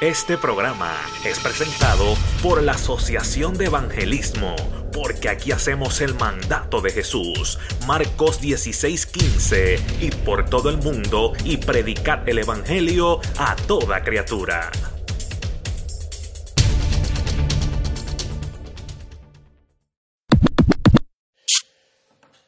Este 0.00 0.38
programa 0.38 0.96
es 1.26 1.38
presentado 1.40 2.14
por 2.42 2.62
la 2.62 2.72
Asociación 2.72 3.58
de 3.58 3.66
Evangelismo, 3.66 4.56
porque 4.94 5.28
aquí 5.28 5.52
hacemos 5.52 6.00
el 6.00 6.14
mandato 6.14 6.80
de 6.80 6.90
Jesús, 6.90 7.58
Marcos 7.86 8.40
16:15, 8.40 9.78
y 10.00 10.10
por 10.10 10.48
todo 10.48 10.70
el 10.70 10.78
mundo 10.78 11.34
y 11.44 11.58
predicar 11.58 12.22
el 12.26 12.38
Evangelio 12.38 13.20
a 13.36 13.54
toda 13.56 14.02
criatura. 14.02 14.70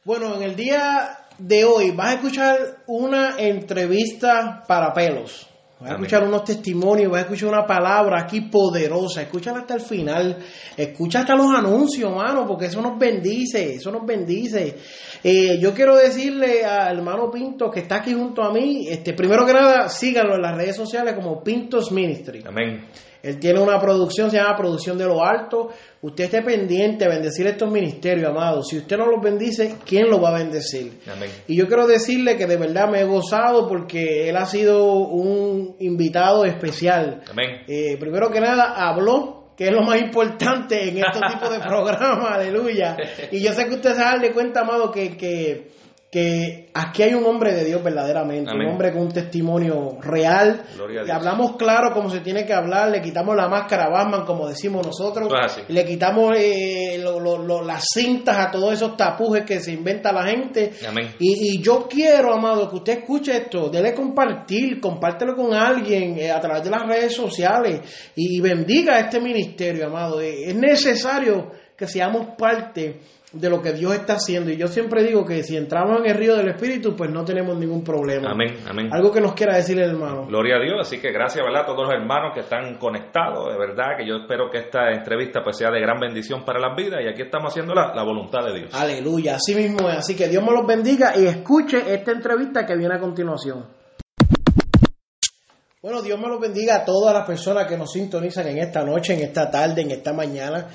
Bueno, 0.06 0.36
en 0.36 0.42
el 0.42 0.56
día 0.56 1.18
de 1.36 1.64
hoy 1.64 1.90
vas 1.90 2.06
a 2.06 2.14
escuchar 2.14 2.82
una 2.86 3.36
entrevista 3.36 4.64
para 4.66 4.94
pelos. 4.94 5.51
Vas 5.82 5.90
a 5.90 5.94
escuchar 5.94 6.22
unos 6.22 6.44
testimonios, 6.44 7.10
vas 7.10 7.22
a 7.22 7.22
escuchar 7.22 7.48
una 7.48 7.66
palabra 7.66 8.20
aquí 8.22 8.42
poderosa. 8.42 9.22
Escúchala 9.22 9.60
hasta 9.60 9.74
el 9.74 9.80
final. 9.80 10.38
Escucha 10.76 11.20
hasta 11.20 11.34
los 11.34 11.52
anuncios, 11.52 12.14
mano, 12.14 12.46
porque 12.46 12.66
eso 12.66 12.80
nos 12.80 12.96
bendice. 12.96 13.74
Eso 13.74 13.90
nos 13.90 14.06
bendice. 14.06 14.76
Eh, 15.24 15.58
yo 15.58 15.74
quiero 15.74 15.96
decirle 15.96 16.64
al 16.64 16.98
hermano 16.98 17.28
Pinto 17.32 17.68
que 17.68 17.80
está 17.80 17.96
aquí 17.96 18.14
junto 18.14 18.44
a 18.44 18.52
mí. 18.52 18.86
Este, 18.88 19.12
primero 19.12 19.44
que 19.44 19.54
nada, 19.54 19.88
síganlo 19.88 20.36
en 20.36 20.42
las 20.42 20.56
redes 20.56 20.76
sociales 20.76 21.14
como 21.14 21.42
Pintos 21.42 21.90
Ministry. 21.90 22.44
Amén. 22.46 22.86
Él 23.22 23.38
tiene 23.38 23.60
una 23.60 23.78
producción, 23.78 24.30
se 24.30 24.36
llama 24.36 24.56
Producción 24.56 24.98
de 24.98 25.04
lo 25.04 25.24
Alto. 25.24 25.68
Usted 26.00 26.24
esté 26.24 26.42
pendiente 26.42 27.04
de 27.04 27.10
bendecir 27.10 27.46
estos 27.46 27.70
ministerios, 27.70 28.28
amados. 28.30 28.66
Si 28.68 28.78
usted 28.78 28.96
no 28.96 29.06
los 29.06 29.22
bendice, 29.22 29.76
¿quién 29.86 30.10
los 30.10 30.20
va 30.22 30.30
a 30.30 30.38
bendecir? 30.38 30.98
Amén. 31.10 31.30
Y 31.46 31.56
yo 31.56 31.68
quiero 31.68 31.86
decirle 31.86 32.36
que 32.36 32.46
de 32.46 32.56
verdad 32.56 32.88
me 32.90 33.00
he 33.00 33.04
gozado 33.04 33.68
porque 33.68 34.28
él 34.28 34.36
ha 34.36 34.46
sido 34.46 34.92
un 34.94 35.76
invitado 35.78 36.44
especial. 36.44 37.22
Amén. 37.30 37.62
Eh, 37.68 37.96
primero 38.00 38.30
que 38.30 38.40
nada, 38.40 38.74
habló, 38.76 39.52
que 39.56 39.66
es 39.66 39.70
lo 39.70 39.82
más 39.82 40.00
importante 40.00 40.88
en 40.88 40.98
estos 40.98 41.22
tipos 41.32 41.50
de 41.50 41.58
programas, 41.66 42.32
aleluya. 42.32 42.96
Y 43.30 43.40
yo 43.40 43.52
sé 43.52 43.66
que 43.66 43.74
usted 43.74 43.92
se 43.92 44.00
da 44.00 44.18
de 44.18 44.32
cuenta, 44.32 44.62
amado, 44.62 44.90
que, 44.90 45.16
que, 45.16 45.70
que 46.12 46.68
aquí 46.74 47.02
hay 47.04 47.14
un 47.14 47.24
hombre 47.24 47.54
de 47.54 47.64
Dios 47.64 47.82
verdaderamente, 47.82 48.50
Amén. 48.50 48.66
un 48.66 48.72
hombre 48.74 48.92
con 48.92 49.00
un 49.00 49.12
testimonio 49.12 49.96
real. 50.02 50.62
Y 50.74 50.92
Dios. 50.92 51.08
hablamos 51.08 51.56
claro 51.56 51.94
como 51.94 52.10
se 52.10 52.20
tiene 52.20 52.44
que 52.44 52.52
hablar, 52.52 52.90
le 52.90 53.00
quitamos 53.00 53.34
la 53.34 53.48
máscara 53.48 53.84
a 53.86 53.88
Batman, 53.88 54.26
como 54.26 54.46
decimos 54.46 54.86
nosotros, 54.86 55.32
le 55.68 55.84
quitamos 55.86 56.34
eh, 56.36 56.98
lo- 57.02 57.18
lo- 57.18 57.38
lo- 57.38 57.62
las 57.62 57.84
cintas 57.94 58.36
a 58.36 58.50
todos 58.50 58.74
esos 58.74 58.94
tapujes 58.94 59.44
que 59.46 59.58
se 59.60 59.72
inventa 59.72 60.12
la 60.12 60.24
gente. 60.26 60.72
Amén. 60.86 61.14
Y, 61.18 61.56
y 61.56 61.62
yo 61.62 61.88
quiero, 61.88 62.34
amado, 62.34 62.68
que 62.68 62.76
usted 62.76 62.98
escuche 62.98 63.34
esto, 63.34 63.70
dele 63.70 63.94
compartir, 63.94 64.80
compártelo 64.82 65.34
con 65.34 65.54
alguien 65.54 66.18
eh, 66.18 66.30
a 66.30 66.38
través 66.40 66.62
de 66.62 66.68
las 66.70 66.82
redes 66.86 67.14
sociales 67.14 67.80
y 68.14 68.38
bendiga 68.42 68.98
este 69.00 69.18
ministerio, 69.18 69.86
amado. 69.86 70.20
Eh, 70.20 70.48
es 70.50 70.54
necesario 70.54 71.52
que 71.82 71.88
seamos 71.88 72.36
parte 72.38 73.00
de 73.32 73.50
lo 73.50 73.60
que 73.60 73.72
Dios 73.72 73.92
está 73.92 74.12
haciendo. 74.12 74.52
Y 74.52 74.56
yo 74.56 74.68
siempre 74.68 75.02
digo 75.02 75.24
que 75.24 75.42
si 75.42 75.56
entramos 75.56 75.98
en 75.98 76.06
el 76.06 76.16
río 76.16 76.36
del 76.36 76.50
Espíritu, 76.50 76.94
pues 76.94 77.10
no 77.10 77.24
tenemos 77.24 77.58
ningún 77.58 77.82
problema. 77.82 78.30
Amén. 78.30 78.58
Amén. 78.68 78.88
Algo 78.92 79.10
que 79.10 79.20
nos 79.20 79.32
quiera 79.32 79.56
decir 79.56 79.76
el 79.80 79.90
hermano. 79.90 80.26
Gloria 80.26 80.58
a 80.58 80.60
Dios, 80.60 80.76
así 80.80 81.00
que 81.00 81.10
gracias 81.10 81.44
¿verdad? 81.44 81.62
a 81.62 81.66
todos 81.66 81.88
los 81.88 81.92
hermanos 81.92 82.34
que 82.34 82.40
están 82.40 82.78
conectados, 82.78 83.52
de 83.52 83.58
verdad 83.58 83.96
que 83.98 84.06
yo 84.06 84.14
espero 84.14 84.48
que 84.48 84.58
esta 84.58 84.92
entrevista 84.92 85.40
pues 85.42 85.56
sea 85.56 85.72
de 85.72 85.80
gran 85.80 85.98
bendición 85.98 86.44
para 86.44 86.60
las 86.60 86.76
vidas 86.76 87.00
y 87.04 87.08
aquí 87.08 87.22
estamos 87.22 87.50
haciendo 87.50 87.74
la, 87.74 87.92
la 87.92 88.04
voluntad 88.04 88.44
de 88.46 88.60
Dios. 88.60 88.74
Aleluya, 88.74 89.34
así 89.34 89.56
mismo 89.56 89.88
es. 89.88 89.98
Así 89.98 90.14
que 90.14 90.28
Dios 90.28 90.44
me 90.44 90.52
los 90.52 90.64
bendiga 90.64 91.14
y 91.16 91.26
escuche 91.26 91.82
esta 91.92 92.12
entrevista 92.12 92.64
que 92.64 92.76
viene 92.76 92.94
a 92.94 93.00
continuación. 93.00 93.66
Bueno, 95.82 96.00
Dios 96.00 96.16
me 96.20 96.28
los 96.28 96.38
bendiga 96.38 96.76
a 96.76 96.84
todas 96.84 97.12
las 97.12 97.26
personas 97.26 97.66
que 97.66 97.76
nos 97.76 97.90
sintonizan 97.90 98.46
en 98.46 98.58
esta 98.58 98.84
noche, 98.84 99.14
en 99.14 99.20
esta 99.20 99.50
tarde, 99.50 99.82
en 99.82 99.90
esta 99.90 100.12
mañana. 100.12 100.68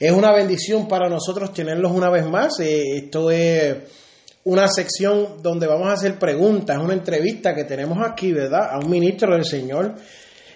Es 0.00 0.12
una 0.12 0.32
bendición 0.32 0.88
para 0.88 1.10
nosotros 1.10 1.52
tenerlos 1.52 1.92
una 1.92 2.08
vez 2.08 2.24
más. 2.24 2.58
Eh, 2.60 2.96
esto 2.96 3.30
es 3.30 3.76
una 4.44 4.66
sección 4.66 5.42
donde 5.42 5.66
vamos 5.66 5.88
a 5.88 5.92
hacer 5.92 6.18
preguntas, 6.18 6.78
una 6.78 6.94
entrevista 6.94 7.54
que 7.54 7.64
tenemos 7.64 7.98
aquí, 8.02 8.32
¿verdad? 8.32 8.70
A 8.72 8.78
un 8.78 8.88
ministro 8.88 9.34
del 9.34 9.44
Señor. 9.44 9.96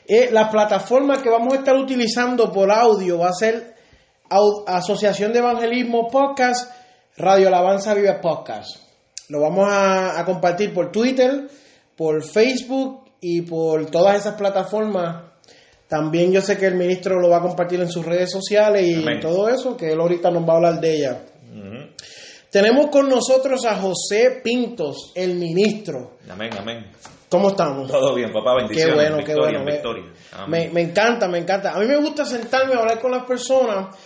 Eh, 0.07 0.31
la 0.33 0.51
plataforma 0.51 1.21
que 1.21 1.29
vamos 1.29 1.53
a 1.53 1.59
estar 1.59 1.77
utilizando 1.77 2.51
por 2.51 2.71
audio 2.71 3.19
va 3.19 3.29
a 3.29 3.35
ser 3.35 3.75
Asociación 4.67 5.31
de 5.35 5.41
Evangelismo 5.41 6.09
Podcast, 6.09 6.73
Radio 7.19 7.49
Alabanza 7.49 7.93
Vive 7.93 8.15
Podcast. 8.23 8.79
Lo 9.29 9.43
vamos 9.43 9.69
a 9.71 10.23
compartir 10.25 10.73
por 10.73 10.91
Twitter, 10.91 11.49
por 11.95 12.23
Facebook 12.23 13.11
y 13.21 13.43
por 13.43 13.91
todas 13.91 14.17
esas 14.17 14.37
plataformas. 14.37 15.34
También 15.89 16.33
yo 16.33 16.41
sé 16.41 16.57
que 16.59 16.67
el 16.67 16.75
ministro 16.75 17.21
lo 17.21 17.29
va 17.29 17.39
a 17.39 17.43
compartir 17.43 17.81
en 17.81 17.91
sus 17.91 18.05
redes 18.05 18.31
sociales 18.31 18.87
y 18.87 18.95
Amén. 19.03 19.21
todo 19.21 19.49
eso, 19.49 19.77
que 19.77 19.93
él 19.93 20.01
ahorita 20.01 20.31
nos 20.31 20.49
va 20.49 20.55
a 20.55 20.57
hablar 20.57 20.81
de 20.81 20.97
ella. 20.97 21.21
Tenemos 22.51 22.87
con 22.87 23.09
nosotros 23.09 23.65
a 23.67 23.75
José 23.75 24.41
Pintos, 24.43 25.11
el 25.17 25.35
ministro. 25.35 26.19
Amén, 26.31 26.51
amén. 26.57 26.87
¿Cómo 27.29 27.49
estamos? 27.49 27.91
Todo 27.91 28.15
bien, 28.15 28.33
papá, 28.33 28.53
Qué 28.53 28.63
bendiciones. 28.63 28.95
bueno, 28.95 29.25
qué 29.27 29.35
bueno. 29.35 29.65
Me, 29.65 29.73
victoria. 29.73 30.05
me, 30.47 30.81
encanta, 30.81 31.27
me 31.27 31.39
encanta. 31.39 31.73
A 31.73 31.81
mí 31.81 31.87
me 31.87 31.97
gusta 31.97 32.25
sentarme 32.25 32.75
a 32.75 32.79
hablar 32.79 33.01
con 33.01 33.11
las 33.11 33.25
personas 33.25 33.97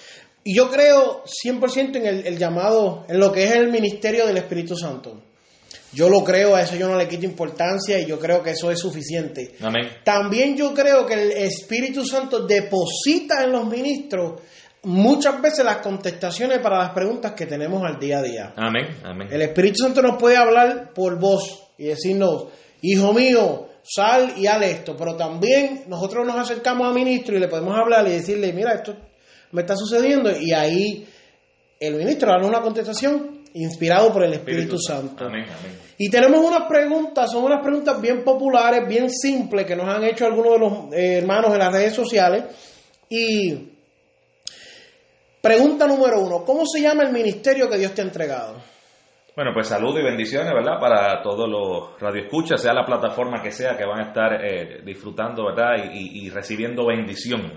y 0.42 0.56
yo 0.56 0.70
creo 0.70 1.24
100% 1.24 1.96
en 1.96 2.06
el, 2.06 2.26
el 2.26 2.38
llamado, 2.38 3.04
en 3.06 3.18
lo 3.20 3.30
que 3.30 3.44
es 3.44 3.54
el 3.54 3.70
ministerio 3.70 4.26
del 4.26 4.38
Espíritu 4.38 4.74
Santo. 4.76 5.20
Yo 5.92 6.08
lo 6.08 6.22
creo, 6.22 6.54
a 6.54 6.62
eso 6.62 6.76
yo 6.76 6.88
no 6.88 6.96
le 6.96 7.08
quito 7.08 7.24
importancia 7.24 7.98
y 7.98 8.06
yo 8.06 8.18
creo 8.18 8.42
que 8.42 8.50
eso 8.50 8.70
es 8.70 8.78
suficiente. 8.78 9.54
Amén. 9.60 9.88
También 10.04 10.56
yo 10.56 10.74
creo 10.74 11.06
que 11.06 11.14
el 11.14 11.32
Espíritu 11.32 12.04
Santo 12.04 12.46
deposita 12.46 13.42
en 13.42 13.52
los 13.52 13.66
ministros 13.66 14.42
muchas 14.82 15.40
veces 15.40 15.64
las 15.64 15.78
contestaciones 15.78 16.58
para 16.58 16.78
las 16.78 16.90
preguntas 16.90 17.32
que 17.32 17.46
tenemos 17.46 17.82
al 17.84 17.98
día 17.98 18.18
a 18.18 18.22
día. 18.22 18.54
Amén, 18.56 18.86
amén. 19.04 19.28
El 19.30 19.42
Espíritu 19.42 19.82
Santo 19.82 20.02
nos 20.02 20.16
puede 20.18 20.36
hablar 20.36 20.92
por 20.94 21.18
voz 21.18 21.70
y 21.78 21.84
decirnos, 21.84 22.48
hijo 22.82 23.12
mío, 23.12 23.68
sal 23.82 24.34
y 24.36 24.46
haz 24.46 24.62
esto. 24.62 24.96
Pero 24.96 25.16
también 25.16 25.84
nosotros 25.88 26.26
nos 26.26 26.36
acercamos 26.36 26.86
al 26.86 26.94
ministro 26.94 27.36
y 27.36 27.40
le 27.40 27.48
podemos 27.48 27.74
hablar 27.78 28.06
y 28.08 28.12
decirle, 28.12 28.52
mira, 28.52 28.74
esto 28.74 28.94
me 29.52 29.62
está 29.62 29.74
sucediendo. 29.76 30.30
Y 30.38 30.52
ahí 30.52 31.06
el 31.80 31.94
ministro 31.94 32.30
da 32.30 32.46
una 32.46 32.60
contestación 32.60 33.37
inspirado 33.54 34.12
por 34.12 34.24
el 34.24 34.32
Espíritu, 34.34 34.78
Santo. 34.78 35.24
Amén, 35.26 35.44
amén. 35.44 35.78
Y 35.98 36.08
tenemos 36.10 36.38
unas 36.40 36.68
preguntas, 36.68 37.30
son 37.32 37.44
unas 37.44 37.62
preguntas 37.62 38.00
bien 38.00 38.22
populares, 38.24 38.86
bien 38.88 39.10
simples, 39.10 39.66
que 39.66 39.74
nos 39.76 39.88
han 39.88 40.04
hecho 40.04 40.26
algunos 40.26 40.52
de 40.52 40.58
los 40.58 40.72
eh, 40.94 41.18
hermanos 41.18 41.52
en 41.52 41.58
las 41.58 41.72
redes 41.72 41.94
sociales. 41.94 42.44
Y 43.08 43.72
pregunta 45.40 45.86
número 45.86 46.20
uno, 46.20 46.44
¿cómo 46.44 46.64
se 46.66 46.80
llama 46.80 47.02
el 47.04 47.12
ministerio 47.12 47.68
que 47.68 47.78
Dios 47.78 47.94
te 47.94 48.02
ha 48.02 48.04
entregado? 48.04 48.56
Bueno, 49.34 49.52
pues 49.54 49.68
saludos 49.68 50.00
y 50.00 50.04
bendiciones, 50.04 50.52
¿verdad? 50.52 50.80
Para 50.80 51.22
todos 51.22 51.48
los 51.48 52.00
radioescuchas, 52.00 52.60
sea 52.60 52.74
la 52.74 52.84
plataforma 52.84 53.40
que 53.40 53.52
sea, 53.52 53.76
que 53.76 53.84
van 53.84 54.00
a 54.00 54.08
estar 54.08 54.44
eh, 54.44 54.80
disfrutando, 54.84 55.44
¿verdad? 55.46 55.76
Y, 55.92 55.98
y- 56.22 56.26
y 56.26 56.30
recibiendo 56.30 56.86
bendición. 56.86 57.52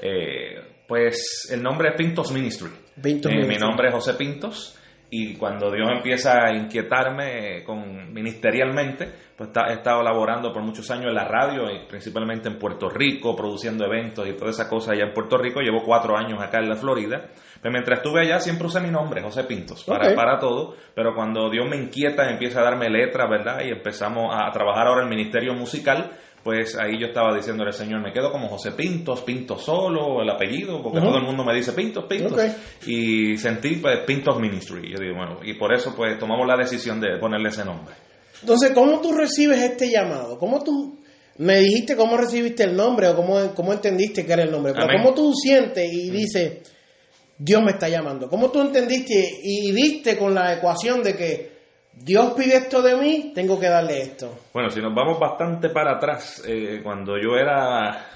Eh, 0.00 0.60
pues 0.86 1.48
el 1.52 1.60
nombre 1.62 1.88
es 1.88 1.94
Pintos 1.96 2.30
Ministry. 2.30 2.70
Pintos 3.02 3.32
Eh, 3.32 3.34
Mi 3.34 3.40
Ministry. 3.42 3.66
nombre 3.66 3.88
es 3.88 3.94
José 3.94 4.14
Pintos. 4.14 4.78
Y 5.10 5.36
cuando 5.36 5.70
Dios 5.70 5.88
empieza 5.94 6.44
a 6.44 6.52
inquietarme 6.52 7.62
con, 7.64 8.12
ministerialmente, 8.12 9.08
pues 9.36 9.50
he 9.68 9.74
estado 9.74 10.02
laborando 10.02 10.52
por 10.52 10.62
muchos 10.62 10.90
años 10.90 11.06
en 11.06 11.14
la 11.14 11.28
radio, 11.28 11.70
y 11.70 11.86
principalmente 11.86 12.48
en 12.48 12.58
Puerto 12.58 12.88
Rico, 12.88 13.36
produciendo 13.36 13.84
eventos 13.84 14.26
y 14.26 14.32
toda 14.32 14.50
esa 14.50 14.68
cosa 14.68 14.92
allá 14.92 15.04
en 15.04 15.12
Puerto 15.12 15.36
Rico. 15.36 15.60
Llevo 15.60 15.82
cuatro 15.84 16.16
años 16.16 16.40
acá 16.42 16.58
en 16.58 16.68
la 16.68 16.76
Florida. 16.76 17.28
Pero 17.60 17.72
mientras 17.72 17.98
estuve 17.98 18.22
allá 18.22 18.40
siempre 18.40 18.66
usé 18.66 18.80
mi 18.80 18.90
nombre, 18.90 19.22
José 19.22 19.44
Pintos, 19.44 19.84
para, 19.84 20.14
para 20.14 20.38
todo. 20.38 20.74
Pero 20.94 21.14
cuando 21.14 21.48
Dios 21.48 21.66
me 21.68 21.76
inquieta, 21.76 22.28
empieza 22.30 22.60
a 22.60 22.64
darme 22.64 22.90
letras, 22.90 23.28
¿verdad? 23.30 23.60
Y 23.64 23.70
empezamos 23.70 24.34
a 24.34 24.50
trabajar 24.50 24.86
ahora 24.86 25.02
en 25.02 25.08
el 25.08 25.16
ministerio 25.16 25.54
musical. 25.54 26.10
Pues 26.44 26.76
ahí 26.76 27.00
yo 27.00 27.06
estaba 27.06 27.34
diciéndole 27.34 27.70
al 27.70 27.74
Señor, 27.74 28.02
me 28.02 28.12
quedo 28.12 28.30
como 28.30 28.48
José 28.48 28.72
Pintos, 28.72 29.22
Pintos 29.22 29.64
solo, 29.64 30.20
el 30.20 30.28
apellido, 30.28 30.82
porque 30.82 31.00
todo 31.00 31.16
el 31.16 31.24
mundo 31.24 31.42
me 31.42 31.54
dice 31.54 31.72
Pintos, 31.72 32.04
Pintos. 32.04 32.38
Y 32.86 33.38
sentí 33.38 33.76
pues 33.76 34.00
Pintos 34.00 34.38
Ministry. 34.38 34.92
Yo 34.92 34.98
digo, 35.00 35.16
bueno, 35.16 35.38
y 35.42 35.54
por 35.54 35.74
eso 35.74 35.94
pues 35.96 36.18
tomamos 36.18 36.46
la 36.46 36.56
decisión 36.56 37.00
de 37.00 37.16
ponerle 37.18 37.48
ese 37.48 37.64
nombre. 37.64 37.94
Entonces, 38.42 38.72
¿cómo 38.72 39.00
tú 39.00 39.12
recibes 39.12 39.58
este 39.62 39.90
llamado? 39.90 40.38
¿Cómo 40.38 40.62
tú 40.62 40.98
me 41.38 41.60
dijiste 41.60 41.96
cómo 41.96 42.18
recibiste 42.18 42.64
el 42.64 42.76
nombre 42.76 43.08
o 43.08 43.16
cómo, 43.16 43.54
cómo 43.54 43.72
entendiste 43.72 44.26
que 44.26 44.32
era 44.34 44.42
el 44.42 44.50
nombre? 44.50 44.74
Pero 44.74 44.84
Amén. 44.84 44.98
¿cómo 45.02 45.14
tú 45.14 45.32
sientes 45.32 45.90
y 45.90 46.10
dices, 46.10 46.58
Dios 47.38 47.62
me 47.64 47.70
está 47.70 47.88
llamando? 47.88 48.28
¿Cómo 48.28 48.50
tú 48.50 48.60
entendiste 48.60 49.40
y 49.42 49.72
diste 49.72 50.18
con 50.18 50.34
la 50.34 50.52
ecuación 50.52 51.02
de 51.02 51.16
que 51.16 51.53
Dios 51.96 52.32
pide 52.34 52.56
esto 52.56 52.82
de 52.82 52.96
mí, 52.96 53.32
tengo 53.34 53.58
que 53.58 53.68
darle 53.68 54.02
esto? 54.02 54.38
Bueno, 54.52 54.68
si 54.68 54.80
nos 54.80 54.94
vamos 54.94 55.18
bastante 55.18 55.70
para 55.70 55.92
atrás, 55.92 56.42
eh, 56.46 56.80
cuando 56.82 57.16
yo 57.16 57.36
era, 57.36 58.06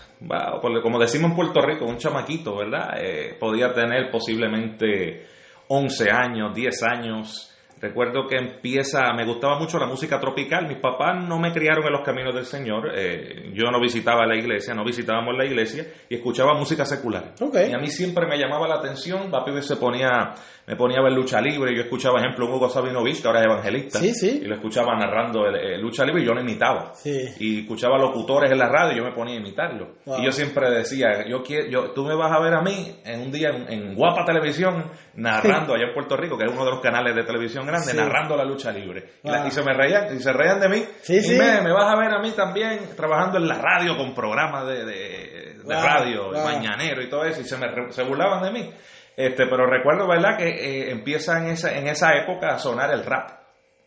como 0.82 0.98
decimos 0.98 1.30
en 1.30 1.36
Puerto 1.36 1.60
Rico, 1.60 1.86
un 1.86 1.96
chamaquito, 1.96 2.56
¿verdad? 2.56 2.98
Eh, 3.00 3.36
podía 3.38 3.72
tener 3.72 4.10
posiblemente 4.10 5.26
11 5.68 6.10
años, 6.10 6.54
10 6.54 6.82
años. 6.82 7.54
Recuerdo 7.80 8.26
que 8.26 8.36
empieza, 8.36 9.12
me 9.14 9.24
gustaba 9.24 9.58
mucho 9.58 9.78
la 9.78 9.86
música 9.86 10.18
tropical. 10.18 10.66
Mis 10.66 10.78
papás 10.78 11.24
no 11.28 11.38
me 11.38 11.52
criaron 11.52 11.84
en 11.86 11.92
los 11.92 12.02
caminos 12.02 12.34
del 12.34 12.44
Señor. 12.44 12.90
eh, 12.94 13.50
yo 13.54 13.70
no 13.70 13.80
visitaba 13.80 14.26
la 14.26 14.36
iglesia, 14.36 14.74
no 14.74 14.84
visitábamos 14.84 15.36
la 15.36 15.44
iglesia 15.44 15.84
y 16.08 16.16
escuchaba 16.16 16.54
música 16.54 16.84
secular. 16.84 17.34
Y 17.40 17.72
a 17.72 17.78
mí 17.78 17.88
siempre 17.88 18.26
me 18.26 18.36
llamaba 18.38 18.66
la 18.66 18.76
atención. 18.76 19.30
Papi 19.30 19.52
se 19.62 19.76
ponía, 19.76 20.34
me 20.66 20.76
ponía 20.76 20.98
a 20.98 21.02
ver 21.04 21.12
lucha 21.12 21.40
libre. 21.40 21.74
Yo 21.74 21.82
escuchaba, 21.82 22.18
ejemplo, 22.20 22.46
un 22.46 22.54
Hugo 22.54 22.68
Sabinovich, 22.68 23.22
que 23.22 23.28
ahora 23.28 23.40
es 23.40 23.46
evangelista. 23.46 23.98
Sí, 23.98 24.14
sí. 24.14 24.40
Y 24.42 24.46
lo 24.46 24.56
escuchaba 24.56 24.96
narrando 24.98 25.46
el, 25.46 25.56
el 25.56 25.80
lucha 25.80 26.04
libre 26.04 26.22
y 26.22 26.26
yo 26.26 26.34
lo 26.34 26.40
imitaba. 26.40 26.94
Sí. 26.94 27.28
Y 27.38 27.60
escuchaba 27.60 27.96
locutores 27.98 28.50
en 28.50 28.58
la 28.58 28.68
radio 28.68 28.92
y 28.94 28.96
yo 28.98 29.04
me 29.04 29.12
ponía 29.12 29.34
a 29.34 29.38
imitarlo. 29.38 29.94
Wow. 30.04 30.20
Y 30.20 30.24
yo 30.24 30.32
siempre 30.32 30.70
decía, 30.70 31.26
yo 31.28 31.42
quiero, 31.42 31.68
yo, 31.68 31.90
tú 31.92 32.04
me 32.04 32.14
vas 32.16 32.32
a 32.32 32.40
ver 32.40 32.54
a 32.54 32.62
mí 32.62 32.96
en 33.04 33.20
un 33.20 33.30
día 33.30 33.50
en, 33.50 33.72
en 33.72 33.94
Guapa 33.94 34.24
Televisión 34.24 34.90
narrando 35.14 35.74
allá 35.74 35.86
en 35.88 35.94
Puerto 35.94 36.16
Rico, 36.16 36.36
que 36.36 36.44
es 36.44 36.50
uno 36.52 36.64
de 36.64 36.70
los 36.70 36.80
canales 36.80 37.14
de 37.14 37.24
televisión 37.24 37.67
grande, 37.68 37.92
Sí. 37.92 37.96
narrando 37.96 38.36
la 38.36 38.44
lucha 38.44 38.72
libre. 38.72 39.04
Y, 39.22 39.28
la- 39.30 39.38
Wow. 39.40 39.48
y 39.48 39.50
se 39.52 39.62
me 39.62 39.72
reían, 39.74 40.16
y 40.16 40.18
se 40.20 40.32
reían 40.32 40.60
de 40.60 40.68
mí. 40.68 40.84
Sí, 41.02 41.16
y 41.16 41.22
sí. 41.22 41.38
Me, 41.38 41.60
me 41.62 41.72
vas 41.72 41.92
a 41.94 41.96
ver 41.98 42.10
a 42.12 42.18
mí 42.20 42.30
también 42.32 42.80
trabajando 42.96 43.38
en 43.38 43.46
la 43.48 43.60
radio 43.60 43.96
con 43.96 44.14
programas 44.14 44.66
de, 44.66 44.84
de, 44.84 45.54
de 45.58 45.62
Wow, 45.64 45.82
radio, 45.82 46.24
wow. 46.32 46.44
mañanero 46.44 47.02
y 47.02 47.08
todo 47.08 47.24
eso, 47.24 47.40
y 47.40 47.44
se 47.44 47.56
me 47.58 47.66
se 47.92 48.02
burlaban 48.02 48.42
de 48.42 48.50
mí. 48.52 48.70
Este, 49.16 49.46
pero 49.46 49.66
recuerdo, 49.66 50.06
¿verdad?, 50.08 50.36
que 50.36 50.48
eh, 50.48 50.90
empieza 50.92 51.38
en 51.38 51.50
esa, 51.50 51.76
en 51.76 51.88
esa 51.88 52.14
época 52.16 52.48
a 52.54 52.58
sonar 52.58 52.90
el 52.92 53.04
rap 53.04 53.30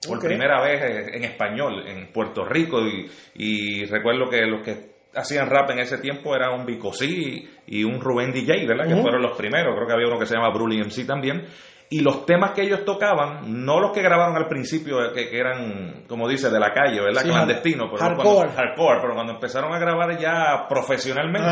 por 0.06 0.19
primera 0.19 0.62
vez 0.62 0.81
eh, 0.81 1.06
en 1.18 1.24
español 1.24 1.88
en 1.88 2.12
Puerto 2.12 2.44
Rico 2.44 2.81
y, 2.81 3.10
y 3.36 3.86
recuerdo 3.86 4.30
que 4.30 4.42
los 4.45 4.62
que 4.63 4.92
hacían 5.16 5.50
rap 5.50 5.69
en 5.72 5.80
ese 5.80 6.00
tiempo 6.00 6.36
eran 6.36 6.54
un 6.60 6.66
Vico 6.66 6.92
C 6.92 7.06
y 7.06 7.84
un 7.84 8.01
Rubén 8.01 8.31
DJ, 8.34 8.66
¿verdad? 8.68 8.88
Que 8.88 8.95
fueron 9.01 9.22
los 9.22 9.38
primeros, 9.38 9.74
creo 9.75 9.88
que 9.88 9.94
había 9.94 10.07
uno 10.07 10.18
que 10.19 10.25
se 10.25 10.36
llama 10.36 10.50
Brully 10.54 10.80
MC 10.84 11.06
también. 11.06 11.45
Y 11.91 11.99
los 11.99 12.25
temas 12.25 12.51
que 12.51 12.63
ellos 12.63 12.83
tocaban, 12.85 13.63
no 13.63 13.79
los 13.79 13.91
que 13.91 14.01
grabaron 14.01 14.35
al 14.38 14.47
principio, 14.47 15.03
eh, 15.05 15.11
que, 15.13 15.29
que 15.29 15.38
eran, 15.38 16.05
como 16.07 16.27
dice, 16.27 16.49
de 16.49 16.59
la 16.59 16.71
calle, 16.73 16.99
¿verdad? 17.01 17.21
Sí, 17.21 17.27
Clandestinos, 17.29 17.89
pero 17.91 18.01
hardcore. 18.03 18.23
cuando, 18.47 18.53
hardcore, 18.55 18.99
pero 19.01 19.13
cuando 19.13 19.33
empezaron 19.33 19.73
a 19.73 19.77
grabar 19.79 20.17
ya 20.17 20.65
profesionalmente, 20.69 21.51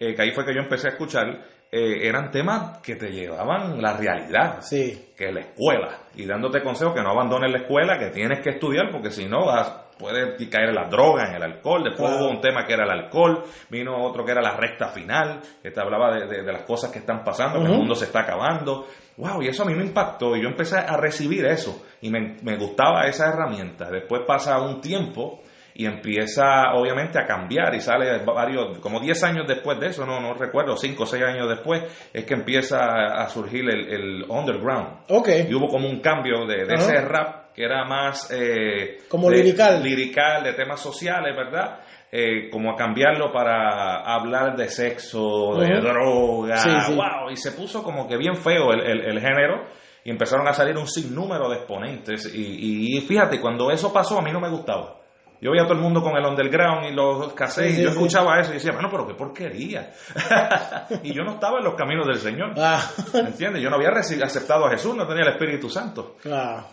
eh, 0.00 0.14
que 0.14 0.22
ahí 0.22 0.32
fue 0.32 0.44
que 0.44 0.54
yo 0.54 0.60
empecé 0.60 0.88
a 0.88 0.90
escuchar, 0.90 1.26
eh, 1.70 2.06
eran 2.08 2.30
temas 2.30 2.78
que 2.78 2.96
te 2.96 3.10
llevaban 3.10 3.80
la 3.80 3.96
realidad 3.96 4.58
Sí. 4.60 5.12
que 5.16 5.32
la 5.32 5.40
escuela 5.40 5.88
y 6.14 6.26
dándote 6.26 6.62
consejos 6.62 6.94
que 6.94 7.02
no 7.02 7.10
abandones 7.10 7.50
la 7.52 7.58
escuela, 7.58 7.98
que 7.98 8.10
tienes 8.10 8.40
que 8.40 8.50
estudiar 8.50 8.90
porque 8.90 9.10
si 9.10 9.26
no 9.26 9.46
vas 9.46 9.82
puedes 9.98 10.36
caer 10.50 10.70
en 10.70 10.74
las 10.74 10.90
drogas, 10.90 11.28
en 11.30 11.36
el 11.36 11.42
alcohol. 11.44 11.84
Después 11.84 12.10
Claro. 12.10 12.24
hubo 12.24 12.30
un 12.32 12.40
tema 12.40 12.64
que 12.66 12.72
era 12.74 12.82
el 12.84 12.90
alcohol, 12.90 13.44
vino 13.70 14.04
otro 14.04 14.24
que 14.24 14.32
era 14.32 14.42
la 14.42 14.56
recta 14.56 14.88
final, 14.88 15.38
que 15.62 15.70
te 15.70 15.80
hablaba 15.80 16.12
de, 16.12 16.26
de- 16.26 16.42
de 16.42 16.52
las 16.52 16.62
cosas 16.64 16.90
que 16.90 16.98
están 16.98 17.22
pasando, 17.22 17.60
que 17.60 17.66
el 17.66 17.78
mundo 17.78 17.94
se 17.94 18.06
está 18.06 18.22
acabando. 18.22 18.86
Wow, 19.16 19.42
y 19.42 19.48
eso 19.48 19.62
a 19.62 19.66
mí 19.66 19.74
me 19.74 19.84
impactó 19.84 20.34
y 20.36 20.42
yo 20.42 20.48
empecé 20.48 20.76
a 20.76 20.96
recibir 20.96 21.44
eso 21.46 21.84
y 22.00 22.10
me, 22.10 22.36
me 22.42 22.56
gustaba 22.56 23.02
esa 23.06 23.28
herramienta. 23.28 23.88
Después 23.90 24.22
pasa 24.26 24.58
un 24.60 24.80
tiempo 24.80 25.40
y 25.76 25.86
empieza 25.86 26.72
obviamente 26.74 27.18
a 27.18 27.26
cambiar 27.26 27.74
y 27.74 27.80
sale 27.80 28.18
varios, 28.24 28.78
como 28.78 29.00
10 29.00 29.24
años 29.24 29.44
después 29.48 29.78
de 29.80 29.88
eso, 29.88 30.06
no, 30.06 30.20
no 30.20 30.34
recuerdo, 30.34 30.76
5 30.76 31.02
o 31.02 31.06
6 31.06 31.22
años 31.24 31.48
después, 31.48 31.82
es 32.12 32.24
que 32.24 32.34
empieza 32.34 32.78
a 33.22 33.28
surgir 33.28 33.68
el, 33.68 33.88
el 33.92 34.24
underground. 34.28 34.98
Ok. 35.08 35.28
Y 35.48 35.54
hubo 35.54 35.66
como 35.68 35.88
un 35.88 36.00
cambio 36.00 36.46
de, 36.46 36.62
ese 36.74 37.00
rap 37.00 37.52
que 37.54 37.64
era 37.64 37.84
más... 37.84 38.30
eh, 38.32 38.98
Como 39.08 39.30
de- 39.30 39.36
lirical. 39.38 39.82
Lirical, 39.82 40.42
de 40.44 40.52
temas 40.54 40.80
sociales, 40.80 41.34
¿verdad? 41.36 41.80
Eh, 42.16 42.48
como 42.48 42.70
a 42.70 42.76
cambiarlo 42.76 43.32
para 43.32 43.96
hablar 44.14 44.54
de 44.56 44.68
sexo, 44.68 45.56
de 45.58 45.80
droga, 45.80 46.58
Sí, 46.58 46.70
sí. 46.86 46.94
wow, 46.94 47.28
y 47.32 47.36
se 47.36 47.50
puso 47.50 47.82
como 47.82 48.06
que 48.06 48.16
bien 48.16 48.36
feo 48.36 48.72
el, 48.72 48.82
el- 48.82 49.00
el 49.06 49.20
género 49.20 49.64
y 50.04 50.10
empezaron 50.10 50.46
a 50.46 50.52
salir 50.52 50.76
un 50.76 50.86
sinnúmero 50.86 51.48
de 51.48 51.56
exponentes 51.56 52.32
y, 52.32 53.00
fíjate, 53.00 53.40
cuando 53.40 53.68
eso 53.72 53.92
pasó 53.92 54.18
a 54.20 54.22
mí 54.22 54.30
no 54.30 54.38
me 54.38 54.48
gustaba. 54.48 55.00
Yo 55.40 55.50
veía 55.50 55.64
a 55.64 55.66
todo 55.66 55.74
el 55.76 55.82
mundo 55.82 56.00
con 56.02 56.16
el 56.16 56.24
underground 56.24 56.86
y 56.88 56.92
los 56.94 57.32
cassettes 57.32 57.74
Sí, 57.74 57.80
y 57.80 57.84
yo 57.84 57.90
escuchaba 57.90 58.38
eso 58.38 58.52
y 58.52 58.54
decía, 58.54 58.70
bueno, 58.70 58.88
pero 58.92 59.08
qué 59.08 59.14
porquería. 59.14 59.90
y 61.02 61.12
yo 61.12 61.24
no 61.24 61.32
estaba 61.32 61.58
en 61.58 61.64
los 61.64 61.74
caminos 61.74 62.06
del 62.06 62.18
Señor. 62.18 62.54
Ah. 62.56 62.80
¿Entiendes? 63.12 63.60
Yo 63.60 63.70
no 63.70 63.76
había 63.76 63.88
aceptado 63.88 64.66
a 64.66 64.70
Jesús, 64.70 64.94
no 64.94 65.04
tenía 65.06 65.24
el 65.24 65.32
Espíritu 65.32 65.68
Santo. 65.68 66.14
Ah. 66.30 66.64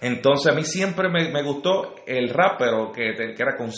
Entonces 0.00 0.52
a 0.52 0.54
mí 0.54 0.62
siempre 0.64 1.08
me, 1.08 1.30
me 1.32 1.42
gustó 1.42 1.96
el 2.06 2.28
rap, 2.30 2.54
pero 2.60 2.92
que, 2.92 3.12
que 3.34 3.42
era 3.42 3.56
con 3.56 3.72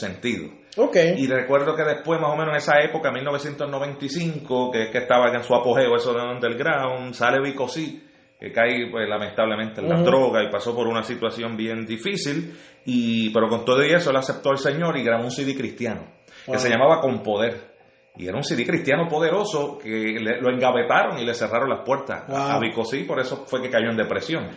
sentido. 0.70 0.87
Ok. 0.87 0.96
Y 1.19 1.26
recuerdo 1.26 1.75
que 1.75 1.84
después, 1.84 2.20
más 2.20 2.31
o 2.31 2.37
menos 2.37 2.50
en 2.52 2.56
esa 2.58 2.81
época, 2.81 3.11
1995, 3.12 4.70
que 4.70 4.82
es 4.84 4.88
que 4.90 4.99
estaba 4.99 5.28
en 5.34 5.43
su 5.43 5.55
apogeo 5.55 5.96
eso 5.96 6.12
de 6.14 6.22
underground, 6.22 7.14
sale 7.14 7.40
Vico 7.43 7.69
C, 7.69 8.00
que 8.38 8.52
cae 8.52 8.88
pues, 8.90 9.08
lamentablemente 9.08 9.81
en 9.81 9.88
la 9.88 10.00
droga 10.02 10.43
y 10.43 10.50
pasó 10.50 10.75
por 10.75 10.87
una 10.87 11.02
situación 11.02 11.56
bien 11.56 11.84
difícil, 11.87 12.56
y 12.84 13.31
pero 13.31 13.49
con 13.49 13.64
todo 13.64 13.84
y 13.84 13.90
eso 13.93 14.11
él 14.11 14.17
aceptó 14.17 14.50
al 14.50 14.58
Señor 14.58 14.96
y 14.96 15.02
grabó 15.02 15.25
un 15.25 15.31
CD 15.31 15.55
cristiano, 15.55 16.06
que 16.46 16.58
se 16.58 16.70
llamaba 16.70 17.00
Con 17.00 17.23
Poder. 17.23 17.70
Y 18.16 18.26
era 18.26 18.37
un 18.37 18.43
CD 18.44 18.66
cristiano 18.66 19.06
poderoso 19.08 19.78
que 19.78 19.88
le- 19.88 20.40
lo 20.40 20.52
engavetaron 20.52 21.19
y 21.19 21.25
le 21.25 21.32
cerraron 21.32 21.70
las 21.70 21.84
puertas 21.84 22.28
a- 22.28 22.50
a 22.50 22.58
Wow. 22.58 22.61
Vico 22.61 22.84
C, 22.84 23.05
por 23.05 23.20
eso 23.20 23.44
fue 23.46 23.62
que 23.62 23.70
cayó 23.70 23.88
en 23.90 23.96
depresión. 23.96 24.49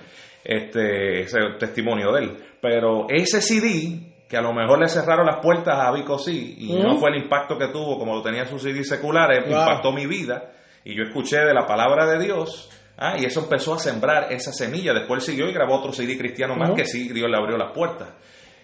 Este, 0.44 1.22
ese 1.22 1.38
testimonio 1.60 2.12
de 2.12 2.22
él. 2.24 2.38
Pero 2.62 3.06
ese 3.10 3.42
CD, 3.42 4.13
que 4.34 4.38
a 4.40 4.42
lo 4.42 4.52
mejor 4.52 4.80
le 4.80 4.90
cerraron 4.90 5.28
las 5.28 5.38
puertas 5.44 5.78
a 5.80 5.92
Vico 5.92 6.18
C, 6.18 6.32
y 6.32 6.74
no 6.82 6.98
fue 6.98 7.12
el 7.12 7.18
impacto 7.22 7.56
que 7.56 7.68
tuvo 7.68 8.00
como 8.00 8.16
lo 8.16 8.24
tenía 8.24 8.48
sus 8.48 8.64
CD 8.64 8.84
seculares, 8.84 9.44
Wow. 9.48 9.60
impactó 9.60 9.92
mi 9.92 10.08
vida. 10.08 10.54
Y 10.84 10.96
yo 10.98 11.04
escuché 11.04 11.38
de 11.38 11.54
la 11.54 11.68
palabra 11.68 12.08
de 12.08 12.18
Dios. 12.18 12.68
ah, 12.98 13.16
y 13.18 13.26
eso 13.26 13.42
empezó 13.42 13.76
a 13.76 13.80
sembrar 13.80 14.32
esa 14.34 14.52
semilla. 14.52 14.92
Después 14.94 15.24
siguió 15.24 15.48
y 15.48 15.54
grabó 15.54 15.76
otro 15.78 15.92
CD 15.94 16.18
cristiano 16.18 16.56
más 16.56 16.72
que 16.72 16.86
sí, 16.86 17.10
Dios 17.14 17.30
le 17.30 17.38
abrió 17.38 17.58
las 17.58 17.72
puertas. 17.74 18.10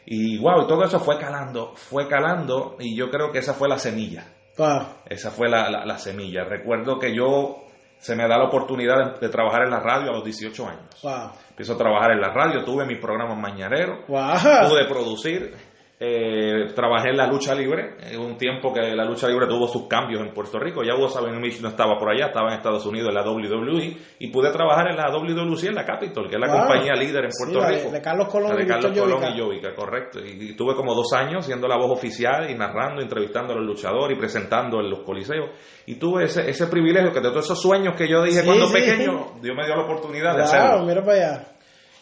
Y 0.08 0.40
wow, 0.40 0.64
y 0.64 0.68
todo 0.68 0.84
eso 0.84 1.00
fue 1.00 1.20
calando, 1.20 1.74
fue 1.76 2.08
calando, 2.08 2.78
y 2.80 2.96
yo 2.96 3.12
creo 3.12 3.32
que 3.32 3.38
esa 3.40 3.54
fue 3.54 3.70
la 3.70 3.78
semilla. 3.78 4.26
Wow. 4.58 4.82
Esa 5.08 5.30
fue 5.30 5.50
la, 5.50 5.70
la- 5.70 5.86
la 5.86 5.98
semilla. 6.00 6.46
Recuerdo 6.46 6.98
que 6.98 7.16
yo 7.16 7.58
se 8.00 8.16
me 8.16 8.28
da 8.28 8.38
la 8.38 8.46
oportunidad 8.46 9.14
de, 9.14 9.20
de 9.28 9.30
trabajar 9.30 9.64
en 9.64 9.72
la 9.72 9.80
radio 9.80 10.10
a 10.10 10.14
los 10.14 10.24
18 10.24 10.68
años. 10.68 10.84
Wow. 11.04 11.32
Empiezo 11.50 11.74
a 11.74 11.78
trabajar 11.78 12.12
en 12.12 12.22
la 12.22 12.30
radio, 12.34 12.64
tuve 12.64 12.86
mi 12.86 12.96
programa 12.96 13.36
mañanero, 13.36 14.06
Wow. 14.08 14.70
pude 14.70 14.86
producir, 14.88 15.54
eh, 16.02 16.68
trabajé 16.74 17.10
en 17.10 17.18
la 17.18 17.28
lucha 17.28 17.54
libre, 17.54 17.96
en 18.10 18.20
un 18.22 18.38
tiempo 18.38 18.72
que 18.74 18.80
la 18.96 19.04
lucha 19.04 19.28
libre 19.28 19.48
tuvo 19.48 19.68
sus 19.68 19.86
cambios 19.88 20.22
en 20.22 20.34
Puerto 20.34 20.58
Rico, 20.58 20.82
ya 20.82 20.96
Hugo 20.96 21.10
Sabinovich 21.10 21.60
no 21.60 21.68
estaba 21.70 21.98
por 22.00 22.10
allá, 22.10 22.28
estaba 22.28 22.50
en 22.52 22.58
Estados 22.58 22.86
Unidos 22.86 23.10
en 23.10 23.16
la 23.16 23.30
WWE, 23.30 23.98
y 24.20 24.28
pude 24.32 24.50
trabajar 24.52 24.88
en 24.92 24.96
la 24.96 25.12
WWC 25.12 25.64
en 25.66 25.76
la 25.76 25.84
Capitol, 25.86 26.30
que 26.30 26.36
es 26.36 26.42
la 26.42 26.48
compañía 26.48 26.94
líder 26.94 27.26
en 27.26 27.32
Puerto 27.38 27.60
de- 27.68 27.78
Rico. 27.78 27.92
de 27.92 28.02
Carlos 28.02 28.28
Colón 28.30 28.56
de 28.56 28.64
y 28.64 28.68
Carlos 28.68 28.92
Víctor 28.94 29.10
Colón 29.10 29.22
Llovica. 29.22 29.36
y 29.36 29.40
Llovica, 29.40 29.76
correcto. 29.76 30.20
Y, 30.26 30.52
y 30.52 30.56
tuve 30.56 30.74
como 30.76 30.96
dos 30.96 31.12
años 31.12 31.46
siendo 31.46 31.68
la 31.68 31.76
voz 31.76 31.92
oficial 31.92 32.50
y 32.50 32.56
narrando, 32.56 33.02
entrevistando 33.02 33.52
a 33.54 33.58
los 33.58 33.66
luchadores 33.66 34.16
y 34.18 34.20
presentando 34.20 34.80
en 34.80 34.90
los 34.90 35.02
coliseos. 35.02 35.50
Y 35.86 35.96
tuve 35.96 36.24
ese, 36.26 36.50
ese 36.50 36.68
privilegio 36.68 37.12
que 37.12 37.20
de 37.20 37.30
todos 37.30 37.44
esos 37.46 37.62
sueños 37.62 37.96
que 37.98 38.08
yo 38.08 38.24
dije 38.24 38.40
Sí, 38.40 38.46
cuando 38.46 38.68
sí. 38.68 38.74
pequeño, 38.74 39.34
Dios 39.42 39.56
me 39.56 39.66
dio 39.66 39.76
la 39.76 39.84
oportunidad 39.84 40.32
de 40.36 40.44
Wow, 40.44 40.46
hacerlo. 40.46 40.86
mira 40.86 41.02
para 41.04 41.14
allá. 41.18 41.46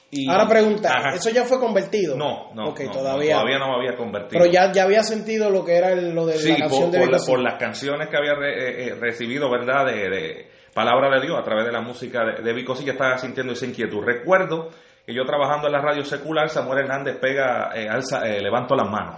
Y- 0.10 0.30
Ahora 0.30 0.48
pregunta, 0.48 0.90
Ajá. 0.90 1.16
¿eso 1.16 1.30
ya 1.32 1.44
fue 1.44 1.60
convertido? 1.60 2.16
No, 2.16 2.54
no, 2.54 2.74
todavía. 2.74 3.36
no, 3.36 3.42
todavía 3.42 3.60
no 3.60 3.68
me 3.68 3.76
había 3.76 3.98
convertido. 3.98 4.40
Pero 4.42 4.46
ya, 4.52 4.72
ya 4.72 4.84
había 4.84 5.04
sentido 5.04 5.50
lo 5.50 5.66
que 5.66 5.76
era 5.76 5.92
el- 5.92 6.16
lo 6.16 6.26
de 6.26 6.38
sí, 6.38 6.52
la 6.52 6.60
canción 6.60 6.84
por, 6.84 6.92
de 6.92 7.00
por 7.00 7.12
la- 7.12 7.20
por 7.28 7.40
las 7.40 7.56
canciones 7.56 8.08
que 8.08 8.16
había 8.18 8.34
re- 8.34 8.54
eh, 8.70 8.88
eh, 8.88 8.96
recibido, 8.96 9.52
¿verdad? 9.52 9.86
De, 9.86 10.10
de 10.10 10.48
palabra 10.74 11.10
de 11.10 11.26
Dios 11.26 11.38
a 11.38 11.44
través 11.44 11.66
de 11.66 11.72
la 11.74 11.82
música 11.82 12.24
de, 12.24 12.42
de 12.42 12.54
Vico, 12.54 12.74
sí 12.76 12.86
ya 12.86 12.94
estaba 12.94 13.18
sintiendo 13.18 13.52
esa 13.54 13.66
inquietud. 13.66 14.02
Recuerdo 14.06 14.70
que 15.08 15.14
yo 15.16 15.24
trabajando 15.24 15.68
en 15.68 15.72
la 15.74 15.80
radio 15.82 16.04
secular, 16.04 16.50
Samuel 16.50 16.80
Hernández 16.80 17.16
pega, 17.22 17.72
eh, 17.74 17.88
alza, 17.88 18.28
eh, 18.28 18.42
levanto 18.42 18.76
las 18.76 18.90
manos. 18.90 19.16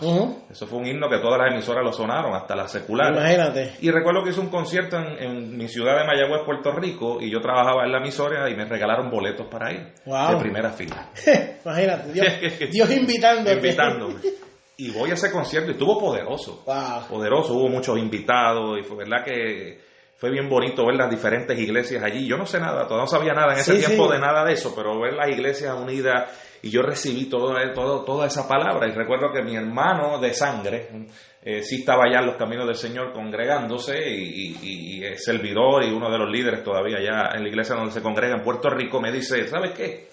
Eso 0.48 0.67
fue 0.67 0.77
un 0.77 0.86
himno 0.86 1.10
que 1.10 1.17
todas 1.17 1.39
las 1.39 1.51
emisoras 1.51 1.84
lo 1.84 1.91
sonaron, 1.91 2.36
hasta 2.36 2.55
las 2.55 2.72
seculares. 2.72 3.17
Imagínate. 3.19 3.74
Y 3.81 3.89
recuerdo 3.89 4.24
que 4.24 4.29
hice 4.29 4.39
un 4.39 4.50
concierto 4.50 4.98
en, 4.98 5.17
en 5.17 5.58
mi 5.58 5.67
ciudad 5.67 5.98
de 5.98 6.05
Mayagüez, 6.05 6.43
Puerto 6.46 6.72
Rico, 6.74 7.17
y 7.19 7.31
yo 7.31 7.39
trabajaba 7.41 7.86
en 7.86 7.91
la 7.91 7.98
emisora 7.98 8.48
y 8.51 8.55
me 8.55 8.65
regalaron 8.65 9.10
boletos 9.10 9.48
para 9.48 9.72
ir, 9.74 9.93
Wow. 10.05 10.34
de 10.34 10.38
primera 10.38 10.69
fila. 10.69 11.10
Imagínate. 11.65 12.13
Dios, 12.13 12.27
Dios 12.72 12.91
invitándote. 12.91 13.53
invitándome. 13.55 14.15
Y 14.81 14.91
voy 14.91 15.10
a 15.12 15.15
ese 15.15 15.29
concierto 15.29 15.72
y 15.72 15.74
estuvo 15.74 16.00
poderoso. 16.00 16.63
Wow. 16.65 17.08
Poderoso, 17.10 17.53
hubo 17.53 17.67
muchos 17.67 17.98
invitados 17.98 18.77
y 18.79 18.84
fue 18.84 18.96
verdad 18.96 19.25
que 19.25 19.88
fue 20.20 20.30
bien 20.30 20.48
bonito 20.50 20.86
ver 20.86 20.96
las 20.98 21.10
diferentes 21.10 21.58
iglesias 21.58 22.04
allí. 22.04 22.28
Yo 22.28 22.38
no 22.38 22.46
sé 22.46 22.60
nada, 22.60 22.84
todavía 22.88 23.02
no 23.04 23.08
sabía 23.08 23.34
nada 23.34 23.54
en 23.54 23.60
ese 23.60 23.78
Sí, 23.80 23.86
tiempo 23.88 24.06
sí. 24.08 24.14
de 24.14 24.20
nada 24.20 24.44
de 24.46 24.54
eso, 24.54 24.74
pero 24.76 25.00
ver 25.00 25.14
las 25.14 25.30
iglesias 25.30 25.74
unidas 25.80 26.58
y 26.62 26.70
yo 26.70 26.82
recibí 26.82 27.26
todo, 27.30 27.54
todo, 27.74 28.04
toda 28.04 28.28
esa 28.28 28.48
palabra. 28.48 28.88
Y 28.88 28.92
recuerdo 28.92 29.32
que 29.32 29.42
mi 29.42 29.56
hermano 29.56 30.20
de 30.20 30.34
sangre 30.34 30.90
eh, 31.42 31.64
sí 31.64 31.78
estaba 31.80 32.04
allá 32.04 32.20
en 32.20 32.26
los 32.26 32.36
caminos 32.36 32.68
del 32.68 32.76
Señor 32.76 33.14
congregándose 33.14 33.98
y, 34.10 34.58
y- 34.62 34.98
y 35.00 35.04
es 35.06 35.24
servidor 35.24 35.84
y 35.86 35.92
uno 35.92 36.12
de 36.12 36.18
los 36.18 36.30
líderes 36.30 36.64
todavía 36.66 36.98
allá 36.98 37.30
en 37.38 37.44
la 37.44 37.48
iglesia 37.50 37.76
donde 37.76 37.94
se 37.94 38.02
congrega 38.02 38.36
en 38.36 38.44
Puerto 38.44 38.70
Rico 38.70 39.00
me 39.00 39.14
dice, 39.14 39.48
¿sabes 39.48 39.72
qué? 39.72 40.10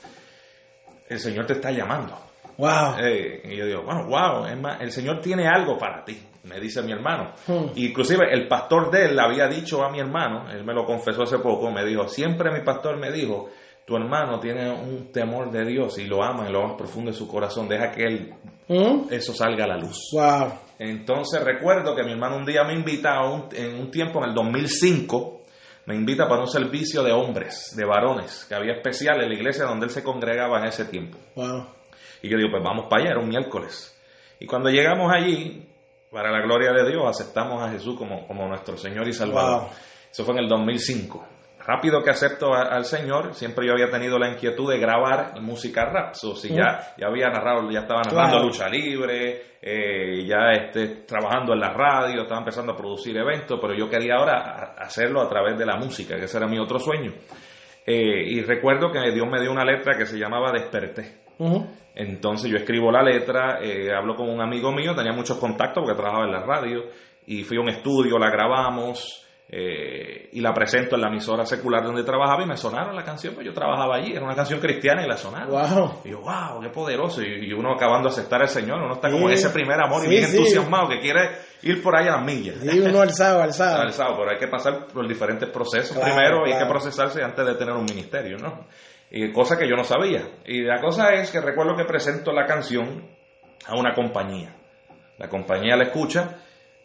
El 1.08 1.18
Señor 1.18 1.46
te 1.46 1.54
está 1.54 1.70
llamando. 1.72 2.16
Wow. 2.58 2.96
Eh, 3.00 3.42
y 3.44 3.56
yo 3.56 3.66
digo, 3.66 3.82
bueno, 3.82 4.06
wow, 4.06 4.46
es 4.46 4.56
más, 4.58 4.80
el 4.80 4.90
Señor 4.90 5.20
tiene 5.20 5.46
algo 5.46 5.76
para 5.76 6.04
ti, 6.04 6.16
me 6.46 6.60
dice 6.60 6.82
mi 6.82 6.92
hermano. 6.92 7.32
Hmm. 7.46 7.66
Inclusive 7.76 8.26
el 8.32 8.48
pastor 8.48 8.90
de 8.90 9.06
él 9.06 9.16
le 9.16 9.22
había 9.22 9.48
dicho 9.48 9.82
a 9.84 9.90
mi 9.90 9.98
hermano, 10.00 10.50
él 10.50 10.64
me 10.64 10.72
lo 10.74 10.84
confesó 10.84 11.22
hace 11.24 11.38
poco, 11.38 11.70
me 11.70 11.84
dijo, 11.84 12.08
siempre 12.08 12.50
mi 12.50 12.60
pastor 12.64 12.96
me 12.98 13.10
dijo 13.12 13.48
tu 13.84 13.96
hermano 13.96 14.40
tiene 14.40 14.68
un 14.68 15.12
temor 15.12 15.52
de 15.52 15.64
Dios 15.64 15.96
y 15.98 16.06
lo 16.06 16.20
ama 16.24 16.44
en 16.48 16.52
lo 16.52 16.66
más 16.66 16.74
profundo 16.76 17.12
de 17.12 17.16
su 17.16 17.28
corazón, 17.28 17.68
deja 17.68 17.92
que 17.92 18.02
él 18.02 18.34
¿Mm? 18.66 19.12
eso 19.12 19.32
salga 19.32 19.64
a 19.64 19.68
la 19.68 19.76
luz. 19.76 20.10
Wow. 20.12 20.54
Entonces 20.80 21.40
recuerdo 21.44 21.94
que 21.94 22.02
mi 22.02 22.10
hermano 22.10 22.36
un 22.36 22.44
día 22.44 22.64
me 22.64 22.72
invita 22.74 23.14
a 23.14 23.30
un- 23.30 23.48
en 23.54 23.76
un 23.78 23.90
tiempo, 23.92 24.18
en 24.18 24.30
el 24.30 24.34
2005, 24.34 25.42
me 25.86 25.94
invita 25.94 26.28
para 26.28 26.40
un 26.40 26.48
servicio 26.48 27.04
de 27.04 27.12
hombres, 27.12 27.74
de 27.76 27.84
varones, 27.84 28.44
que 28.48 28.56
había 28.56 28.72
especial 28.72 29.22
en 29.22 29.28
la 29.28 29.34
iglesia 29.36 29.66
donde 29.66 29.86
él 29.86 29.90
se 29.92 30.02
congregaba 30.02 30.58
en 30.58 30.64
ese 30.66 30.86
tiempo. 30.86 31.18
Wow. 31.36 31.66
Y 32.22 32.28
yo 32.28 32.36
digo, 32.38 32.50
pues 32.50 32.64
vamos 32.64 32.86
para 32.90 33.02
allá, 33.02 33.10
era 33.12 33.20
un 33.20 33.28
miércoles. 33.28 33.96
Y 34.40 34.46
cuando 34.46 34.68
llegamos 34.68 35.12
allí, 35.14 35.65
para 36.16 36.30
la 36.30 36.40
gloria 36.40 36.72
de 36.72 36.88
Dios, 36.90 37.02
aceptamos 37.06 37.62
a 37.62 37.68
Jesús 37.70 37.94
como, 37.98 38.26
como 38.26 38.48
nuestro 38.48 38.74
Señor 38.78 39.06
y 39.06 39.12
Salvador. 39.12 39.60
Wow. 39.64 39.70
Eso 40.10 40.24
fue 40.24 40.32
en 40.34 40.44
el 40.44 40.48
2005. 40.48 41.26
Rápido 41.66 42.02
que 42.02 42.08
acepto 42.10 42.54
a- 42.54 42.62
al 42.74 42.84
Señor, 42.86 43.34
siempre 43.34 43.66
yo 43.66 43.72
había 43.74 43.90
tenido 43.90 44.18
la 44.18 44.30
inquietud 44.30 44.70
de 44.72 44.78
grabar 44.78 45.38
música 45.42 45.84
rap. 45.84 46.14
So, 46.14 46.34
si 46.34 46.48
ya, 46.54 46.94
ya 46.96 47.08
había 47.08 47.28
narrado, 47.28 47.68
ya 47.70 47.80
estaba 47.80 48.00
narrando 48.02 48.38
lucha 48.46 48.66
libre, 48.68 49.42
eh, 49.60 50.24
ya 50.24 50.52
este, 50.52 51.04
trabajando 51.04 51.52
en 51.52 51.60
la 51.60 51.70
radio, 51.74 52.22
estaba 52.22 52.38
empezando 52.40 52.72
a 52.72 52.76
producir 52.76 53.14
eventos, 53.18 53.58
pero 53.60 53.74
yo 53.74 53.90
quería 53.90 54.14
ahora 54.14 54.74
hacerlo 54.78 55.20
a 55.20 55.28
través 55.28 55.58
de 55.58 55.66
la 55.66 55.76
música, 55.76 56.16
que 56.16 56.24
ese 56.24 56.38
era 56.38 56.46
mi 56.46 56.58
otro 56.58 56.78
sueño. 56.78 57.12
Eh, 57.84 58.24
y 58.30 58.40
recuerdo 58.42 58.90
que 58.90 59.10
Dios 59.12 59.26
me 59.30 59.40
dio 59.40 59.50
una 59.52 59.64
letra 59.64 59.98
que 59.98 60.06
se 60.06 60.16
llamaba 60.18 60.52
Desperté. 60.52 61.25
Entonces 61.94 62.50
yo 62.50 62.56
escribo 62.58 62.90
la 62.92 63.02
letra, 63.02 63.58
eh, 63.62 63.88
hablo 63.94 64.14
con 64.16 64.28
un 64.28 64.40
amigo 64.40 64.70
mío, 64.72 64.94
tenía 64.94 65.12
muchos 65.12 65.38
contactos 65.38 65.82
porque 65.84 65.96
trabajaba 65.96 66.26
en 66.26 66.32
la 66.32 66.42
radio, 66.44 66.84
y 67.26 67.42
fui 67.42 67.56
a 67.56 67.60
un 67.60 67.68
estudio, 67.70 68.18
la 68.18 68.30
grabamos 68.30 69.22
eh, 69.48 70.28
y 70.32 70.40
la 70.40 70.52
presento 70.52 70.96
en 70.96 71.02
la 71.02 71.08
emisora 71.08 71.46
secular 71.46 71.82
donde 71.84 72.02
trabajaba 72.02 72.42
y 72.42 72.46
me 72.46 72.56
sonaron 72.56 72.94
la 72.96 73.04
canción, 73.04 73.32
pues 73.34 73.46
yo 73.46 73.54
trabajaba 73.54 73.96
allí, 73.96 74.12
era 74.12 74.24
una 74.24 74.34
canción 74.34 74.60
cristiana 74.60 75.04
y 75.04 75.08
la 75.08 75.16
sonaron. 75.16 75.50
Wow. 75.50 76.00
Y 76.04 76.10
yo, 76.10 76.20
wow, 76.20 76.60
qué 76.60 76.68
poderoso. 76.68 77.22
Y, 77.22 77.46
y 77.48 77.52
uno 77.52 77.72
acabando 77.72 78.08
de 78.08 78.12
aceptar 78.14 78.42
al 78.42 78.48
Señor, 78.48 78.80
uno 78.82 78.94
está 78.94 79.08
como 79.10 79.26
Sí. 79.28 79.32
en 79.32 79.38
ese 79.38 79.50
primer 79.50 79.80
amor 79.80 80.00
Sí, 80.02 80.06
y 80.08 80.10
bien 80.10 80.24
sí. 80.26 80.36
entusiasmado 80.36 80.88
que 80.88 80.98
quiere 81.00 81.30
ir 81.62 81.80
por 81.82 81.96
ahí 81.96 82.08
a 82.08 82.16
las 82.16 82.24
millas. 82.24 82.56
Sí, 82.60 82.80
uno 82.80 83.00
alzado, 83.00 83.40
alzado. 83.42 83.82
Alzado, 83.82 84.16
pero 84.18 84.30
hay 84.32 84.38
que 84.38 84.48
pasar 84.48 84.86
por 84.88 85.06
diferentes 85.08 85.48
procesos 85.48 85.96
Claro, 85.96 86.12
primero 86.14 86.38
y 86.40 86.50
hay 86.50 86.56
claro. 86.58 86.66
que 86.66 86.70
procesarse 86.72 87.22
antes 87.22 87.46
de 87.46 87.54
tener 87.54 87.74
un 87.74 87.84
ministerio, 87.84 88.36
¿no? 88.38 88.66
Y 89.10 89.32
cosa 89.32 89.56
que 89.58 89.68
yo 89.68 89.76
no 89.76 89.84
sabía. 89.84 90.28
Y 90.44 90.62
la 90.62 90.80
cosa 90.80 91.10
es 91.14 91.30
que 91.30 91.40
recuerdo 91.40 91.76
que 91.76 91.84
presento 91.84 92.32
la 92.32 92.44
canción 92.46 93.06
a 93.66 93.78
una 93.78 93.94
compañía. 93.94 94.54
La 95.18 95.28
compañía 95.28 95.76
la 95.76 95.84
escucha, 95.84 96.38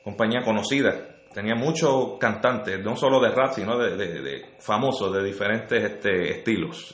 compañía 0.04 0.42
conocida. 0.44 0.94
Tenía 1.34 1.56
muchos 1.56 2.18
cantantes, 2.20 2.80
no 2.84 2.96
solo 2.96 3.20
de 3.20 3.30
rap, 3.30 3.54
sino 3.54 3.78
de, 3.78 3.96
de- 3.96 4.22
de 4.22 4.46
famosos, 4.60 5.14
de 5.14 5.24
diferentes 5.24 5.82
este, 5.84 6.30
estilos. 6.32 6.94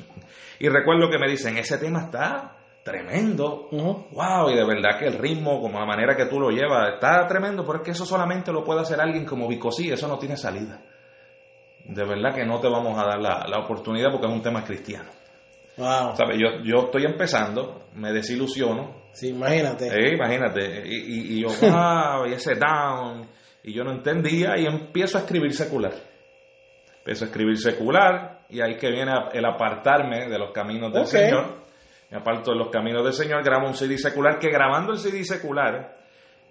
Y 0.60 0.69
recuerdo 0.69 1.10
que 1.10 1.17
me 1.19 1.27
dicen, 1.29 1.57
ese 1.57 1.77
tema 1.77 2.03
está 2.05 2.55
tremendo. 2.84 3.67
Wow, 4.12 4.50
y 4.50 4.55
de 4.55 4.63
verdad 4.65 4.98
que 5.00 5.07
el 5.07 5.17
ritmo, 5.17 5.60
como 5.60 5.79
la 5.79 5.86
manera 5.86 6.15
que 6.15 6.25
tú 6.27 6.39
lo 6.39 6.50
llevas, 6.51 6.93
está 6.93 7.25
tremendo, 7.27 7.65
pero 7.65 7.79
es 7.79 7.84
que 7.84 7.91
eso 7.91 8.05
solamente 8.05 8.51
lo 8.53 8.63
puede 8.63 8.81
hacer 8.81 9.01
alguien 9.01 9.25
como 9.25 9.48
Vicosí, 9.48 9.91
eso 9.91 10.07
no 10.07 10.17
tiene 10.17 10.38
salida. 10.38 10.81
De 11.86 12.03
verdad 12.05 12.34
que 12.36 12.46
no 12.46 12.60
te 12.60 12.67
vamos 12.67 12.98
a 13.00 13.05
dar 13.05 13.19
la, 13.19 13.46
la 13.48 13.60
oportunidad 13.63 14.12
porque 14.12 14.27
es 14.27 14.34
un 14.34 14.41
tema 14.41 14.63
cristiano. 14.63 15.10
Wow. 15.77 16.15
Yo, 16.38 16.63
yo 16.63 16.86
estoy 16.86 17.05
empezando, 17.05 17.88
me 17.93 18.12
desilusiono, 18.12 18.96
Sí, 19.13 19.29
imagínate. 19.29 19.88
eh, 19.88 20.13
imagínate, 20.15 20.84
y, 20.86 20.96
y- 20.96 21.38
y 21.38 21.41
yo, 21.41 21.48
wow, 21.62 22.27
y 22.27 22.34
ese 22.34 22.55
down, 22.55 23.27
y 23.63 23.74
yo 23.74 23.84
no 23.84 23.91
entendía, 23.91 24.57
y 24.57 24.65
empiezo 24.65 25.17
a 25.17 25.22
escribir 25.22 25.53
secular. 25.53 25.93
Empiezo 27.00 27.25
a 27.25 27.27
escribir 27.27 27.57
secular, 27.57 28.39
y 28.50 28.60
ahí 28.62 28.75
que 28.77 28.89
viene 28.91 29.12
el 29.34 29.46
apartarme 29.46 30.27
de 30.27 30.38
los 30.39 30.51
caminos 30.51 30.91
del. 30.91 31.03
Señor. 31.07 31.67
Me 32.10 32.17
aparto 32.17 32.51
de 32.51 32.57
los 32.57 32.69
caminos 32.69 33.03
del 33.03 33.13
Señor, 33.13 33.43
grabo 33.43 33.67
un 33.67 33.74
CD 33.74 33.98
secular, 33.98 34.39
que 34.39 34.50
grabando 34.50 34.93
el 34.93 34.98
CD 35.00 35.24
secular, 35.25 35.98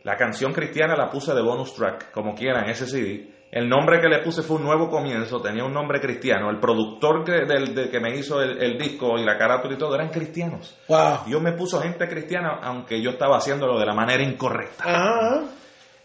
la 0.04 0.14
canción 0.16 0.52
cristiana 0.52 0.94
la 0.96 1.08
puse 1.10 1.34
de 1.34 1.40
bonus 1.42 1.74
track, 1.74 2.10
como 2.12 2.34
quieran, 2.34 2.68
ese 2.68 2.86
CD. 2.86 3.28
El 3.50 3.68
nombre 3.68 4.00
que 4.00 4.08
le 4.08 4.18
puse 4.22 4.42
fue 4.42 4.56
un 4.56 4.64
nuevo 4.64 4.90
comienzo, 4.90 5.40
tenía 5.40 5.64
un 5.64 5.72
nombre 5.72 6.00
cristiano. 6.00 6.50
El 6.50 6.58
productor 6.58 7.24
que, 7.24 7.32
del, 7.46 7.74
de 7.74 7.88
que 7.88 8.00
me 8.00 8.14
hizo 8.16 8.42
el, 8.42 8.60
el 8.62 8.76
disco 8.76 9.16
y 9.18 9.24
la 9.24 9.38
carátula 9.38 9.74
y 9.74 9.78
todo 9.78 9.94
eran 9.94 10.08
cristianos. 10.08 10.76
Wow. 10.88 11.18
Dios 11.26 11.40
me 11.40 11.52
puso 11.52 11.80
gente 11.80 12.06
cristiana, 12.08 12.58
aunque 12.62 13.00
yo 13.00 13.10
estaba 13.10 13.36
haciéndolo 13.38 13.78
de 13.78 13.86
la 13.86 13.94
manera 13.94 14.22
incorrecta. 14.22 14.84
Ajá. 14.84 15.44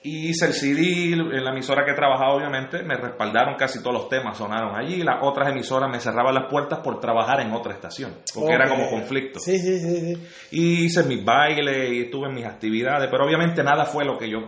Y 0.03 0.29
hice 0.29 0.45
el 0.48 0.53
CD, 0.53 1.13
en 1.13 1.43
la 1.43 1.51
emisora 1.51 1.86
que 1.86 1.93
trabajaba, 1.93 2.33
obviamente, 2.33 2.81
me 2.81 2.95
respaldaron 2.95 3.55
casi 3.55 3.83
todos 3.83 3.93
los 3.93 4.10
temas, 4.10 4.36
sonaron 4.36 4.75
allí. 4.75 5.03
Las 5.03 5.17
otras 5.21 5.50
emisoras 5.51 5.91
me 5.91 6.00
cerraban 6.00 6.33
las 6.33 6.50
puertas 6.50 6.79
por 6.79 7.00
trabajar 7.00 7.39
en 7.41 7.51
otra 7.51 7.74
estación, 7.74 8.15
porque 8.33 8.51
era 8.53 8.65
Ok. 8.65 8.71
como 8.71 8.89
conflicto. 8.89 9.39
Sí, 9.39 9.60
sí, 9.60 9.79
sí, 9.79 9.98
sí. 10.15 10.27
Y 10.51 10.86
hice 10.86 11.03
mis 11.03 11.24
bailes 11.24 11.91
y 11.91 12.01
estuve 12.03 12.29
en 12.29 12.33
mis 12.33 12.45
actividades, 12.45 13.10
pero 13.12 13.25
obviamente 13.25 13.63
nada 13.63 13.86
fue 13.86 14.03
lo 14.03 14.17
que 14.17 14.27
yo 14.27 14.39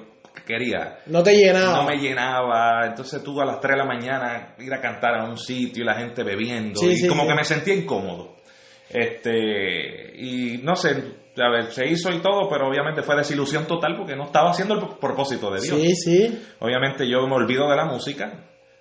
quería. 0.42 1.00
No 1.06 1.22
te 1.24 1.36
llenaba. 1.36 1.78
No 1.78 1.84
me 1.84 1.98
llenaba, 1.98 2.86
entonces 2.88 3.24
tú 3.24 3.40
a 3.42 3.46
las 3.46 3.60
3 3.60 3.74
de 3.74 3.78
la 3.78 3.86
mañana 3.86 4.56
ir 4.60 4.74
a 4.74 4.82
cantar 4.82 5.16
a 5.16 5.26
un 5.26 5.38
sitio 5.38 5.84
y 5.84 5.86
la 5.86 5.96
gente 5.96 6.24
bebiendo, 6.24 6.80
Sí, 6.80 6.88
y 6.92 6.96
sí, 6.98 7.08
como 7.08 7.24
sí. 7.24 7.30
que 7.30 7.36
me 7.36 7.44
sentía 7.44 7.74
incómodo. 7.76 8.34
Este, 8.90 10.14
y 10.18 10.60
no 10.64 10.76
sé, 10.76 10.90
a 11.38 11.50
ver, 11.50 11.72
se 11.72 11.88
hizo 11.88 12.12
y 12.12 12.20
todo, 12.22 12.48
pero 12.50 12.68
obviamente 12.68 13.02
fue 13.02 13.16
desilusión 13.16 13.66
total 13.66 13.96
porque 13.98 14.16
no 14.16 14.26
estaba 14.26 14.52
haciendo 14.52 14.76
el 14.76 14.98
propósito 15.00 15.52
de 15.52 15.62
Dios. 15.62 15.80
Sí, 15.82 15.96
sí. 15.96 16.44
Obviamente 16.60 17.08
yo 17.10 17.26
me 17.28 17.36
olvido 17.36 17.70
de 17.70 17.76
la 17.76 17.86
música. 17.86 18.32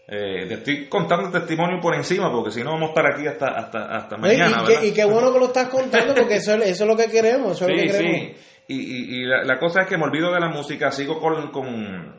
Eh, 0.09 0.47
te 0.49 0.55
estoy 0.55 0.89
contando 0.89 1.27
el 1.29 1.33
testimonio 1.33 1.81
por 1.81 1.95
encima 1.95 2.31
porque 2.31 2.51
si 2.51 2.63
no 2.63 2.73
vamos 2.73 2.89
a 2.89 2.93
estar 2.93 3.07
aquí 3.15 3.27
hasta, 3.27 3.47
hasta, 3.49 3.97
hasta 3.97 4.17
mañana. 4.19 4.65
y, 4.83 4.89
y 4.89 4.93
qué 4.93 5.05
bueno 5.05 5.33
que 5.33 5.39
lo 5.39 5.47
estás 5.47 5.69
contando 5.69 6.15
porque 6.15 6.37
eso, 6.37 6.55
es- 6.57 6.71
eso 6.71 6.85
es 6.85 6.91
lo 6.91 6.97
que 6.97 7.07
queremos. 7.09 7.53
Eso 7.57 7.67
es 7.67 7.71
lo 7.71 7.77
Sí, 7.79 7.87
que 7.87 7.93
queremos. 7.93 8.17
sí. 8.17 8.37
Y, 8.69 8.75
y- 8.76 9.21
y 9.21 9.25
la, 9.25 9.45
la 9.45 9.59
cosa 9.59 9.83
es 9.83 9.87
que 9.88 9.97
me 9.99 10.04
olvido 10.04 10.33
de 10.33 10.40
la 10.40 10.49
música, 10.49 10.90
sigo 10.90 11.19
con, 11.21 11.50
con, 11.50 12.16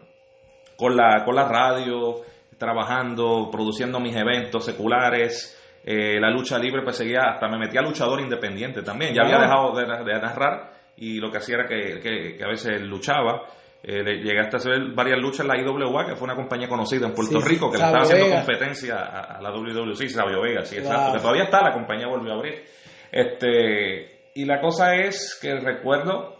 con, 0.75 0.95
la, 0.95 1.23
con 1.25 1.35
la 1.35 1.47
radio, 1.47 2.21
trabajando, 2.57 3.49
produciendo 3.51 3.99
mis 3.99 4.15
eventos 4.15 4.65
seculares. 4.65 5.59
eh, 5.85 6.17
la 6.19 6.29
lucha 6.29 6.57
libre, 6.57 6.81
pues 6.83 6.95
seguía, 6.95 7.21
hasta 7.33 7.47
me 7.49 7.57
metí 7.57 7.77
a 7.77 7.81
luchador 7.81 8.21
independiente 8.21 8.81
también. 8.83 9.13
Ya 9.13 9.23
había 9.23 9.37
Wow. 9.37 9.75
dejado 9.75 10.03
de, 10.05 10.13
de 10.13 10.19
narrar 10.21 10.71
y 10.95 11.19
lo 11.19 11.29
que 11.31 11.37
hacía 11.39 11.55
era 11.55 11.67
que, 11.67 11.99
que- 11.99 12.37
que 12.37 12.43
a 12.43 12.47
veces 12.47 12.81
luchaba. 12.81 13.41
Eh, 13.85 14.01
le- 14.01 14.19
llegué 14.23 14.39
hasta 14.39 14.57
hacer 14.57 14.79
varias 14.95 15.19
luchas 15.19 15.41
en 15.41 15.47
la 15.49 15.57
IWA, 15.59 16.05
que 16.05 16.15
fue 16.15 16.23
una 16.25 16.35
compañía 16.35 16.69
conocida 16.69 17.05
en 17.07 17.13
Puerto 17.13 17.41
Sí, 17.41 17.49
Rico, 17.49 17.69
que 17.69 17.77
le 17.79 17.83
estaba 17.83 18.03
haciendo 18.03 18.25
Vega. 18.27 18.37
competencia 18.37 18.95
a, 18.95 19.19
a 19.37 19.41
la 19.41 19.51
WWC, 19.51 20.07
Sabio 20.09 20.41
Vega, 20.41 20.63
sí, 20.63 20.77
exacto. 20.77 21.13
Que 21.13 21.19
todavía 21.19 21.43
está, 21.43 21.61
la 21.61 21.73
compañía 21.73 22.07
volvió 22.07 22.31
a 22.31 22.35
abrir. 22.35 22.63
Este, 23.11 24.12
y 24.35 24.45
la 24.45 24.59
cosa 24.61 24.95
es 24.95 25.37
que 25.41 25.53
recuerdo 25.59 26.35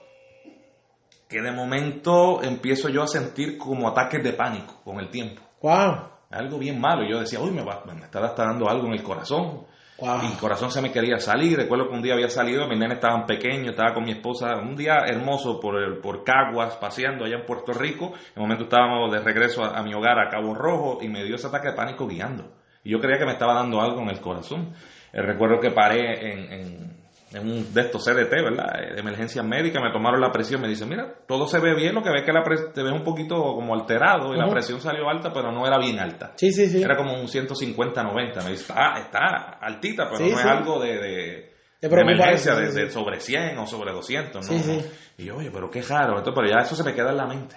que 1.27 1.41
de 1.41 1.51
momento 1.51 2.41
empiezo 2.43 2.89
yo 2.89 3.03
a 3.03 3.07
sentir 3.07 3.57
como 3.57 3.87
ataques 3.87 4.23
de 4.23 4.33
pánico 4.33 4.81
con 4.83 4.99
el 4.99 5.09
tiempo. 5.09 5.41
Wow. 5.61 6.09
Algo 6.29 6.57
bien 6.59 6.79
malo. 6.79 7.07
Yo 7.09 7.19
decía, 7.19 7.39
uy, 7.39 7.51
me, 7.51 7.63
va, 7.63 7.83
me 7.85 7.93
está, 8.05 8.25
está 8.25 8.45
dando 8.45 8.69
algo 8.69 8.87
en 8.87 8.93
el 8.93 9.03
corazón. 9.03 9.65
Wow. 9.99 10.21
Y 10.23 10.31
el 10.33 10.37
corazón 10.39 10.69
se 10.71 10.81
me 10.81 10.91
quería 10.91 11.17
salir. 11.19 11.57
Recuerdo 11.57 11.87
que 11.87 11.95
un 11.95 12.01
día 12.01 12.13
había 12.13 12.29
salido, 12.29 12.67
mis 12.67 12.77
nenes 12.77 12.95
estaban 12.95 13.25
pequeños, 13.25 13.69
estaba 13.69 13.93
con 13.93 14.03
mi 14.03 14.11
esposa, 14.11 14.57
un 14.57 14.75
día 14.75 14.97
hermoso 15.07 15.59
por, 15.59 15.81
el, 15.81 15.97
por 15.99 16.23
Caguas, 16.23 16.75
paseando 16.77 17.25
allá 17.25 17.37
en 17.37 17.45
Puerto 17.45 17.71
Rico. 17.73 18.11
En 18.35 18.41
momento 18.41 18.63
estábamos 18.65 19.11
de 19.11 19.19
regreso 19.19 19.63
a, 19.63 19.77
a 19.79 19.83
mi 19.83 19.93
hogar, 19.93 20.19
a 20.19 20.29
Cabo 20.29 20.53
Rojo, 20.53 20.99
y 21.01 21.07
me 21.07 21.23
dio 21.23 21.35
ese 21.35 21.47
ataque 21.47 21.69
de 21.69 21.75
pánico 21.75 22.07
guiando. 22.07 22.51
Y 22.83 22.91
yo 22.91 22.99
creía 22.99 23.17
que 23.19 23.25
me 23.25 23.33
estaba 23.33 23.53
dando 23.53 23.79
algo 23.81 24.01
en 24.01 24.09
el 24.09 24.19
corazón. 24.19 24.73
Eh, 25.13 25.21
recuerdo 25.21 25.59
que 25.59 25.71
paré 25.71 26.31
en, 26.31 26.51
en- 26.53 27.02
en 27.33 27.49
un 27.49 27.73
de 27.73 27.81
estos 27.81 28.03
CDT, 28.05 28.29
¿verdad? 28.31 28.67
Eh, 28.79 28.93
De 28.93 28.99
emergencia 29.01 29.41
médica, 29.43 29.79
me 29.81 29.91
tomaron 29.91 30.21
la 30.21 30.31
presión, 30.31 30.61
me 30.61 30.67
dicen, 30.67 30.87
mira, 30.89 31.13
todo 31.27 31.47
se 31.47 31.59
ve 31.59 31.73
bien, 31.75 31.95
lo 31.95 32.03
que 32.03 32.11
ves 32.11 32.23
que 32.23 32.31
la 32.31 32.43
te 32.43 32.83
ves 32.83 32.91
un 32.93 33.03
poquito 33.03 33.35
como 33.55 33.73
alterado, 33.73 34.33
y 34.33 34.37
la 34.37 34.47
presión 34.49 34.79
salió 34.79 35.09
alta, 35.09 35.31
pero 35.33 35.51
no 35.51 35.65
era 35.65 35.77
bien 35.79 35.99
alta. 35.99 36.33
Sí, 36.35 36.51
sí, 36.51 36.67
sí. 36.67 36.81
Era 36.81 36.95
como 36.95 37.13
un 37.13 37.27
150-90. 37.27 38.43
Me 38.43 38.51
dice, 38.51 38.63
está, 38.63 38.99
está 38.99 39.57
altita, 39.61 40.05
pero 40.05 40.17
Sí, 40.17 40.29
no 40.31 40.37
sí. 40.37 40.43
es 40.43 40.45
algo 40.45 40.79
de, 40.79 40.87
de, 40.89 40.99
De 41.01 41.53
de 41.81 41.89
preocuparse, 41.89 42.49
emergencia, 42.51 42.83
de, 42.83 42.89
sobre 42.89 43.19
100 43.19 43.57
o 43.57 43.65
sobre 43.67 43.91
200. 43.91 44.35
¿no? 44.35 44.57
Sí, 44.57 44.59
sí. 44.63 44.81
Y 45.17 45.25
yo, 45.25 45.37
oye, 45.37 45.49
pero 45.51 45.69
qué 45.69 45.81
raro. 45.81 46.17
Esto, 46.17 46.33
pero 46.33 46.47
ya 46.47 46.59
eso 46.61 46.75
se 46.75 46.83
me 46.83 46.93
queda 46.93 47.09
en 47.11 47.17
la 47.17 47.25
mente. 47.25 47.55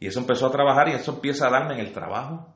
Y 0.00 0.06
eso 0.08 0.18
empezó 0.20 0.46
a 0.46 0.50
trabajar 0.50 0.88
y 0.88 0.92
eso 0.92 1.12
empieza 1.12 1.46
a 1.46 1.50
darme 1.50 1.74
en 1.74 1.80
el 1.80 1.92
trabajo. 1.92 2.54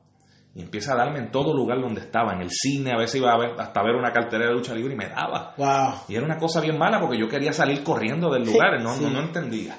Y 0.57 0.61
empieza 0.63 0.93
a 0.93 0.95
darme 0.97 1.19
en 1.19 1.29
todo 1.29 1.53
lugar 1.55 1.79
donde 1.79 2.01
estaba. 2.01 2.33
En 2.33 2.41
el 2.41 2.49
cine, 2.49 2.91
a 2.91 2.97
veces 2.97 3.17
iba 3.21 3.31
a 3.31 3.37
ver, 3.37 3.51
hasta 3.59 3.83
ver 3.83 3.93
una 3.95 4.11
cartelera 4.11 4.49
de 4.49 4.55
lucha 4.55 4.73
libre 4.73 4.95
y 4.95 4.97
me 4.97 5.07
daba. 5.07 5.53
Wow. 5.55 6.01
Y 6.07 6.15
era 6.15 6.25
una 6.25 6.37
cosa 6.37 6.59
bien 6.61 6.79
mala 6.79 6.99
porque 6.99 7.19
yo 7.19 7.27
quería 7.27 7.53
salir 7.53 7.83
corriendo 7.83 8.31
del 8.33 8.43
lugar, 8.43 8.81
no, 8.81 8.95
Sí. 8.95 9.03
no, 9.03 9.11
no 9.11 9.19
entendía. 9.19 9.77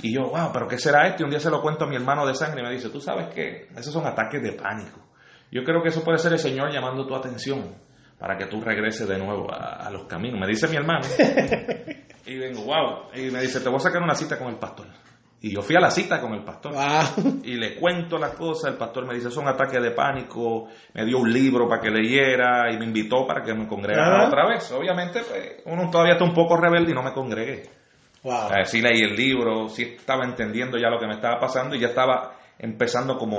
Y 0.00 0.14
yo, 0.14 0.28
wow, 0.30 0.50
pero 0.52 0.68
¿qué 0.68 0.78
será 0.78 1.08
esto? 1.08 1.22
Y 1.22 1.24
un 1.24 1.30
día 1.30 1.40
se 1.40 1.50
lo 1.50 1.60
cuento 1.60 1.84
a 1.84 1.88
mi 1.88 1.96
hermano 1.96 2.24
de 2.24 2.34
sangre 2.36 2.60
y 2.60 2.64
me 2.64 2.70
dice, 2.70 2.90
tú 2.90 3.00
sabes 3.00 3.34
que 3.34 3.66
esos 3.76 3.92
son 3.92 4.06
ataques 4.06 4.40
de 4.40 4.52
pánico. 4.52 5.00
Yo 5.50 5.64
creo 5.64 5.82
que 5.82 5.88
eso 5.88 6.04
puede 6.04 6.18
ser 6.18 6.32
el 6.32 6.38
Señor 6.38 6.72
llamando 6.72 7.04
tu 7.04 7.16
atención 7.16 7.74
para 8.20 8.36
que 8.38 8.46
tú 8.46 8.60
regreses 8.60 9.08
de 9.08 9.18
nuevo 9.18 9.52
a, 9.52 9.84
a 9.84 9.90
los 9.90 10.04
caminos. 10.04 10.38
Me 10.38 10.46
dice 10.46 10.68
mi 10.68 10.76
hermano. 10.76 11.04
y 12.26 12.36
vengo, 12.38 12.62
wow. 12.62 13.10
Y 13.14 13.30
me 13.32 13.40
dice, 13.40 13.58
te 13.60 13.68
voy 13.68 13.78
a 13.78 13.80
sacar 13.80 14.00
una 14.02 14.14
cita 14.14 14.38
con 14.38 14.46
el 14.48 14.58
pastor. 14.58 14.86
Y 15.40 15.54
yo 15.54 15.62
fui 15.62 15.76
a 15.76 15.80
la 15.80 15.90
cita 15.90 16.20
con 16.20 16.34
el 16.34 16.42
pastor. 16.42 16.74
Y 17.44 17.54
le 17.54 17.76
cuento 17.76 18.18
las 18.18 18.32
cosas, 18.32 18.72
el 18.72 18.76
pastor 18.76 19.06
me 19.06 19.14
dice, 19.14 19.30
son 19.30 19.46
ataques 19.46 19.80
de 19.80 19.92
pánico, 19.92 20.68
me 20.94 21.04
dio 21.04 21.18
un 21.18 21.32
libro 21.32 21.68
para 21.68 21.80
que 21.80 21.90
leyera 21.90 22.72
y 22.72 22.76
me 22.76 22.86
invitó 22.86 23.26
para 23.26 23.42
que 23.42 23.54
me 23.54 23.68
congregara 23.68 24.26
otra 24.26 24.48
vez. 24.48 24.70
Obviamente, 24.72 25.20
pues, 25.28 25.62
uno 25.66 25.90
todavía 25.90 26.14
está 26.14 26.24
un 26.24 26.34
poco 26.34 26.56
rebelde 26.56 26.90
y 26.90 26.94
no 26.94 27.02
me 27.02 27.12
congregué. 27.12 27.62
Wow. 28.24 28.50
Eh, 28.50 28.64
sí 28.64 28.82
leí 28.82 29.00
el 29.00 29.14
libro, 29.14 29.68
sí 29.68 29.94
estaba 29.96 30.24
entendiendo 30.24 30.76
ya 30.76 30.90
lo 30.90 30.98
que 30.98 31.06
me 31.06 31.14
estaba 31.14 31.38
pasando 31.38 31.76
y 31.76 31.80
ya 31.80 31.88
estaba 31.88 32.32
empezando 32.58 33.16
como 33.16 33.38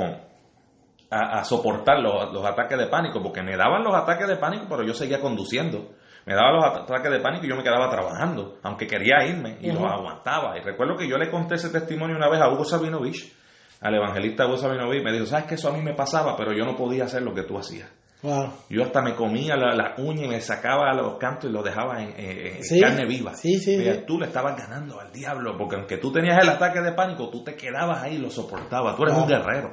a, 1.12 1.40
a 1.40 1.44
soportar 1.44 2.00
los, 2.00 2.32
los 2.32 2.46
ataques 2.46 2.78
de 2.78 2.88
pánico, 2.88 3.22
porque 3.22 3.44
me 3.44 3.58
daban 3.58 3.84
los 3.84 3.94
ataques 3.94 4.28
de 4.28 4.38
pánico, 4.38 4.68
pero 4.70 4.84
yo 4.84 4.94
seguía 4.94 5.20
conduciendo. 5.20 5.90
Me 6.30 6.36
daban 6.36 6.54
los 6.58 6.64
at- 6.66 6.84
ataques 6.84 7.12
de 7.12 7.20
pánico 7.22 7.46
y 7.48 7.50
yo 7.50 7.56
me 7.56 7.64
quedaba 7.64 7.90
trabajando, 7.90 8.60
aunque 8.62 8.86
quería 8.86 9.26
irme 9.26 9.58
y 9.62 9.72
Ujú. 9.72 9.82
lo 9.82 9.90
aguantaba. 9.90 10.56
Y 10.60 10.62
recuerdo 10.62 10.96
que 10.96 11.08
yo 11.10 11.18
le 11.18 11.32
conté 11.32 11.56
ese 11.56 11.70
testimonio 11.72 12.16
una 12.16 12.30
vez 12.30 12.40
a 12.40 12.50
Hugo 12.50 12.64
Sabinovich, 12.66 13.34
al 13.82 13.96
evangelista 13.96 14.46
Hugo 14.46 14.58
Sabinovich, 14.58 15.04
me 15.04 15.12
dijo, 15.12 15.26
sabes 15.26 15.46
que 15.46 15.56
eso 15.56 15.70
a 15.70 15.74
mí 15.74 15.82
me 15.82 15.96
pasaba, 15.96 16.36
pero 16.38 16.54
yo 16.54 16.66
no 16.66 16.76
podía 16.76 17.06
hacer 17.06 17.24
lo 17.24 17.34
que 17.34 17.42
tú 17.44 17.58
hacías. 17.58 17.90
Wow. 18.22 18.52
Yo 18.70 18.84
hasta 18.84 19.02
me 19.02 19.16
comía 19.16 19.56
la, 19.56 19.74
la 19.74 19.94
uña 19.98 20.26
y 20.26 20.28
me 20.28 20.40
sacaba 20.42 20.94
los 20.94 21.16
cantos 21.18 21.50
y 21.50 21.54
los 21.54 21.64
dejaba 21.64 22.04
en, 22.04 22.10
en- 22.20 22.48
en 22.58 22.64
Sí. 22.64 22.80
carne 22.80 23.06
viva. 23.08 23.34
Sí, 23.34 23.58
sí, 23.58 23.78
Mira, 23.78 23.94
sí. 23.96 24.04
Tú 24.06 24.20
le 24.20 24.28
estabas 24.28 24.56
ganando 24.56 25.00
al 25.00 25.12
diablo, 25.12 25.56
porque 25.58 25.78
aunque 25.78 25.98
tú 25.98 26.12
tenías 26.12 26.38
el 26.44 26.50
ataque 26.50 26.82
de 26.82 26.92
pánico, 26.92 27.30
tú 27.32 27.44
te 27.44 27.56
quedabas 27.56 28.04
ahí 28.04 28.16
y 28.16 28.20
lo 28.20 28.30
soportabas. 28.30 28.96
Tú 28.98 29.04
eres 29.04 29.16
Wow. 29.16 29.24
un 29.24 29.30
guerrero. 29.30 29.72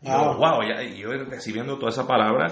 Y 0.00 0.06
yo, 0.08 0.16
Wow. 0.16 0.36
wow, 0.36 0.62
ya- 0.62 0.82
yo 0.82 1.10
recibiendo 1.28 1.76
toda 1.76 1.90
esa 1.90 2.06
palabra 2.06 2.46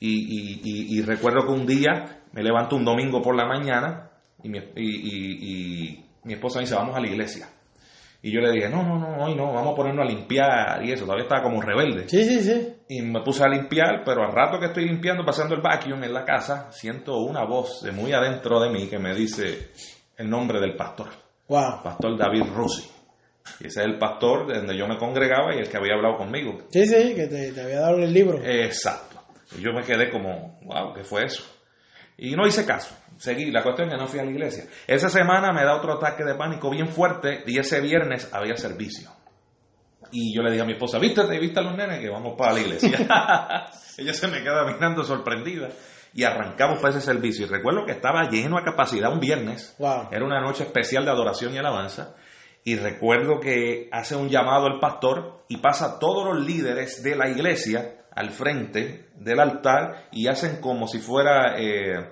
y, 0.00 0.08
y- 0.10 0.60
y- 0.64 0.98
y 0.98 1.02
recuerdo 1.02 1.46
que 1.46 1.52
un 1.52 1.66
día 1.66 2.22
me 2.32 2.42
levanto 2.42 2.76
un 2.76 2.84
domingo 2.84 3.22
por 3.22 3.34
la 3.36 3.46
mañana 3.46 4.10
y 4.42 4.48
mi, 4.48 4.58
y- 4.76 6.04
mi 6.24 6.34
esposa 6.34 6.58
me 6.58 6.64
dice, 6.64 6.74
vamos 6.74 6.96
a 6.96 7.00
la 7.00 7.06
iglesia. 7.08 7.48
Y 8.22 8.32
yo 8.32 8.40
le 8.40 8.50
dije, 8.50 8.68
no, 8.68 8.82
no, 8.82 8.98
no, 8.98 9.24
hoy 9.24 9.36
no, 9.36 9.52
vamos 9.52 9.72
a 9.72 9.76
ponernos 9.76 10.04
a 10.04 10.08
limpiar 10.10 10.84
y 10.84 10.90
eso. 10.90 11.04
Todavía 11.04 11.24
estaba 11.24 11.42
como 11.44 11.60
rebelde. 11.62 12.08
Sí, 12.08 12.24
sí, 12.24 12.40
sí. 12.40 12.68
Y 12.88 13.02
me 13.02 13.20
puse 13.22 13.44
a 13.44 13.48
limpiar, 13.48 14.02
pero 14.04 14.24
al 14.24 14.32
rato 14.32 14.58
que 14.58 14.66
estoy 14.66 14.86
limpiando, 14.86 15.24
pasando 15.24 15.54
el 15.54 15.60
vacuum 15.60 16.02
en 16.02 16.12
la 16.12 16.24
casa, 16.24 16.72
siento 16.72 17.18
una 17.18 17.44
voz 17.44 17.82
de 17.82 17.92
muy 17.92 18.12
adentro 18.12 18.58
de 18.60 18.70
mí 18.70 18.88
que 18.88 18.98
me 18.98 19.14
dice 19.14 19.70
el 20.16 20.28
nombre 20.28 20.60
del 20.60 20.74
pastor, 20.74 21.08
Wow. 21.48 21.82
pastor 21.84 22.18
David 22.18 22.44
Rossi. 22.52 22.90
Y 23.60 23.66
ese 23.68 23.80
es 23.80 23.86
el 23.86 23.96
pastor 23.98 24.48
de 24.48 24.58
donde 24.58 24.76
yo 24.76 24.88
me 24.88 24.98
congregaba 24.98 25.54
y 25.54 25.58
el 25.58 25.68
que 25.68 25.76
había 25.76 25.94
hablado 25.94 26.16
conmigo. 26.16 26.58
Sí, 26.70 26.84
sí, 26.84 27.14
que 27.14 27.28
te, 27.28 27.52
te 27.52 27.60
había 27.62 27.80
dado 27.80 27.98
el 27.98 28.12
libro. 28.12 28.40
Exacto. 28.42 29.05
Y 29.56 29.62
yo 29.62 29.72
me 29.72 29.82
quedé 29.82 30.10
como, 30.10 30.58
wow, 30.62 30.92
¿qué 30.94 31.04
fue 31.04 31.24
eso? 31.24 31.44
Y 32.18 32.34
no 32.34 32.46
hice 32.46 32.64
caso. 32.64 32.96
Seguí. 33.18 33.50
La 33.50 33.62
cuestión 33.62 33.88
es 33.88 33.94
que 33.94 34.00
no 34.00 34.08
fui 34.08 34.20
a 34.20 34.24
la 34.24 34.30
iglesia. 34.30 34.64
Esa 34.86 35.08
semana 35.08 35.52
me 35.52 35.64
da 35.64 35.76
otro 35.76 35.94
ataque 35.94 36.24
de 36.24 36.34
pánico 36.34 36.70
bien 36.70 36.88
fuerte 36.88 37.44
y 37.46 37.58
ese 37.58 37.80
viernes 37.80 38.32
había 38.32 38.56
servicio. 38.56 39.10
Y 40.12 40.34
yo 40.34 40.42
le 40.42 40.50
dije 40.50 40.62
a 40.62 40.66
mi 40.66 40.72
esposa, 40.72 40.98
vístete, 40.98 41.38
viste 41.38 41.60
a 41.60 41.62
los 41.62 41.76
nenes 41.76 42.00
que 42.00 42.08
vamos 42.08 42.34
para 42.38 42.54
la 42.54 42.60
iglesia. 42.60 42.98
Ella 43.98 44.14
se 44.14 44.28
me 44.28 44.42
queda 44.42 44.64
mirando 44.64 45.02
sorprendida. 45.02 45.68
Y 46.14 46.24
arrancamos 46.24 46.78
para 46.78 46.96
ese 46.96 47.02
servicio. 47.02 47.44
Y 47.44 47.48
recuerdo 47.48 47.84
que 47.84 47.92
estaba 47.92 48.28
lleno 48.30 48.56
a 48.56 48.64
capacidad 48.64 49.12
un 49.12 49.20
viernes. 49.20 49.74
Wow. 49.78 50.08
Era 50.10 50.24
una 50.24 50.40
noche 50.40 50.64
especial 50.64 51.04
de 51.04 51.10
adoración 51.10 51.52
y 51.52 51.58
alabanza. 51.58 52.14
Y 52.64 52.76
recuerdo 52.76 53.38
que 53.40 53.88
hace 53.92 54.16
un 54.16 54.28
llamado 54.28 54.66
el 54.66 54.80
pastor 54.80 55.44
y 55.48 55.58
pasa 55.58 55.86
a 55.86 55.98
todos 55.98 56.24
los 56.24 56.46
líderes 56.46 57.02
de 57.02 57.14
la 57.14 57.28
iglesia 57.28 57.95
al 58.16 58.30
frente 58.30 59.10
del 59.14 59.38
altar 59.38 60.08
y 60.10 60.26
hacen 60.26 60.60
como 60.60 60.88
si 60.88 60.98
fuera 60.98 61.54
eh, 61.58 62.10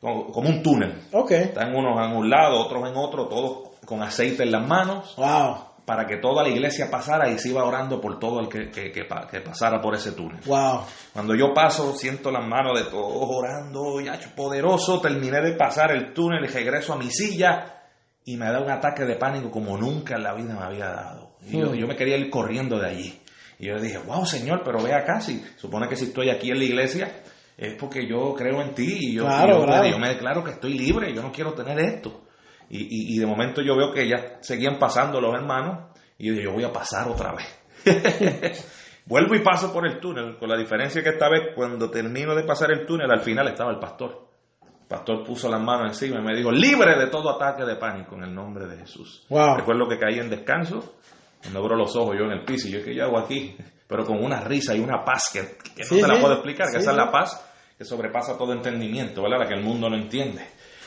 como, 0.00 0.30
como 0.30 0.48
un 0.50 0.62
túnel. 0.62 0.92
Ok. 1.12 1.30
Están 1.30 1.74
unos 1.74 1.98
en 2.06 2.14
un 2.16 2.28
lado, 2.28 2.60
otros 2.60 2.86
en 2.88 2.96
otro, 2.96 3.26
todos 3.26 3.70
con 3.86 4.02
aceite 4.02 4.42
en 4.42 4.52
las 4.52 4.66
manos, 4.66 5.14
Wow. 5.16 5.56
para 5.84 6.06
que 6.06 6.16
toda 6.16 6.42
la 6.42 6.48
iglesia 6.48 6.90
pasara 6.90 7.28
y 7.30 7.38
se 7.38 7.50
iba 7.50 7.64
orando 7.64 8.00
por 8.00 8.18
todo 8.18 8.40
el 8.40 8.48
que, 8.48 8.70
que- 8.70 8.90
que 8.90 9.04
pa- 9.04 9.26
que 9.28 9.40
pasara 9.40 9.80
por 9.80 9.94
ese 9.94 10.12
túnel. 10.12 10.40
Wow. 10.46 10.80
Cuando 11.12 11.34
yo 11.34 11.52
paso, 11.54 11.92
siento 11.94 12.30
las 12.30 12.46
manos 12.46 12.78
de 12.82 12.90
todos 12.90 13.28
orando, 13.30 14.00
ya 14.00 14.18
poderoso, 14.34 15.00
terminé 15.00 15.40
de 15.40 15.52
pasar 15.52 15.90
el 15.92 16.12
túnel 16.14 16.44
y 16.44 16.48
regreso 16.48 16.94
a 16.94 16.96
mi 16.96 17.10
silla 17.10 17.82
y 18.24 18.36
me 18.38 18.46
da 18.50 18.60
un 18.60 18.70
ataque 18.70 19.04
de 19.04 19.16
pánico 19.16 19.50
como 19.50 19.76
nunca 19.76 20.16
en 20.16 20.22
la 20.22 20.32
vida 20.34 20.54
me 20.54 20.64
había 20.64 20.86
dado. 20.88 21.36
Y 21.46 21.58
yo, 21.60 21.70
Hmm. 21.70 21.74
yo 21.74 21.86
me 21.86 21.94
quería 21.96 22.16
ir 22.16 22.30
corriendo 22.30 22.78
de 22.78 22.88
allí. 22.88 23.20
Y 23.58 23.66
yo 23.66 23.78
dije, 23.80 23.98
wow, 23.98 24.24
Señor, 24.26 24.62
pero 24.64 24.82
ve 24.82 24.92
acá, 24.94 25.20
si 25.20 25.42
supone 25.56 25.88
que 25.88 25.96
si 25.96 26.06
estoy 26.06 26.30
aquí 26.30 26.50
en 26.50 26.58
la 26.58 26.64
iglesia 26.64 27.22
es 27.56 27.74
porque 27.74 28.06
yo 28.08 28.34
creo 28.34 28.60
en 28.62 28.74
ti 28.74 28.98
y 29.00 29.14
yo, 29.14 29.24
Claro, 29.26 29.56
y 29.56 29.60
yo, 29.60 29.66
claro. 29.66 29.88
yo 29.88 29.98
me 29.98 30.08
declaro 30.08 30.42
que 30.42 30.50
estoy 30.52 30.74
libre, 30.74 31.14
yo 31.14 31.22
no 31.22 31.30
quiero 31.30 31.52
tener 31.54 31.78
esto. 31.78 32.22
Y, 32.68 32.78
y- 32.80 33.14
y 33.14 33.18
de 33.18 33.26
momento 33.26 33.62
yo 33.62 33.76
veo 33.76 33.92
que 33.92 34.08
ya 34.08 34.38
seguían 34.40 34.78
pasando 34.78 35.20
los 35.20 35.34
hermanos 35.34 35.90
y 36.18 36.26
yo 36.28 36.32
digo, 36.32 36.44
yo 36.44 36.52
voy 36.52 36.64
a 36.64 36.72
pasar 36.72 37.06
otra 37.08 37.32
vez. 37.32 37.46
Vuelvo 39.06 39.34
y 39.34 39.40
paso 39.40 39.72
por 39.72 39.86
el 39.86 40.00
túnel, 40.00 40.38
con 40.38 40.48
la 40.48 40.56
diferencia 40.56 41.02
que 41.02 41.10
esta 41.10 41.28
vez 41.28 41.54
cuando 41.54 41.90
termino 41.90 42.34
de 42.34 42.42
pasar 42.44 42.70
el 42.72 42.86
túnel, 42.86 43.10
al 43.10 43.20
final 43.20 43.46
estaba 43.48 43.70
el 43.70 43.78
pastor. 43.78 44.28
El 44.62 44.88
pastor 44.88 45.22
puso 45.24 45.48
las 45.50 45.60
manos 45.60 45.88
encima 45.88 46.20
y 46.20 46.24
me 46.24 46.34
dijo, 46.34 46.50
libre 46.50 46.96
de 46.98 47.08
todo 47.08 47.30
ataque 47.36 47.64
de 47.64 47.76
pánico 47.76 48.16
en 48.16 48.24
el 48.24 48.34
nombre 48.34 48.66
de 48.66 48.78
Jesús. 48.78 49.26
Wow. 49.28 49.56
Recuerdo 49.58 49.88
que 49.88 49.98
caí 49.98 50.18
en 50.18 50.30
descanso, 50.30 50.96
cuando 51.44 51.60
abro 51.60 51.76
los 51.76 51.94
ojos 51.94 52.16
yo 52.18 52.24
en 52.24 52.32
el 52.32 52.44
piso, 52.44 52.68
y 52.68 52.72
yo, 52.72 52.84
¿qué 52.84 52.94
yo 52.94 53.04
hago 53.04 53.18
aquí? 53.18 53.56
Pero 53.86 54.04
con 54.04 54.24
una 54.24 54.40
risa 54.40 54.74
y 54.74 54.80
una 54.80 55.04
paz 55.04 55.30
que, 55.32 55.40
que 55.74 55.82
no 55.82 55.86
Sí, 55.86 56.00
te 56.00 56.08
la 56.08 56.18
puedo 56.18 56.34
explicar, 56.34 56.66
que 56.66 56.72
Sí, 56.72 56.78
esa 56.78 56.90
es 56.90 56.96
la 56.96 57.10
paz 57.10 57.50
que 57.76 57.84
sobrepasa 57.84 58.36
todo 58.38 58.52
entendimiento, 58.52 59.22
¿verdad? 59.22 59.40
La 59.40 59.48
que 59.48 59.54
el 59.54 59.62
mundo 59.62 59.90
no 59.90 59.96
entiende. 59.96 60.42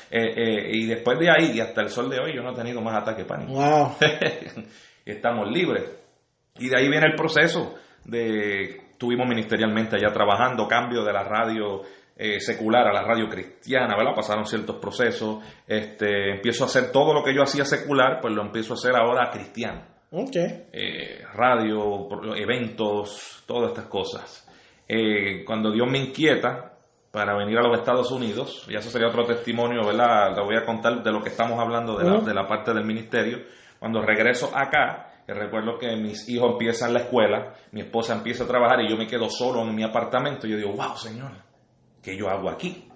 Eh, 0.09 0.33
eh, 0.35 0.71
y 0.73 0.85
después 0.87 1.19
de 1.19 1.29
ahí 1.29 1.51
y 1.53 1.59
hasta 1.59 1.81
el 1.81 1.89
sol 1.89 2.09
de 2.09 2.19
hoy 2.19 2.33
yo 2.33 2.41
no 2.41 2.53
he 2.53 2.55
tenido 2.55 2.81
más 2.81 3.01
ataque 3.01 3.23
de 3.23 3.27
pánico. 3.27 3.53
Wow. 3.53 3.95
estamos 5.05 5.51
libres. 5.51 5.83
Y 6.59 6.69
de 6.69 6.79
ahí 6.79 6.89
viene 6.89 7.07
el 7.07 7.15
proceso 7.15 7.75
de 8.05 8.87
estuvimos 8.91 9.27
ministerialmente 9.27 9.95
allá 9.95 10.11
trabajando, 10.11 10.67
cambio 10.67 11.03
de 11.03 11.13
la 11.13 11.23
radio 11.23 11.83
eh, 12.15 12.39
secular 12.39 12.87
a 12.87 12.93
la 12.93 13.03
radio 13.03 13.29
cristiana, 13.29 13.95
¿verdad? 13.95 14.15
Pasaron 14.15 14.45
ciertos 14.45 14.77
procesos, 14.77 15.37
este, 15.67 16.31
empiezo 16.31 16.63
a 16.63 16.67
hacer 16.67 16.91
todo 16.91 17.13
lo 17.13 17.23
que 17.23 17.35
yo 17.35 17.43
hacía 17.43 17.63
secular, 17.63 18.19
pues 18.19 18.33
lo 18.33 18.41
empiezo 18.41 18.73
a 18.73 18.75
hacer 18.75 18.95
ahora 18.95 19.29
cristiano. 19.29 19.96
Ok. 20.11 20.35
Eh, 20.35 21.21
radio, 21.33 22.07
eventos, 22.35 23.43
todas 23.45 23.71
estas 23.71 23.85
cosas. 23.85 24.47
Eh, 24.87 25.43
cuando 25.45 25.71
Dios 25.71 25.87
me 25.89 25.97
inquieta 25.97 26.73
para 27.11 27.35
venir 27.35 27.57
a 27.57 27.67
los 27.67 27.79
Estados 27.79 28.11
Unidos, 28.11 28.65
y 28.69 28.75
eso 28.75 28.89
sería 28.89 29.07
otro 29.07 29.25
testimonio, 29.25 29.85
¿verdad? 29.85 30.35
Le 30.35 30.43
voy 30.43 30.55
a 30.55 30.65
contar 30.65 31.03
de 31.03 31.11
lo 31.11 31.21
que 31.21 31.29
estamos 31.29 31.59
hablando 31.59 31.97
de 31.97 32.05
la, 32.05 32.21
de 32.21 32.33
la 32.33 32.47
parte 32.47 32.73
del 32.73 32.85
ministerio. 32.85 33.39
Cuando 33.79 34.01
regreso 34.01 34.51
acá, 34.55 35.23
que 35.25 35.33
recuerdo 35.33 35.77
que 35.77 35.95
mis 35.97 36.29
hijos 36.29 36.51
empiezan 36.53 36.93
la 36.93 37.01
escuela, 37.01 37.53
mi 37.71 37.81
esposa 37.81 38.15
empieza 38.15 38.45
a 38.45 38.47
trabajar 38.47 38.81
y 38.81 38.89
yo 38.89 38.95
me 38.95 39.07
quedo 39.07 39.29
solo 39.29 39.61
en 39.61 39.75
mi 39.75 39.83
apartamento, 39.83 40.47
yo 40.47 40.55
digo, 40.55 40.71
wow, 40.71 40.95
Señor, 40.95 41.31
¿qué 42.01 42.15
yo 42.15 42.29
hago 42.29 42.49
aquí? 42.49 42.87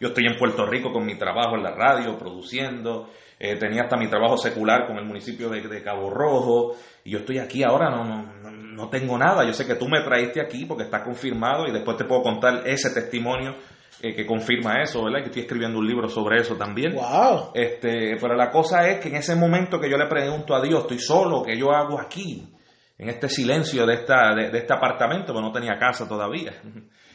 Yo 0.00 0.08
estoy 0.08 0.24
en 0.26 0.36
Puerto 0.38 0.66
Rico 0.66 0.92
con 0.92 1.04
mi 1.04 1.16
trabajo 1.16 1.56
en 1.56 1.62
la 1.62 1.72
radio, 1.72 2.18
produciendo. 2.18 3.10
Eh, 3.42 3.56
tenía 3.56 3.84
hasta 3.84 3.96
mi 3.96 4.06
trabajo 4.06 4.36
secular 4.36 4.86
con 4.86 4.98
el 4.98 5.06
municipio 5.06 5.48
de, 5.48 5.62
de 5.62 5.82
Cabo 5.82 6.10
Rojo. 6.10 6.76
Y 7.02 7.12
yo 7.12 7.20
estoy 7.20 7.38
aquí 7.38 7.64
ahora, 7.64 7.88
no, 7.88 8.04
no, 8.04 8.50
no, 8.50 8.88
tengo 8.90 9.16
nada. 9.16 9.46
Yo 9.46 9.54
sé 9.54 9.66
que 9.66 9.76
tú 9.76 9.88
me 9.88 10.02
traíste 10.02 10.42
aquí 10.42 10.66
porque 10.66 10.84
está 10.84 11.02
confirmado 11.02 11.66
y 11.66 11.72
después 11.72 11.96
te 11.96 12.04
puedo 12.04 12.22
contar 12.22 12.68
ese 12.68 12.90
testimonio 12.90 13.54
eh, 14.02 14.14
que 14.14 14.26
confirma 14.26 14.82
eso, 14.82 15.02
¿verdad? 15.02 15.20
Que 15.20 15.26
estoy 15.28 15.42
escribiendo 15.42 15.78
un 15.78 15.86
libro 15.86 16.06
sobre 16.10 16.38
eso 16.38 16.54
también. 16.56 16.94
Wow. 16.94 17.52
Este, 17.54 18.18
pero 18.20 18.36
la 18.36 18.50
cosa 18.50 18.86
es 18.86 19.00
que 19.00 19.08
en 19.08 19.16
ese 19.16 19.34
momento 19.34 19.80
que 19.80 19.90
yo 19.90 19.96
le 19.96 20.06
pregunto 20.06 20.54
a 20.54 20.60
Dios, 20.60 20.82
estoy 20.82 20.98
solo, 20.98 21.42
¿qué 21.42 21.56
yo 21.56 21.72
hago 21.72 21.98
aquí? 21.98 22.46
En 22.98 23.08
este 23.08 23.30
silencio 23.30 23.86
de, 23.86 23.94
esta, 23.94 24.34
de, 24.34 24.50
de 24.50 24.58
este 24.58 24.74
apartamento, 24.74 25.32
pero 25.32 25.40
no 25.40 25.50
tenía 25.50 25.78
casa 25.78 26.06
todavía. 26.06 26.52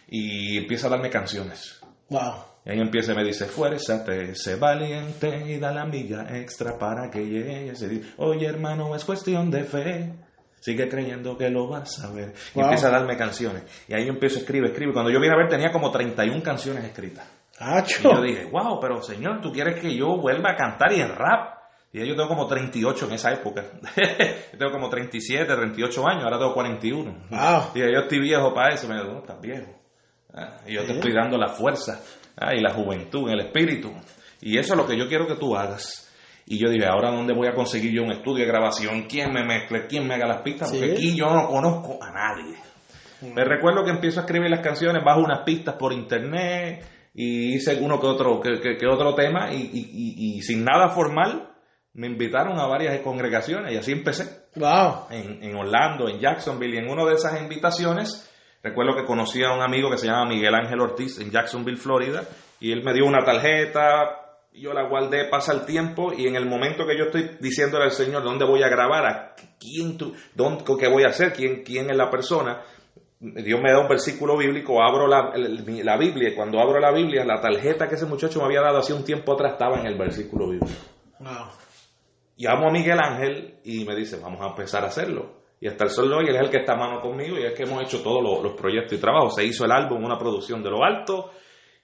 Y 0.08 0.60
empieza 0.60 0.86
a 0.86 0.92
darme 0.92 1.10
canciones. 1.10 1.82
Wow. 2.10 2.55
Y 2.66 2.72
ahí 2.72 2.80
empieza 2.80 3.14
y 3.14 3.16
me 3.16 3.24
dice, 3.24 3.46
fuérzate, 3.46 4.34
sé 4.36 4.56
valiente 4.56 5.44
y 5.46 5.60
da 5.60 5.72
la 5.72 5.86
milla 5.86 6.26
extra 6.36 6.78
para 6.80 7.12
que 7.12 7.24
llegues. 7.24 7.82
Y 7.84 7.88
dice, 7.88 8.14
Oye 8.18 8.48
hermano, 8.48 8.96
es 8.96 9.06
cuestión 9.06 9.52
de 9.52 9.64
fe. 9.64 10.14
Sigue 10.60 10.90
creyendo 10.90 11.38
que 11.38 11.50
lo 11.52 11.68
vas 11.68 12.04
a 12.04 12.12
ver. 12.12 12.34
Y 12.54 12.56
Wow. 12.56 12.64
empieza 12.64 12.88
a 12.88 12.92
darme 12.92 13.16
canciones. 13.18 13.64
Y 13.88 13.94
ahí 13.94 14.06
yo 14.06 14.14
empiezo 14.14 14.38
a 14.38 14.40
escribir, 14.40 14.72
escribir. 14.72 14.94
Cuando 14.94 15.12
yo 15.12 15.20
vine 15.20 15.34
a 15.36 15.38
ver 15.38 15.48
tenía 15.48 15.72
como 15.72 15.92
31 15.92 16.42
canciones 16.42 16.84
escritas. 16.86 17.28
Y 18.00 18.04
yo 18.04 18.22
dije, 18.22 18.46
wow, 18.52 18.80
pero 18.82 19.00
señor, 19.04 19.42
¿tú 19.42 19.52
quieres 19.52 19.80
que 19.80 19.96
yo 19.96 20.18
vuelva 20.18 20.52
a 20.52 20.56
cantar 20.56 20.92
y 20.92 21.02
en 21.02 21.10
rap? 21.10 21.54
Y 21.94 22.00
yo 22.00 22.16
tengo 22.16 22.28
como 22.28 22.48
38 22.48 23.06
en 23.06 23.14
esa 23.14 23.32
época. 23.32 23.64
yo 23.96 24.58
tengo 24.58 24.72
como 24.72 24.90
37, 24.90 25.46
38 25.56 26.08
años, 26.08 26.24
ahora 26.24 26.40
tengo 26.40 26.54
41. 26.56 27.16
Wow. 27.30 27.62
Y 27.76 27.80
yo 27.80 28.00
estoy 28.02 28.20
viejo 28.20 28.54
para 28.56 28.74
eso. 28.74 28.88
Me 28.88 28.96
dijo, 28.96 29.08
no, 29.08 29.20
estás 29.20 29.40
viejo. 29.40 29.72
Ah, 30.34 30.58
y 30.68 30.74
yo 30.74 30.84
te 30.84 30.94
estoy 30.94 31.14
dando 31.14 31.38
la 31.38 31.48
fuerza 31.48 32.02
ah, 32.38 32.54
y 32.56 32.62
la 32.62 32.74
juventud, 32.74 33.30
el 33.30 33.40
espíritu. 33.42 33.92
Y 34.42 34.58
eso 34.58 34.74
es 34.74 34.78
lo 34.78 34.86
que 34.88 34.98
yo 34.98 35.08
quiero 35.08 35.28
que 35.28 35.36
tú 35.36 35.56
hagas. 35.56 36.02
Y 36.46 36.60
yo 36.60 36.70
dije, 36.70 36.86
¿ahora 36.86 37.10
dónde 37.12 37.34
voy 37.34 37.48
a 37.48 37.56
conseguir 37.56 37.92
yo 37.92 38.04
un 38.04 38.12
estudio 38.12 38.46
de 38.46 38.52
grabación? 38.52 39.04
¿Quién 39.10 39.32
me 39.34 39.44
mezcle? 39.44 39.88
¿Quién 39.88 40.08
me 40.08 40.14
haga 40.14 40.28
las 40.28 40.42
pistas? 40.42 40.70
Porque 40.72 40.86
Sí. 40.88 40.92
aquí 40.94 41.16
yo 41.18 41.26
no 41.32 41.48
conozco 41.48 41.98
a 42.04 42.12
nadie. 42.12 42.56
Me 43.34 43.44
recuerdo 43.44 43.84
que 43.84 43.90
empiezo 43.92 44.20
a 44.20 44.24
escribir 44.24 44.50
las 44.52 44.60
canciones, 44.60 45.04
bajo 45.04 45.22
unas 45.22 45.40
pistas 45.44 45.76
por 45.76 45.92
internet 45.92 46.86
y 47.16 47.56
hice 47.56 47.80
uno 47.82 48.00
que 48.00 48.06
otro, 48.08 48.40
que, 48.42 48.60
que- 48.62 48.78
que 48.78 48.86
otro 48.88 49.16
tema 49.16 49.52
y, 49.52 49.56
y- 49.58 49.90
y- 49.92 50.38
y 50.38 50.42
sin 50.42 50.64
nada 50.64 50.90
formal 50.90 51.50
me 51.94 52.08
invitaron 52.08 52.60
a 52.60 52.68
varias 52.68 53.00
congregaciones 53.00 53.74
y 53.74 53.78
así 53.78 53.94
empecé. 53.94 54.26
Wow. 54.56 55.08
En, 55.10 55.42
en 55.44 55.56
Orlando, 55.56 56.10
en 56.10 56.20
Jacksonville, 56.20 56.76
y 56.76 56.80
en 56.80 56.90
una 56.90 57.06
de 57.06 57.14
esas 57.14 57.42
invitaciones, 57.42 58.30
recuerdo 58.66 58.96
que 58.96 59.06
conocí 59.06 59.44
a 59.44 59.54
un 59.54 59.62
amigo 59.62 59.92
que 59.92 59.98
se 60.00 60.08
llama 60.08 60.26
Miguel 60.26 60.56
Ángel 60.56 60.82
Ortiz 60.82 61.20
en 61.20 61.30
Jacksonville, 61.30 61.78
Florida, 61.78 62.24
y 62.60 62.72
él 62.72 62.84
me 62.84 62.94
dio 62.94 63.06
una 63.06 63.24
tarjeta, 63.24 64.40
yo 64.52 64.74
la 64.74 64.90
guardé, 64.90 65.30
pasa 65.30 65.54
el 65.54 65.66
tiempo, 65.66 66.12
y 66.12 66.26
en 66.26 66.36
el 66.36 66.48
momento 66.48 66.84
que 66.88 66.98
yo 66.98 67.06
estoy 67.06 67.38
diciéndole 67.40 67.86
al 67.86 67.92
Señor 67.92 68.24
dónde 68.24 68.44
voy 68.44 68.64
a 68.64 68.68
grabar, 68.68 69.06
a 69.06 69.36
quién 69.60 69.98
tú, 69.98 70.16
dónde, 70.34 70.64
qué 70.80 70.88
voy 70.88 71.04
a 71.04 71.10
hacer, 71.10 71.32
quién, 71.32 71.62
quién 71.64 71.92
es 71.92 71.96
la 71.96 72.10
persona, 72.10 72.64
Dios 73.20 73.62
me 73.62 73.72
da 73.72 73.82
un 73.82 73.88
versículo 73.88 74.36
bíblico, 74.36 74.82
abro 74.82 75.08
la, 75.08 75.32
la, 75.36 75.98
Biblia, 75.98 76.30
y 76.30 76.36
cuando 76.36 76.60
abro 76.60 76.80
la 76.80 76.92
Biblia, 76.92 77.24
la 77.24 77.40
tarjeta 77.40 77.88
que 77.88 77.96
ese 77.96 78.08
muchacho 78.08 78.40
me 78.40 78.46
había 78.46 78.62
dado 78.62 78.80
hace 78.80 78.94
un 78.94 79.04
tiempo 79.04 79.34
atrás 79.34 79.54
estaba 79.54 79.80
en 79.80 79.86
el 79.86 79.96
versículo 79.96 80.50
bíblico. 80.50 80.74
Wow. 81.20 81.50
Llamo 82.38 82.68
a 82.68 82.72
Miguel 82.72 83.00
Ángel 83.00 83.60
y 83.64 83.86
me 83.86 83.96
dice, 83.96 84.18
vamos 84.20 84.42
a 84.42 84.48
empezar 84.48 84.84
a 84.84 84.88
hacerlo. 84.88 85.45
Y 85.60 85.68
hasta 85.68 85.86
el 85.86 85.90
sol 85.90 86.10
de 86.10 86.16
hoy 86.16 86.26
él 86.28 86.36
es 86.36 86.42
el 86.42 86.50
que 86.50 86.58
está 86.58 86.74
a 86.74 86.78
mano 86.78 87.00
conmigo 87.00 87.38
y 87.38 87.44
es 87.44 87.54
que 87.54 87.64
hemos 87.64 87.82
hecho 87.82 88.02
todos 88.04 88.22
los, 88.44 88.54
proyectos 88.54 88.98
y 88.98 89.02
trabajos. 89.02 89.36
Se 89.36 89.46
hizo 89.46 89.66
el 89.66 89.72
álbum, 89.72 90.04
una 90.04 90.18
producción 90.18 90.62
de 90.62 90.70
lo 90.70 90.84
alto. 90.84 91.32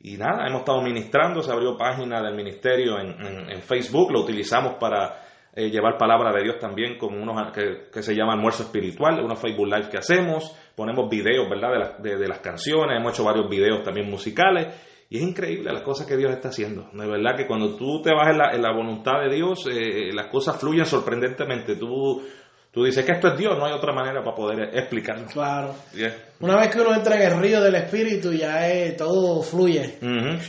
Y 0.02 0.18
nada, 0.18 0.48
hemos 0.48 0.62
estado 0.62 0.82
ministrando, 0.82 1.42
se 1.42 1.52
abrió 1.52 1.78
página 1.78 2.22
del 2.22 2.36
ministerio 2.36 3.00
en, 3.00 3.62
Facebook, 3.62 4.12
lo 4.12 4.22
utilizamos 4.22 4.74
para 4.80 5.22
eh, 5.54 5.70
llevar 5.70 5.96
palabra 5.96 6.34
de 6.34 6.44
Dios 6.44 6.58
también 6.58 6.98
con 6.98 7.14
unos 7.14 7.52
que, 7.52 8.02
se 8.02 8.16
llama 8.16 8.34
almuerzo 8.34 8.64
espiritual, 8.64 9.24
unos 9.24 9.40
Facebook 9.40 9.68
Live 9.68 9.90
que 9.90 10.00
hacemos, 10.00 10.58
ponemos 10.76 11.08
videos, 11.08 11.48
¿verdad?, 11.48 12.00
de, 12.00 12.18
de 12.18 12.28
las 12.28 12.40
canciones, 12.40 13.00
hemos 13.00 13.14
hecho 13.14 13.24
varios 13.24 13.48
videos 13.48 13.84
también 13.84 14.10
musicales 14.10 14.74
y 15.12 15.18
es 15.18 15.24
increíble 15.24 15.74
las 15.74 15.82
cosas 15.82 16.08
que 16.08 16.16
Dios 16.16 16.32
está 16.32 16.48
haciendo. 16.48 16.88
De 16.94 17.06
verdad 17.06 17.36
que 17.36 17.46
cuando 17.46 17.76
tú 17.76 18.02
te 18.02 18.12
vas 18.16 18.30
en 18.30 18.38
la, 18.38 18.52
en 18.54 18.62
la 18.62 18.72
voluntad 18.72 19.20
de 19.20 19.36
Dios, 19.36 19.68
eh, 19.70 20.10
las 20.14 20.28
cosas 20.28 20.58
fluyen 20.58 20.86
sorprendentemente. 20.86 21.76
Tú, 21.76 22.24
tú 22.72 22.84
dices 22.84 23.06
que 23.06 23.12
esto 23.12 23.28
es 23.30 23.38
Dios, 23.38 23.58
no 23.58 23.66
hay 23.66 23.74
otra 23.74 23.94
manera 23.94 24.24
para 24.24 24.36
poder 24.36 24.70
explicarlo. 24.74 25.28
Claro. 25.28 25.76
Una 26.40 26.58
vez 26.58 26.74
que 26.74 26.82
uno 26.82 26.96
entra 26.96 27.16
en 27.16 27.32
el 27.34 27.40
río 27.40 27.62
del 27.62 27.76
Espíritu, 27.76 28.32
ya 28.34 28.62
todo 28.98 29.42
fluye. 29.42 30.00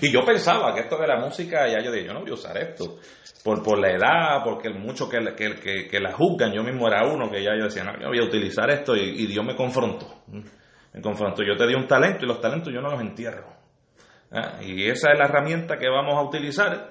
Y 0.01 0.13
yo 0.13 0.21
pensaba 0.25 0.75
que 0.75 0.81
esto 0.81 0.97
de 0.97 1.07
la 1.07 1.19
música, 1.19 1.69
ya 1.69 1.81
yo 1.85 1.93
dije, 1.93 2.07
yo 2.07 2.15
no 2.15 2.21
voy 2.21 2.31
a 2.31 2.35
usar 2.35 2.57
esto. 2.59 2.99
Por, 3.45 3.61
por 3.61 3.77
la 3.81 3.91
edad, 3.91 4.45
porque 4.45 4.69
el 4.69 4.79
mucho 4.79 5.09
que, 5.09 5.19
que, 5.35 5.89
que, 5.89 6.01
la 6.01 6.13
juzgan, 6.13 6.53
yo 6.53 6.63
mismo 6.63 6.87
era 6.87 7.05
uno 7.05 7.29
que 7.29 7.43
ya 7.43 7.51
yo 7.59 7.65
decía, 7.65 7.83
no, 7.83 8.01
yo 8.01 8.07
voy 8.07 8.21
a 8.21 8.25
utilizar 8.25 8.71
esto 8.71 8.95
y, 8.95 9.01
y 9.01 9.27
Dios 9.27 9.45
me 9.45 9.57
confrontó. 9.57 10.23
Me 10.93 11.01
confrontó. 11.03 11.43
Yo 11.43 11.57
te 11.57 11.67
di 11.67 11.75
un 11.75 11.89
talento 11.89 12.25
y 12.25 12.29
los 12.29 12.41
talentos 12.41 12.73
yo 12.73 12.81
no 12.81 12.91
los 12.91 13.01
entierro. 13.01 13.63
¿Ah? 14.31 14.61
Y 14.63 14.89
esa 14.89 15.13
es 15.13 15.19
la 15.19 15.27
herramienta 15.27 15.77
que 15.77 15.89
vamos 15.89 16.15
a 16.15 16.23
utilizar, 16.23 16.91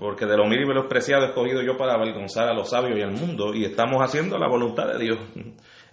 porque 0.00 0.24
de 0.24 0.36
lo 0.36 0.46
mil 0.46 0.62
y 0.62 0.88
preciados 0.88 1.26
he 1.26 1.28
escogido 1.28 1.62
yo 1.62 1.76
para 1.76 1.92
avergonzar 1.92 2.48
a 2.48 2.54
los 2.54 2.70
sabios 2.70 2.98
y 2.98 3.02
al 3.02 3.12
mundo, 3.12 3.54
y 3.54 3.66
estamos 3.66 4.00
haciendo 4.00 4.38
la 4.38 4.48
voluntad 4.48 4.86
de 4.86 4.98
Dios. 4.98 5.18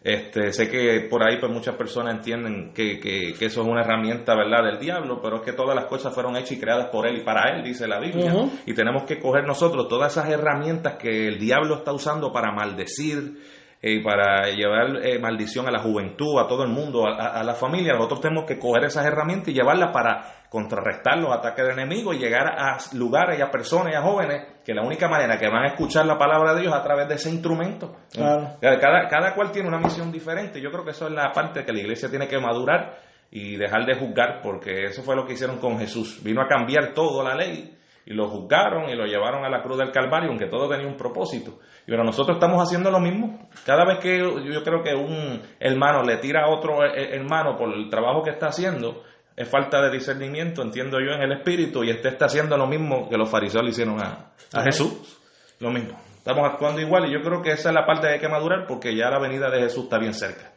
Este, 0.02 0.54
sé 0.54 0.70
que 0.70 1.08
por 1.10 1.22
ahí 1.22 1.38
pues 1.38 1.52
muchas 1.52 1.76
personas 1.76 2.15
entienden 2.15 2.72
que, 2.74 3.00
que, 3.00 3.32
eso 3.46 3.62
es 3.62 3.67
una 3.67 3.82
herramienta 3.82 4.36
verdad 4.36 4.63
del 4.63 4.80
diablo, 4.80 5.20
pero 5.22 5.38
es 5.38 5.41
que 5.41 5.52
todas 5.52 5.76
las 5.76 5.86
cosas 5.86 6.13
fueron 6.13 6.38
hechas 6.38 6.54
y 6.54 6.60
creadas 6.60 6.88
por 6.89 7.06
él 7.06 7.17
y 7.17 7.24
para 7.26 7.52
él, 7.52 7.63
dice 7.63 7.88
la 7.88 8.00
Biblia. 8.00 8.34
Y 8.65 8.74
tenemos 8.74 9.04
que 9.04 9.20
coger 9.20 9.46
nosotros 9.46 9.89
todas 9.89 10.13
esas 10.13 10.30
herramientas 10.30 10.96
que 10.96 11.28
el 11.28 11.38
diablo 11.38 11.76
está 11.76 11.91
usando 11.91 12.32
para 12.32 12.54
maldecir, 12.54 13.36
y 13.82 14.00
para 14.00 14.50
llevar 14.50 15.06
eh, 15.06 15.20
maldición 15.20 15.67
a 15.67 15.72
la 15.72 15.80
juventud, 15.80 16.39
a 16.39 16.48
todo 16.48 16.63
el 16.63 16.70
mundo, 16.70 17.06
a, 17.06 17.43
la 17.43 17.54
familia, 17.54 17.93
nosotros 17.93 18.22
tenemos 18.22 18.46
que 18.46 18.58
coger 18.58 18.86
esas 18.86 19.06
herramientas 19.06 19.50
y 19.50 19.54
llevarlas 19.54 19.91
para 19.93 20.37
contrarrestar 20.49 21.17
los 21.17 21.31
ataques 21.31 21.65
del 21.65 21.79
enemigo 21.79 22.13
y 22.13 22.19
llegar 22.19 22.47
a 22.47 22.77
lugares 22.93 23.38
y 23.38 23.41
a 23.41 23.51
personas 23.51 23.93
y 23.93 23.95
a 23.95 24.01
jóvenes 24.01 24.60
que 24.63 24.73
la 24.73 24.83
única 24.83 25.07
manera 25.07 25.38
que 25.38 25.49
van 25.49 25.63
a 25.63 25.67
escuchar 25.67 26.05
la 26.05 26.17
palabra 26.17 26.53
de 26.53 26.62
Dios 26.62 26.73
es 26.73 26.79
a 26.79 26.83
través 26.83 27.07
de 27.07 27.15
ese 27.15 27.29
instrumento. 27.29 27.95
Cada, 28.13 29.07
cada 29.07 29.33
cual 29.36 29.51
tiene 29.51 29.67
una 29.67 29.79
misión 29.79 30.12
diferente. 30.12 30.62
Yo 30.62 30.71
creo 30.71 30.83
que 30.83 30.91
eso 30.91 31.07
es 31.07 31.13
la 31.13 31.31
parte 31.31 31.65
que 31.65 31.73
la 31.73 31.79
iglesia 31.79 32.10
tiene 32.10 32.27
que 32.27 32.39
madurar 32.39 32.97
y 33.29 33.57
dejar 33.57 33.86
de 33.86 33.95
juzgar, 33.95 34.39
porque 34.41 34.86
eso 34.86 35.03
fue 35.03 35.15
lo 35.15 35.25
que 35.25 35.33
hicieron 35.33 35.57
con 35.57 35.77
Jesús. 35.79 36.21
Vino 36.23 36.41
a 36.41 36.47
cambiar 36.47 36.93
toda 36.93 37.23
la 37.23 37.36
ley 37.36 37.77
y 38.05 38.13
lo 38.13 38.29
juzgaron 38.29 38.89
y 38.89 38.95
lo 38.95 39.05
llevaron 39.05 39.43
a 39.43 39.49
la 39.49 39.62
cruz 39.62 39.77
del 39.77 39.91
Calvario, 39.91 40.29
aunque 40.29 40.47
todo 40.47 40.69
tenía 40.69 40.88
un 40.88 40.95
propósito. 40.95 41.60
Pero 41.86 42.05
nosotros 42.05 42.38
estamos 42.38 42.62
haciendo 42.62 42.89
lo 42.89 43.01
mismo. 43.01 43.49
Cada 43.65 43.86
vez 43.86 43.99
que 43.99 44.17
yo 44.17 44.63
creo 44.63 44.81
que 44.81 44.95
un 44.95 45.41
hermano 45.60 46.03
le 46.03 46.17
tira 46.17 46.45
a 46.45 46.49
otro 46.49 46.83
hermano 46.83 47.57
por 47.57 47.73
el 47.73 47.89
trabajo 47.89 48.23
que 48.23 48.29
está 48.29 48.47
haciendo, 48.47 49.03
es 49.38 49.47
falta 49.47 49.82
de 49.82 49.91
discernimiento, 49.91 50.62
entiendo 50.62 50.97
yo, 51.00 51.13
en 51.13 51.21
el 51.21 51.32
espíritu, 51.32 51.84
y 51.84 51.91
este 51.91 52.10
está 52.10 52.26
haciendo 52.26 52.58
lo 52.58 52.67
mismo 52.67 53.08
que 53.08 53.17
los 53.17 53.30
fariseos 53.30 53.63
le 53.63 53.69
hicieron 53.69 54.02
a, 54.02 54.34
a 54.52 54.63
Jesús. 54.63 55.17
Lo 55.60 55.71
mismo. 55.71 55.97
Estamos 56.17 56.50
actuando 56.52 56.82
igual 56.82 57.06
y 57.06 57.13
yo 57.13 57.21
creo 57.21 57.41
que 57.41 57.52
esa 57.52 57.69
es 57.69 57.76
la 57.76 57.86
parte 57.86 58.08
que 58.08 58.13
hay 58.15 58.19
que 58.19 58.28
madurar 58.28 58.67
porque 58.67 58.93
ya 58.93 59.10
la 59.10 59.19
venida 59.19 59.50
de 59.50 59.62
Jesús 59.62 59.86
está 59.86 59.97
bien 59.97 60.13
cerca 60.13 60.52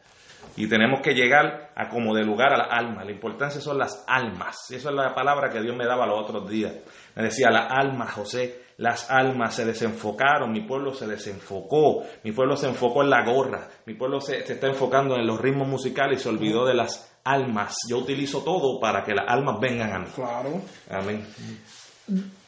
y 0.55 0.67
tenemos 0.67 1.01
que 1.01 1.13
llegar 1.13 1.71
a 1.75 1.87
como 1.87 2.13
de 2.13 2.23
lugar 2.23 2.53
a 2.53 2.57
la 2.57 2.63
alma. 2.65 3.05
La 3.05 3.11
importancia 3.11 3.61
son 3.61 3.77
las 3.77 4.03
almas. 4.07 4.69
Esa 4.71 4.89
es 4.89 4.95
la 4.95 5.13
palabra 5.13 5.49
que 5.49 5.61
Dios 5.61 5.75
me 5.75 5.85
daba 5.85 6.05
los 6.05 6.19
otros 6.19 6.49
días. 6.49 6.73
Me 7.15 7.23
decía, 7.23 7.49
la 7.49 7.67
alma, 7.67 8.07
José, 8.07 8.60
las 8.81 9.11
almas 9.11 9.55
se 9.55 9.63
desenfocaron, 9.63 10.51
mi 10.51 10.61
pueblo 10.61 10.93
se 10.93 11.05
desenfocó, 11.05 12.03
mi 12.23 12.31
pueblo 12.31 12.55
se 12.55 12.67
enfocó 12.67 13.03
en 13.03 13.11
la 13.11 13.23
gorra, 13.23 13.69
mi 13.85 13.93
pueblo 13.93 14.19
se, 14.19 14.45
se 14.45 14.53
está 14.53 14.67
enfocando 14.67 15.15
en 15.15 15.27
los 15.27 15.39
ritmos 15.39 15.67
musicales 15.67 16.19
y 16.19 16.23
se 16.23 16.29
olvidó 16.29 16.65
de 16.65 16.73
las 16.73 17.13
almas. 17.23 17.75
Yo 17.87 17.99
utilizo 17.99 18.43
todo 18.43 18.79
para 18.79 19.03
que 19.03 19.13
las 19.13 19.25
almas 19.27 19.59
vengan 19.59 19.93
a 19.93 19.99
mí. 19.99 20.07
Claro. 20.15 20.61
Amén. 20.89 21.23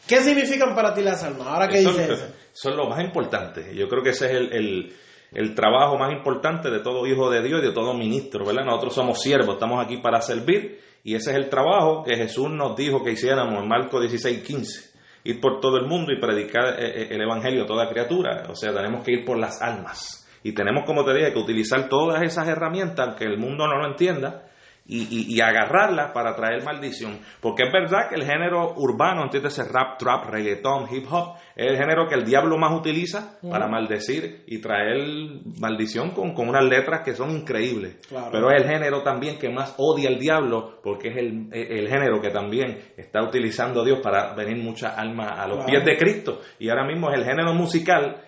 ¿Qué 0.08 0.22
significan 0.22 0.74
para 0.74 0.94
ti 0.94 1.04
las 1.04 1.24
almas? 1.24 1.48
Ahora 1.48 1.68
que 1.68 1.80
dices 1.80 2.10
eso. 2.10 2.26
Son 2.52 2.76
lo 2.76 2.90
más 2.90 3.04
importante. 3.04 3.74
Yo 3.76 3.88
creo 3.88 4.02
que 4.02 4.10
ese 4.10 4.26
es 4.26 4.32
el 4.34 4.94
el 5.36 5.56
trabajo 5.56 5.98
más 5.98 6.12
importante 6.12 6.70
de 6.70 6.80
todo 6.80 7.08
hijo 7.08 7.30
de 7.30 7.42
Dios 7.42 7.62
y 7.62 7.68
de 7.68 7.74
todo 7.74 7.94
ministro, 7.94 8.46
¿verdad? 8.46 8.66
Nosotros 8.66 8.94
somos 8.94 9.22
siervos, 9.22 9.56
estamos 9.56 9.84
aquí 9.84 9.98
para 9.98 10.22
servir 10.22 10.80
y 11.04 11.16
ese 11.16 11.32
es 11.32 11.38
el 11.38 11.50
trabajo 11.50 12.04
que 12.04 12.16
Jesús 12.16 12.50
nos 12.50 12.76
dijo 12.76 13.04
que 13.04 13.12
hiciéramos 13.12 13.62
en 13.62 13.68
Marcos 13.68 14.02
16, 14.02 14.44
15. 14.44 14.93
Ir 15.24 15.40
por 15.40 15.60
todo 15.60 15.78
el 15.78 15.86
mundo 15.86 16.12
y 16.12 16.20
predicar 16.20 16.80
eh, 16.80 17.04
eh, 17.04 17.08
el 17.12 17.22
Evangelio 17.22 17.64
a 17.64 17.68
toda 17.68 17.90
criatura. 17.90 18.44
O 18.50 18.56
sea, 18.56 18.74
tenemos 18.74 19.04
que 19.04 19.14
ir 19.14 19.26
por 19.26 19.38
las 19.38 19.62
almas. 19.62 20.28
Y 20.44 20.54
tenemos, 20.54 20.84
como 20.86 21.06
te 21.06 21.14
dije, 21.14 21.32
que 21.32 21.40
utilizar 21.40 21.88
todas 21.88 22.22
esas 22.22 22.48
herramientas, 22.48 23.16
que 23.16 23.24
el 23.24 23.38
mundo 23.38 23.66
no 23.68 23.78
lo 23.78 23.88
entienda, 23.88 24.44
y, 24.86 25.34
y, 25.34 25.40
agarrarla 25.40 26.12
para 26.12 26.36
traer 26.36 26.64
maldición. 26.64 27.20
Porque 27.40 27.64
es 27.64 27.72
verdad 27.72 28.10
que 28.10 28.16
el 28.16 28.26
género 28.26 28.74
urbano, 28.76 29.24
entiendes, 29.24 29.58
rap, 29.72 29.98
trap, 29.98 30.26
reggaeton, 30.26 30.88
hip 30.92 31.06
hop, 31.10 31.38
es 31.56 31.68
el 31.68 31.78
género 31.78 32.08
que 32.08 32.16
el 32.16 32.26
diablo 32.26 32.58
más 32.58 32.78
utiliza 32.78 33.40
para 33.50 33.68
maldecir 33.68 34.44
y 34.46 34.60
traer 34.60 34.98
maldición 35.60 36.12
con, 36.12 36.34
con 36.34 36.50
unas 36.50 36.66
letras 36.66 37.02
que 37.06 37.14
son 37.14 37.32
increíbles. 37.32 37.98
Pero 38.32 38.52
es 38.52 38.62
el 38.62 38.70
género 38.70 39.04
también 39.04 39.40
que 39.40 39.50
más 39.50 39.74
odia 39.78 40.10
el 40.10 40.20
diablo 40.20 40.80
porque 40.84 41.10
es 41.10 41.18
el, 41.18 41.48
el 41.54 41.88
género 41.88 42.20
que 42.20 42.30
también 42.30 42.80
está 42.98 43.24
utilizando 43.24 43.86
Dios 43.86 44.00
para 44.04 44.34
venir 44.34 44.62
muchas 44.62 44.98
almas 44.98 45.32
a 45.40 45.48
los 45.48 45.64
pies 45.64 45.86
de 45.86 45.98
Cristo. 45.98 46.42
Y 46.60 46.70
ahora 46.70 46.86
mismo 46.86 47.10
es 47.10 47.20
el 47.20 47.26
género 47.26 47.54
musical 47.54 48.22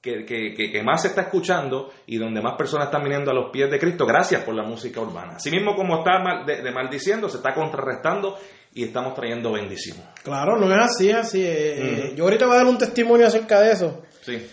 que, 0.00 0.24
que, 0.24 0.82
más 0.82 1.02
se 1.02 1.08
está 1.08 1.22
escuchando 1.22 1.92
y 2.06 2.16
donde 2.16 2.40
más 2.40 2.56
personas 2.56 2.86
están 2.86 3.02
viniendo 3.02 3.30
a 3.30 3.34
los 3.34 3.50
pies 3.50 3.70
de 3.70 3.78
Cristo 3.78 4.06
gracias 4.06 4.42
por 4.42 4.54
la 4.54 4.62
música 4.62 5.00
urbana. 5.00 5.34
Así 5.36 5.50
mismo 5.50 5.74
como 5.74 5.98
está 5.98 6.44
de, 6.46 6.70
maldiciendo, 6.72 7.28
se 7.28 7.36
está 7.36 7.54
contrarrestando 7.54 8.38
y 8.72 8.84
estamos 8.84 9.14
trayendo 9.14 9.52
bendición. 9.52 9.98
Claro, 10.22 10.56
no 10.58 10.72
es 10.72 10.80
así, 10.80 11.10
así. 11.10 11.42
Eh, 11.42 11.74
eh, 11.78 12.14
yo 12.16 12.24
ahorita 12.24 12.46
voy 12.46 12.54
a 12.54 12.58
dar 12.58 12.66
un 12.66 12.78
testimonio 12.78 13.26
acerca 13.26 13.60
de 13.60 13.72
eso. 13.72 14.02
Sí. 14.22 14.46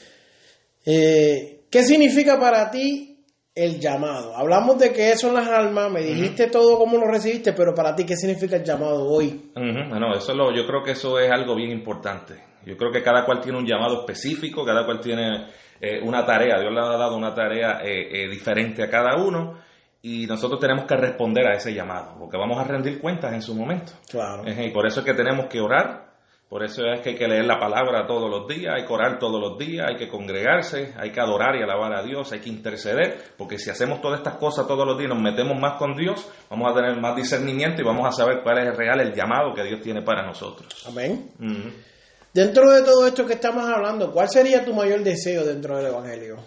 Eh, 0.86 1.62
¿Qué 1.70 1.84
significa 1.84 2.40
para 2.40 2.70
ti 2.70 3.16
el 3.58 3.80
llamado? 3.80 4.36
Hablamos 4.36 4.78
de 4.78 4.93
que 4.93 5.17
son 5.17 5.34
las 5.34 5.48
almas, 5.48 5.91
me 5.91 6.02
dijiste 6.02 6.48
todo 6.48 6.78
cómo 6.78 6.98
lo 6.98 7.08
recibiste, 7.08 7.54
pero 7.54 7.74
para 7.74 7.96
ti, 7.96 8.06
¿qué 8.06 8.15
significa 8.15 8.56
el 8.56 8.63
llamado 8.63 9.04
hoy? 9.04 9.52
Bueno, 9.56 10.15
eso 10.15 10.34
lo, 10.34 10.54
yo 10.56 10.65
creo 10.67 10.84
que 10.84 10.91
eso 10.91 11.20
es 11.20 11.32
algo 11.32 11.56
bien 11.56 11.72
importante. 11.72 12.36
Yo 12.65 12.78
creo 12.78 12.91
que 12.91 13.02
cada 13.02 13.26
cual 13.26 13.41
tiene 13.41 13.58
un 13.58 13.65
llamado 13.65 14.02
específico, 14.02 14.63
cada 14.63 14.86
cual 14.86 15.00
tiene 15.00 15.48
eh, 15.80 16.00
una 16.04 16.26
tarea, 16.26 16.60
Dios 16.60 16.72
le 16.72 16.80
ha 16.80 16.98
dado 16.98 17.15
una 17.15 17.34
tarea 17.34 17.80
eh, 17.84 18.24
eh, 18.24 18.30
diferente 18.30 18.84
a 18.84 18.89
cada 18.89 19.15
uno 19.15 19.58
y 20.02 20.28
nosotros 20.28 20.60
tenemos 20.60 20.86
que 20.86 20.96
responder 20.96 21.48
a 21.48 21.54
ese 21.54 21.74
llamado, 21.74 22.15
porque 22.20 22.38
vamos 22.38 22.60
a 22.60 22.63
rendir 22.63 23.00
cuentas 23.00 23.34
en 23.34 23.41
su 23.41 23.56
momento. 23.56 23.93
Claro. 24.10 24.43
y 24.46 24.70
por 24.70 24.86
eso 24.86 25.00
es 25.00 25.06
que 25.06 25.13
tenemos 25.13 25.48
que 25.48 25.60
orar, 25.60 26.07
por 26.50 26.64
eso 26.64 26.84
es 26.86 27.02
que 27.02 27.10
hay 27.10 27.16
que 27.16 27.28
leer 27.28 27.46
la 27.46 27.60
palabra 27.60 28.08
todos 28.08 28.30
los 28.30 28.48
días, 28.48 28.74
hay 28.76 28.86
que 28.86 28.94
orar 28.94 29.20
todos 29.20 29.42
los 29.42 29.58
días, 29.58 29.86
hay 29.90 29.98
que 29.98 30.08
congregarse, 30.08 30.94
hay 30.98 31.12
que 31.12 31.20
adorar 31.20 31.56
y 31.56 31.64
alabar 31.64 31.94
a 31.94 32.04
Dios, 32.04 32.32
hay 32.32 32.40
que 32.40 32.50
interceder, 32.50 33.34
porque 33.38 33.58
si 33.58 33.70
hacemos 33.70 34.00
todas 34.00 34.20
estas 34.20 34.36
cosas 34.36 34.66
todos 34.66 34.86
los 34.86 34.98
días, 34.98 35.10
nos 35.10 35.22
metemos 35.22 35.60
más 35.60 35.78
con 35.78 35.96
Dios, 35.96 36.30
vamos 36.50 36.72
a 36.72 36.76
tener 36.76 37.00
más 37.02 37.16
discernimiento 37.16 37.82
y 37.82 37.86
vamos 37.86 38.08
a 38.08 38.12
saber 38.12 38.42
cuál 38.44 38.60
es 38.60 38.68
el 38.68 38.78
real 38.78 39.02
el 39.02 39.14
llamado 39.14 39.54
que 39.54 39.64
Dios 39.64 39.82
tiene 39.82 40.02
para 40.02 40.26
nosotros. 40.26 40.86
Amén. 40.88 41.32
Dentro 42.34 42.72
de 42.72 42.84
todo 42.84 43.08
esto 43.08 43.26
que 43.26 43.34
estamos 43.34 43.68
hablando, 43.68 44.12
¿cuál 44.12 44.30
sería 44.30 44.64
tu 44.64 44.74
mayor 44.74 45.02
deseo 45.02 45.44
dentro 45.44 45.76
del 45.76 45.88
Evangelio? 45.88 46.38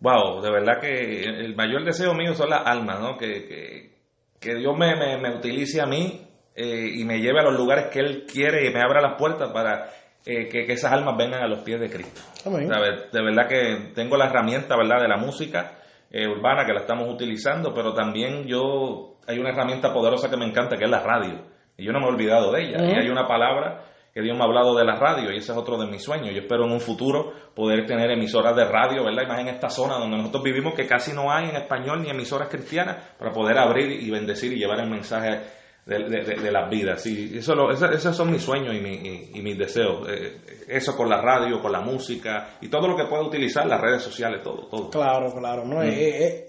Wow, 0.00 0.40
de 0.42 0.50
verdad 0.50 0.80
que 0.80 1.22
el 1.22 1.54
mayor 1.54 1.84
deseo 1.84 2.14
mío 2.14 2.34
son 2.34 2.50
las 2.50 2.66
almas, 2.66 3.00
¿no? 3.00 3.18
Que, 3.18 3.92
que, 4.40 4.54
Dios 4.54 4.76
me, 4.76 4.96
me, 5.18 5.36
utilice 5.36 5.80
a 5.80 5.86
mí 5.86 6.26
eh, 6.62 6.92
y 6.94 7.04
me 7.04 7.20
lleve 7.20 7.40
a 7.40 7.44
los 7.44 7.56
lugares 7.56 7.86
que 7.86 8.00
Él 8.00 8.26
quiere 8.30 8.66
y 8.66 8.70
me 8.70 8.82
abra 8.82 9.00
las 9.00 9.16
puertas 9.16 9.50
para 9.50 9.86
eh, 10.26 10.46
que, 10.46 10.66
que, 10.66 10.72
esas 10.74 10.92
almas 10.92 11.16
vengan 11.16 11.42
a 11.42 11.48
los 11.48 11.60
pies 11.60 11.80
de 11.80 11.88
Cristo. 11.88 12.20
De 12.44 13.22
verdad 13.22 13.48
que 13.48 13.92
tengo 13.94 14.18
la 14.18 14.26
herramienta 14.26 14.76
¿verdad? 14.76 15.00
de 15.00 15.08
la 15.08 15.16
música 15.16 15.78
eh, 16.10 16.28
urbana 16.28 16.66
que 16.66 16.74
la 16.74 16.80
estamos 16.80 17.08
utilizando, 17.08 17.72
pero 17.72 17.94
también 17.94 18.46
yo 18.46 19.16
hay 19.26 19.38
una 19.38 19.52
herramienta 19.52 19.90
poderosa 19.90 20.28
que 20.28 20.36
me 20.36 20.44
encanta 20.44 20.76
que 20.76 20.84
es 20.84 20.90
la 20.90 21.00
radio. 21.00 21.46
Y 21.78 21.86
yo 21.86 21.92
no 21.92 22.00
me 22.00 22.06
he 22.06 22.08
olvidado 22.10 22.52
de 22.52 22.62
ella. 22.62 22.84
Y 22.84 22.92
hay 22.92 23.08
una 23.08 23.26
palabra 23.26 23.86
que 24.12 24.20
Dios 24.20 24.36
me 24.36 24.42
ha 24.42 24.46
hablado 24.46 24.76
de 24.76 24.84
la 24.84 24.96
radio 24.96 25.32
y 25.32 25.38
ese 25.38 25.52
es 25.52 25.56
otro 25.56 25.78
de 25.78 25.86
mis 25.86 26.02
sueños. 26.02 26.34
Yo 26.34 26.42
espero 26.42 26.66
en 26.66 26.72
un 26.72 26.80
futuro 26.80 27.32
poder 27.54 27.86
tener 27.86 28.10
emisoras 28.10 28.54
de 28.54 28.66
radio, 28.66 29.02
¿verdad? 29.02 29.22
Y 29.22 29.26
más 29.28 29.40
en 29.40 29.48
esta 29.48 29.70
zona 29.70 29.94
donde 29.94 30.18
nosotros 30.18 30.42
vivimos 30.42 30.74
que 30.74 30.86
casi 30.86 31.14
no 31.14 31.32
hay 31.32 31.48
en 31.48 31.56
español 31.56 32.02
ni 32.02 32.10
emisoras 32.10 32.48
cristianas 32.48 33.14
para 33.18 33.30
poder 33.30 33.56
abrir 33.56 33.90
y 33.92 34.10
bendecir 34.10 34.52
y 34.52 34.58
llevar 34.58 34.80
el 34.80 34.90
mensaje 34.90 35.40
de, 35.86 36.50
las 36.50 36.70
vidas. 36.70 37.06
Y 37.06 37.38
eso 37.38 37.70
esos 37.70 38.16
son 38.16 38.30
mis 38.30 38.42
sueños 38.42 38.74
y, 38.74 39.38
y, 39.38 39.42
mis 39.42 39.58
deseos. 39.58 40.08
Eh, 40.08 40.40
eso 40.68 40.96
con 40.96 41.08
la 41.08 41.20
radio, 41.20 41.60
con 41.60 41.72
la 41.72 41.80
música 41.80 42.56
y 42.60 42.68
todo 42.68 42.88
lo 42.88 42.96
que 42.96 43.04
pueda 43.04 43.22
utilizar, 43.22 43.66
las 43.66 43.80
redes 43.80 44.02
sociales, 44.02 44.42
todo. 44.42 44.66
todo. 44.66 44.90
Claro, 44.90 45.32
claro. 45.34 45.64
No, 45.64 45.78
mm. 45.78 45.88
es, 45.88 46.44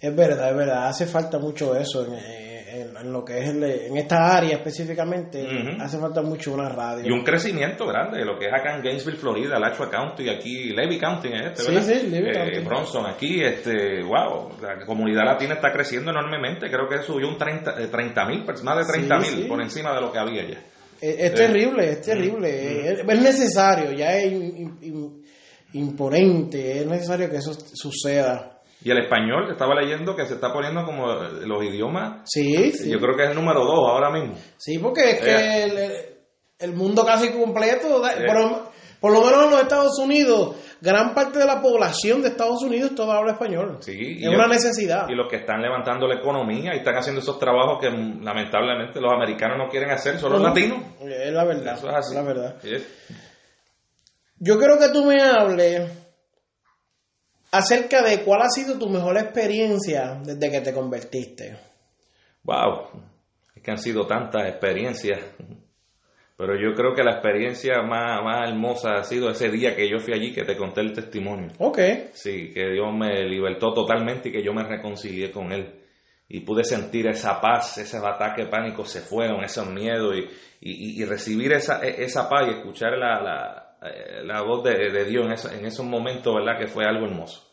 es, 0.00 0.16
verdad, 0.16 0.50
es 0.50 0.56
verdad. 0.56 0.88
Hace 0.88 1.06
falta 1.06 1.38
mucho 1.38 1.76
eso 1.76 2.04
en, 2.06 2.45
en, 2.82 3.12
lo 3.12 3.24
que 3.24 3.38
es 3.38 3.48
en 3.50 3.96
esta 3.96 4.36
área 4.36 4.56
específicamente, 4.56 5.46
hace 5.80 5.98
falta 5.98 6.22
mucho 6.22 6.52
una 6.52 6.68
radio. 6.68 7.06
Y 7.06 7.10
un 7.10 7.24
crecimiento 7.24 7.86
grande, 7.86 8.24
lo 8.24 8.38
que 8.38 8.46
es 8.46 8.52
acá 8.52 8.76
en 8.76 8.82
Gainesville, 8.82 9.18
Florida, 9.18 9.56
Alachua 9.56 9.90
County, 9.90 10.28
aquí, 10.28 10.70
Levy 10.70 10.98
County, 10.98 11.28
este, 11.28 11.70
¿verdad? 11.70 11.82
Sí, 11.82 12.00
sí, 12.00 12.06
Levy 12.08 12.30
eh, 12.30 12.60
Bronson, 12.64 13.06
aquí, 13.06 13.42
este, 13.42 14.02
wow, 14.02 14.50
la 14.60 14.84
comunidad 14.84 15.24
latina 15.24 15.54
está 15.54 15.72
creciendo 15.72 16.10
enormemente, 16.10 16.68
creo 16.68 16.88
que 16.88 17.02
subió 17.02 17.28
un 17.28 17.38
30 17.38 17.74
eh, 17.78 18.26
mil, 18.26 18.44
más 18.62 18.86
de 18.86 18.92
30 18.92 19.18
mil 19.18 19.48
por 19.48 19.60
encima 19.60 19.94
de 19.94 20.00
lo 20.00 20.12
que 20.12 20.18
había 20.18 20.48
ya. 20.48 20.62
Es, 21.00 21.34
terrible, 21.34 21.90
es 21.90 22.00
terrible, 22.00 22.90
es, 22.92 23.04
necesario, 23.04 23.92
ya 23.92 24.16
es 24.16 24.32
imponente, 25.74 26.80
es 26.80 26.86
necesario 26.86 27.30
que 27.30 27.36
eso 27.36 27.52
suceda. 27.74 28.55
Y 28.86 28.90
el 28.92 28.98
español, 28.98 29.50
estaba 29.50 29.74
leyendo 29.74 30.14
que 30.14 30.24
se 30.26 30.34
está 30.34 30.52
poniendo 30.52 30.84
como 30.84 31.12
los 31.12 31.64
idiomas. 31.64 32.20
Sí, 32.24 32.72
Yo 32.88 33.00
creo 33.00 33.16
que 33.16 33.24
es 33.24 33.30
el 33.30 33.34
número 33.34 33.64
dos 33.64 33.80
ahora 33.80 34.12
mismo. 34.12 34.36
Sí, 34.58 34.78
porque 34.78 35.10
es 35.10 35.20
que 35.20 35.34
eh. 35.34 36.18
el, 36.60 36.72
mundo 36.72 37.04
casi 37.04 37.30
completo, 37.30 38.00
por, 39.00 39.12
lo 39.12 39.24
menos 39.24 39.44
en 39.46 39.50
los 39.50 39.60
Estados 39.60 39.98
Unidos, 39.98 40.54
gran 40.80 41.14
parte 41.14 41.40
de 41.40 41.46
la 41.46 41.60
población 41.60 42.22
de 42.22 42.28
Estados 42.28 42.62
Unidos 42.62 42.94
todo 42.94 43.10
habla 43.10 43.32
español. 43.32 43.78
Sí, 43.80 44.18
es 44.22 44.28
una 44.28 44.46
necesidad. 44.46 45.08
Y 45.08 45.16
los 45.16 45.28
que 45.28 45.38
están 45.38 45.60
levantando 45.60 46.06
la 46.06 46.20
economía 46.20 46.72
y 46.72 46.78
están 46.78 46.94
haciendo 46.94 47.20
esos 47.20 47.40
trabajos 47.40 47.80
que 47.80 47.90
lamentablemente 47.90 49.00
los 49.00 49.12
americanos 49.12 49.58
no 49.58 49.68
quieren 49.68 49.90
hacer, 49.90 50.20
son 50.20 50.30
los 50.30 50.42
latinos. 50.42 50.78
Es 51.00 51.32
la 51.32 51.42
verdad. 51.42 51.74
Eso 51.76 51.88
es 51.88 51.94
así. 51.96 52.14
la 52.14 52.22
verdad. 52.22 52.56
Yo 54.38 54.58
quiero 54.60 54.78
que 54.78 54.90
tú 54.90 55.06
me 55.06 55.20
hables 55.20 56.05
acerca 57.50 58.02
de 58.02 58.22
cuál 58.22 58.42
ha 58.42 58.48
sido 58.48 58.78
tu 58.78 58.88
mejor 58.88 59.16
experiencia 59.18 60.20
desde 60.22 60.50
que 60.50 60.60
te 60.60 60.72
convertiste. 60.72 61.58
Wow, 62.44 62.88
es 63.54 63.62
que 63.62 63.70
han 63.70 63.78
sido 63.78 64.06
tantas 64.06 64.48
experiencias, 64.48 65.18
pero 66.36 66.54
yo 66.54 66.74
creo 66.74 66.94
que 66.94 67.02
la 67.02 67.12
experiencia 67.12 67.82
más, 67.82 68.22
más 68.22 68.48
hermosa 68.48 68.96
ha 68.98 69.04
sido 69.04 69.30
ese 69.30 69.50
día 69.50 69.74
que 69.74 69.88
yo 69.88 69.98
fui 69.98 70.12
allí 70.12 70.32
que 70.32 70.44
te 70.44 70.56
conté 70.56 70.82
el 70.82 70.92
testimonio. 70.92 71.48
Ok. 71.58 71.78
Sí, 72.12 72.52
que 72.52 72.72
Dios 72.72 72.94
me 72.94 73.24
libertó 73.24 73.72
totalmente 73.72 74.28
y 74.28 74.32
que 74.32 74.44
yo 74.44 74.52
me 74.52 74.62
reconcilié 74.62 75.30
con 75.30 75.50
Él. 75.50 75.82
Y 76.28 76.40
pude 76.40 76.64
sentir 76.64 77.06
esa 77.06 77.40
paz, 77.40 77.78
ese 77.78 77.96
ataque 77.98 78.42
de 78.42 78.48
pánico 78.48 78.84
se 78.84 79.00
fueron, 79.00 79.44
esos 79.44 79.68
miedos 79.68 80.14
y, 80.60 81.00
y, 81.00 81.04
recibir 81.04 81.52
esa, 81.52 81.80
e, 81.82 82.04
esa 82.04 82.28
paz 82.28 82.48
y 82.48 82.58
escuchar 82.58 82.98
la, 82.98 83.22
la, 83.22 83.65
la 84.24 84.42
voz 84.42 84.64
de, 84.64 84.90
de 84.90 85.04
Dios 85.04 85.44
en, 85.44 85.58
en 85.58 85.66
esos 85.66 85.84
momentos, 85.84 86.34
¿verdad? 86.34 86.58
Que 86.58 86.66
fue 86.66 86.84
algo 86.84 87.06
hermoso. 87.06 87.46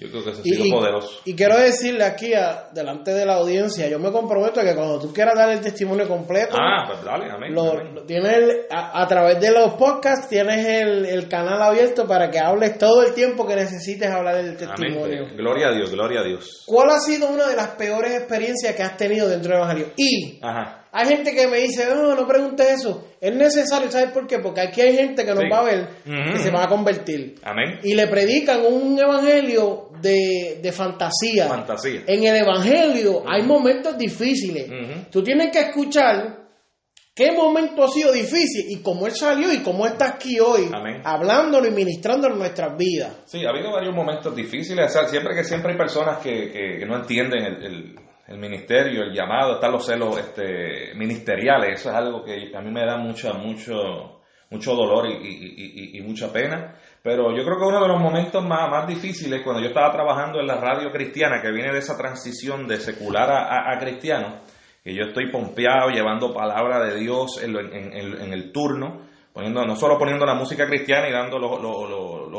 Yo 0.00 0.08
creo 0.10 0.22
que 0.22 0.30
eso 0.30 0.40
ha 0.40 0.44
sido 0.44 0.64
y, 0.64 0.70
poderoso. 0.70 1.20
Y 1.24 1.34
quiero 1.34 1.58
decirle 1.58 2.04
aquí, 2.04 2.30
delante 2.72 3.12
de 3.12 3.26
la 3.26 3.34
audiencia, 3.34 3.88
yo 3.88 3.98
me 3.98 4.12
comprometo 4.12 4.60
a 4.60 4.64
que 4.64 4.74
cuando 4.74 5.00
tú 5.00 5.12
quieras 5.12 5.34
dar 5.34 5.50
el 5.50 5.60
testimonio 5.60 6.06
completo, 6.06 6.56
ah, 6.56 6.84
pues 6.86 7.02
dale, 7.02 7.28
amén, 7.30 7.52
lo, 7.52 8.04
tienes 8.06 8.66
a, 8.70 9.06
través 9.08 9.40
de 9.40 9.50
los 9.50 9.74
podcasts 9.74 10.28
tienes 10.28 10.64
el, 10.64 11.28
canal 11.28 11.60
abierto 11.60 12.06
para 12.06 12.30
que 12.30 12.38
hables 12.38 12.78
todo 12.78 13.02
el 13.02 13.12
tiempo 13.12 13.46
que 13.46 13.56
necesites 13.56 14.08
hablar 14.08 14.36
del 14.36 14.56
testimonio. 14.56 15.26
Gloria 15.36 15.68
a 15.68 15.72
Dios, 15.72 15.90
gloria 15.90 16.20
a 16.20 16.24
Dios. 16.24 16.62
¿Cuál 16.66 16.90
ha 16.90 17.00
sido 17.00 17.28
una 17.28 17.48
de 17.48 17.56
las 17.56 17.68
peores 17.70 18.12
experiencias 18.12 18.74
que 18.76 18.82
has 18.82 18.96
tenido 18.96 19.28
dentro 19.28 19.50
del 19.50 19.62
Evangelio? 19.62 19.92
Y 19.96 20.38
Ajá. 20.42 20.87
Hay 20.92 21.06
gente 21.06 21.34
que 21.34 21.46
me 21.46 21.58
dice, 21.58 21.86
no, 21.86 22.14
no 22.14 22.26
preguntes 22.26 22.66
eso. 22.80 23.08
Es 23.20 23.34
necesario, 23.34 23.90
¿sabes 23.90 24.10
por 24.10 24.26
qué? 24.26 24.38
Porque 24.38 24.60
aquí 24.60 24.80
hay 24.80 24.96
gente 24.96 25.24
que 25.24 25.34
nos 25.34 25.44
va 25.52 25.60
a 25.60 25.64
ver 25.64 25.88
y 26.06 26.38
se 26.38 26.50
va 26.50 26.64
a 26.64 26.68
convertir. 26.68 27.34
Amén. 27.42 27.80
Y 27.82 27.94
le 27.94 28.06
predican 28.06 28.60
un 28.64 28.98
evangelio 28.98 29.90
de, 30.00 30.60
de 30.62 30.72
fantasía. 30.72 31.48
Fantasía. 31.48 32.04
En 32.06 32.24
el 32.24 32.36
evangelio 32.36 33.22
hay 33.26 33.42
momentos 33.42 33.98
difíciles. 33.98 34.66
Tú 35.10 35.22
tienes 35.22 35.50
que 35.52 35.60
escuchar 35.60 36.38
qué 37.14 37.32
momento 37.32 37.84
ha 37.84 37.88
sido 37.88 38.12
difícil 38.12 38.66
y 38.70 38.76
cómo 38.80 39.06
él 39.06 39.12
salió 39.12 39.52
y 39.52 39.58
cómo 39.58 39.86
está 39.86 40.06
aquí 40.10 40.38
hoy, 40.38 40.70
Amén. 40.72 41.02
hablándolo 41.04 41.66
y 41.66 41.72
ministrándolo 41.72 42.34
en 42.34 42.38
nuestras 42.40 42.76
vidas. 42.78 43.12
Sí, 43.26 43.44
ha 43.44 43.50
habido 43.50 43.72
varios 43.72 43.94
momentos 43.94 44.34
difíciles. 44.34 44.96
siempre 45.10 45.34
que 45.34 45.42
siempre 45.42 45.72
hay 45.72 45.78
personas 45.78 46.18
que, 46.18 46.78
que, 46.78 46.86
no 46.86 46.96
entienden 46.96 47.44
el 47.44 47.64
el 47.64 48.07
ministerio, 48.36 49.04
el 49.04 49.14
llamado, 49.14 49.54
están 49.54 49.72
los 49.72 49.86
celos 49.86 50.18
este, 50.18 50.94
ministeriales, 50.94 51.80
eso 51.80 51.88
es 51.88 51.94
algo 51.94 52.22
que 52.22 52.52
a 52.54 52.60
mí 52.60 52.70
me 52.70 52.84
da 52.84 52.98
mucho, 52.98 53.32
mucho, 53.34 54.20
mucho 54.50 54.74
dolor 54.74 55.06
y, 55.08 56.00
mucha 56.02 56.30
pena. 56.30 56.74
Pero 57.02 57.34
yo 57.34 57.42
creo 57.44 57.56
que 57.56 57.64
uno 57.64 57.80
de 57.80 57.88
los 57.88 58.00
momentos 58.00 58.44
más, 58.44 58.70
más 58.70 58.86
difíciles, 58.86 59.40
cuando 59.42 59.62
yo 59.62 59.68
estaba 59.68 59.90
trabajando 59.92 60.40
en 60.40 60.46
la 60.46 60.56
radio 60.56 60.90
cristiana, 60.90 61.40
que 61.40 61.52
viene 61.52 61.72
de 61.72 61.78
esa 61.78 61.96
transición 61.96 62.66
de 62.66 62.76
secular 62.76 63.30
a, 63.30 63.78
cristiano, 63.78 64.40
que 64.84 64.94
yo 64.94 65.04
estoy 65.04 65.30
pompeado, 65.30 65.88
llevando 65.88 66.34
palabra 66.34 66.80
de 66.80 66.98
Dios 66.98 67.42
en, 67.42 67.56
en 67.56 68.32
el 68.34 68.52
turno, 68.52 69.08
no 69.46 69.76
solo 69.76 69.98
poniendo 69.98 70.26
la 70.26 70.34
música 70.34 70.66
cristiana 70.66 71.08
y 71.08 71.12
dando 71.12 71.38
los, 71.38 71.60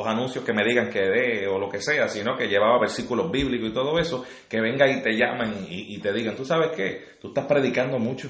anuncios 0.08 0.44
que 0.44 0.54
me 0.54 0.64
digan 0.64 0.90
que 0.90 1.02
dé 1.02 1.48
o 1.48 1.60
lo 1.60 1.70
que 1.70 1.82
sea, 1.82 2.08
sino 2.08 2.36
que 2.36 2.48
llevaba 2.48 2.80
versículos 2.80 3.32
bíblicos 3.32 3.70
y 3.70 3.74
todo 3.74 3.98
eso, 4.00 4.26
que 4.48 4.62
venga 4.62 4.88
y 4.88 5.02
te 5.02 5.12
llamen 5.12 5.66
y, 5.70 5.98
te 6.00 6.14
digan, 6.14 6.36
tú 6.36 6.46
sabes 6.46 6.72
qué, 6.76 7.18
tú 7.20 7.30
estás 7.30 7.46
predicando 7.46 8.00
mucho. 8.00 8.30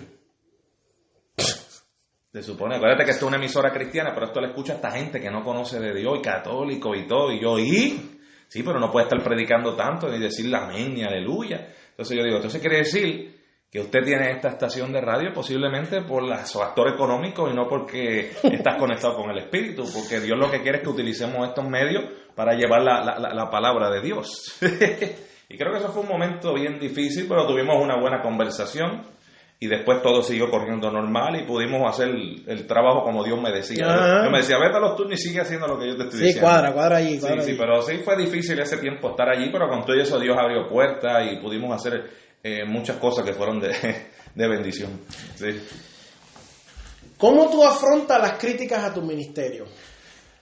Se 2.32 2.44
supone, 2.44 2.76
acuérdate 2.76 3.06
que 3.06 3.12
esto 3.12 3.26
es 3.26 3.30
una 3.30 3.38
emisora 3.38 3.72
cristiana, 3.72 4.12
pero 4.14 4.28
esto 4.28 4.40
le 4.40 4.48
escucha 4.48 4.74
a 4.74 4.76
esta 4.76 4.92
gente 4.92 5.20
que 5.20 5.32
no 5.32 5.44
conoce 5.44 5.80
de 5.80 5.94
Dios 5.94 6.20
y 6.20 6.22
católico 6.22 6.96
y 6.96 7.08
todo, 7.08 7.32
y 7.32 7.40
yo, 7.40 7.58
¿y? 7.58 8.20
Sí, 8.48 8.64
pero 8.64 8.80
no 8.80 8.92
puede 8.92 9.06
estar 9.06 9.24
predicando 9.24 9.76
tanto 9.76 10.10
ni 10.10 10.20
decir 10.20 10.54
amén 10.56 10.94
ni 10.94 11.04
aleluya. 11.04 11.70
Entonces 11.90 12.18
yo 12.18 12.24
digo, 12.24 12.38
entonces 12.38 12.62
quiere 12.62 12.78
decir 12.78 13.39
que 13.72 13.80
usted 13.80 14.04
tiene 14.04 14.32
esta 14.32 14.50
estación 14.50 14.92
de 14.92 15.00
radio 15.00 15.32
posiblemente 15.32 16.02
por 16.02 16.24
su 16.46 16.62
actor 16.62 16.90
económico 16.90 17.48
y 17.50 17.54
no 17.54 17.68
porque 17.68 18.32
estás 18.44 18.78
conectado 18.78 19.16
con 19.16 19.30
el 19.30 19.38
Espíritu, 19.38 19.84
porque 19.94 20.20
Dios 20.20 20.38
lo 20.40 20.50
que 20.50 20.62
quiere 20.62 20.80
es 20.80 20.84
que 20.84 20.90
utilicemos 20.90 21.48
estos 21.48 21.68
medios 21.68 22.04
para 22.36 22.54
llevar 22.54 22.82
la, 22.82 23.20
la, 23.20 23.50
palabra 23.50 23.92
de 23.92 24.02
Dios. 24.02 24.58
y 25.50 25.58
creo 25.58 25.72
que 25.72 25.78
eso 25.78 25.90
fue 25.90 26.02
un 26.02 26.10
momento 26.10 26.54
bien 26.56 26.80
difícil, 26.80 27.28
pero 27.28 27.46
tuvimos 27.46 27.76
una 27.80 28.00
buena 28.00 28.22
conversación 28.24 29.04
y 29.60 29.68
después 29.68 30.02
todo 30.02 30.24
siguió 30.24 30.50
corriendo 30.50 30.90
normal 30.90 31.36
y 31.36 31.46
pudimos 31.46 31.88
hacer 31.88 32.08
el, 32.08 32.66
trabajo 32.66 33.04
como 33.04 33.24
Dios 33.24 33.40
me 33.40 33.52
decía. 33.52 34.24
Yo 34.24 34.32
me 34.32 34.38
decía, 34.38 34.58
vete 34.58 34.78
a 34.78 34.80
los 34.80 34.96
turnos 34.96 35.20
y 35.20 35.22
sigue 35.22 35.42
haciendo 35.42 35.68
lo 35.68 35.78
que 35.78 35.90
yo 35.90 35.98
te 35.98 36.04
estoy 36.06 36.20
diciendo. 36.22 36.40
Sí, 36.40 36.40
cuadra, 36.40 36.72
cuadra 36.72 36.98
allí. 36.98 37.20
sí, 37.20 37.28
sí, 37.42 37.56
pero 37.60 37.82
sí 37.84 37.98
fue 37.98 38.18
difícil 38.18 38.58
ese 38.60 38.78
tiempo 38.78 39.10
estar 39.10 39.30
allí, 39.30 39.50
pero 39.52 39.68
con 39.68 39.86
todo 39.86 39.96
eso 39.96 40.18
Dios 40.18 40.36
abrió 40.40 40.68
puertas 40.68 41.32
y 41.32 41.36
pudimos 41.36 41.76
hacer 41.76 42.29
eh, 42.44 42.66
muchas 42.66 42.98
cosas 42.98 43.26
que 43.26 43.34
fueron 43.34 43.60
de, 43.60 43.70
de 44.36 44.48
bendición. 44.48 45.02
Sí. 45.36 45.62
¿Cómo 47.18 47.50
tú 47.50 47.64
afrontas 47.64 48.22
las 48.22 48.34
críticas 48.40 48.84
a 48.84 48.94
tu 48.94 49.02
ministerio? 49.02 49.66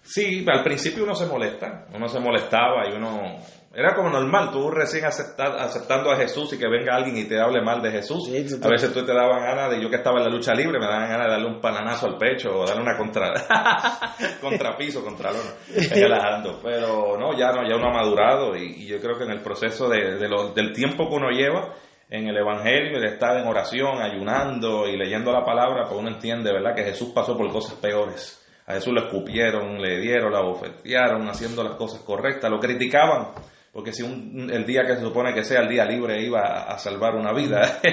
Sí, 0.04 0.46
al 0.48 0.64
principio 0.64 1.04
uno 1.04 1.16
se 1.16 1.26
molesta, 1.26 1.88
uno 1.94 2.08
se 2.08 2.20
molestaba 2.20 2.88
y 2.90 2.96
uno 2.96 3.42
era 3.78 3.94
como 3.94 4.10
normal, 4.10 4.50
tú 4.52 4.72
recién 4.72 5.06
aceptando 5.06 6.12
a 6.12 6.16
Jesús 6.16 6.52
y 6.54 6.58
que 6.58 6.68
venga 6.68 6.96
alguien 6.96 7.18
y 7.18 7.26
te 7.26 7.40
hable 7.40 7.62
mal 7.62 7.82
de 7.82 7.92
Jesús. 7.92 8.28
a 8.28 8.70
veces 8.70 8.92
tú 8.92 9.06
te 9.06 9.14
daban 9.14 9.44
ganas 9.44 9.70
de, 9.70 9.80
yo 9.80 9.88
que 9.88 9.98
estaba 9.98 10.18
en 10.18 10.26
la 10.26 10.32
lucha 10.32 10.54
libre, 10.56 10.80
me 10.80 10.88
daban 10.88 11.10
ganas 11.10 11.26
de 11.28 11.32
darle 11.34 11.48
un 11.48 11.62
palanazo 11.62 12.08
al 12.08 12.18
pecho 12.18 12.58
o 12.58 12.66
darle 12.66 12.82
una 12.82 12.98
contra, 12.98 13.34
contrapiso, 14.42 15.04
contra 15.04 15.32
relajando. 15.92 16.60
Pero 16.64 17.18
no, 17.20 17.38
ya 17.38 17.52
no, 17.52 17.70
ya 17.70 17.76
uno 17.76 17.90
ha 17.90 17.94
madurado 17.94 18.56
y, 18.56 18.88
yo 18.88 19.00
creo 19.00 19.16
que 19.18 19.26
en 19.26 19.32
el 19.32 19.42
proceso 19.42 19.88
de, 19.90 20.18
del 20.56 20.74
tiempo 20.74 21.08
que 21.08 21.16
uno 21.16 21.30
lleva 21.30 21.76
en 22.10 22.28
el 22.28 22.38
Evangelio, 22.38 23.00
de 23.00 23.08
estar 23.08 23.38
en 23.38 23.48
oración, 23.48 24.02
ayunando 24.02 24.88
y 24.88 24.98
leyendo 24.98 25.32
la 25.32 25.44
palabra, 25.44 25.86
pues 25.88 26.00
uno 26.00 26.10
entiende, 26.10 26.52
¿verdad?, 26.52 26.76
que 26.76 26.84
Jesús 26.84 27.10
pasó 27.14 27.38
por 27.38 27.52
cosas 27.52 27.76
peores. 27.76 28.44
A 28.66 28.74
Jesús 28.74 28.94
lo 28.94 29.06
escupieron, 29.06 29.82
le 29.82 30.00
dieron, 30.00 30.32
la 30.32 30.42
bofetearon, 30.42 31.28
haciendo 31.30 31.64
las 31.64 31.76
cosas 31.76 32.02
correctas, 32.02 32.50
lo 32.50 32.60
criticaban 32.60 33.34
porque 33.78 33.94
si 33.94 34.02
un, 34.02 34.50
el 34.52 34.66
día 34.66 34.82
que 34.88 34.96
se 34.96 35.02
supone 35.02 35.36
que 35.36 35.44
sea 35.44 35.62
el 35.62 35.70
día 35.70 35.86
libre 35.86 36.20
iba 36.20 36.64
a, 36.64 36.80
salvar 36.80 37.16
una 37.16 37.32
vida. 37.32 37.80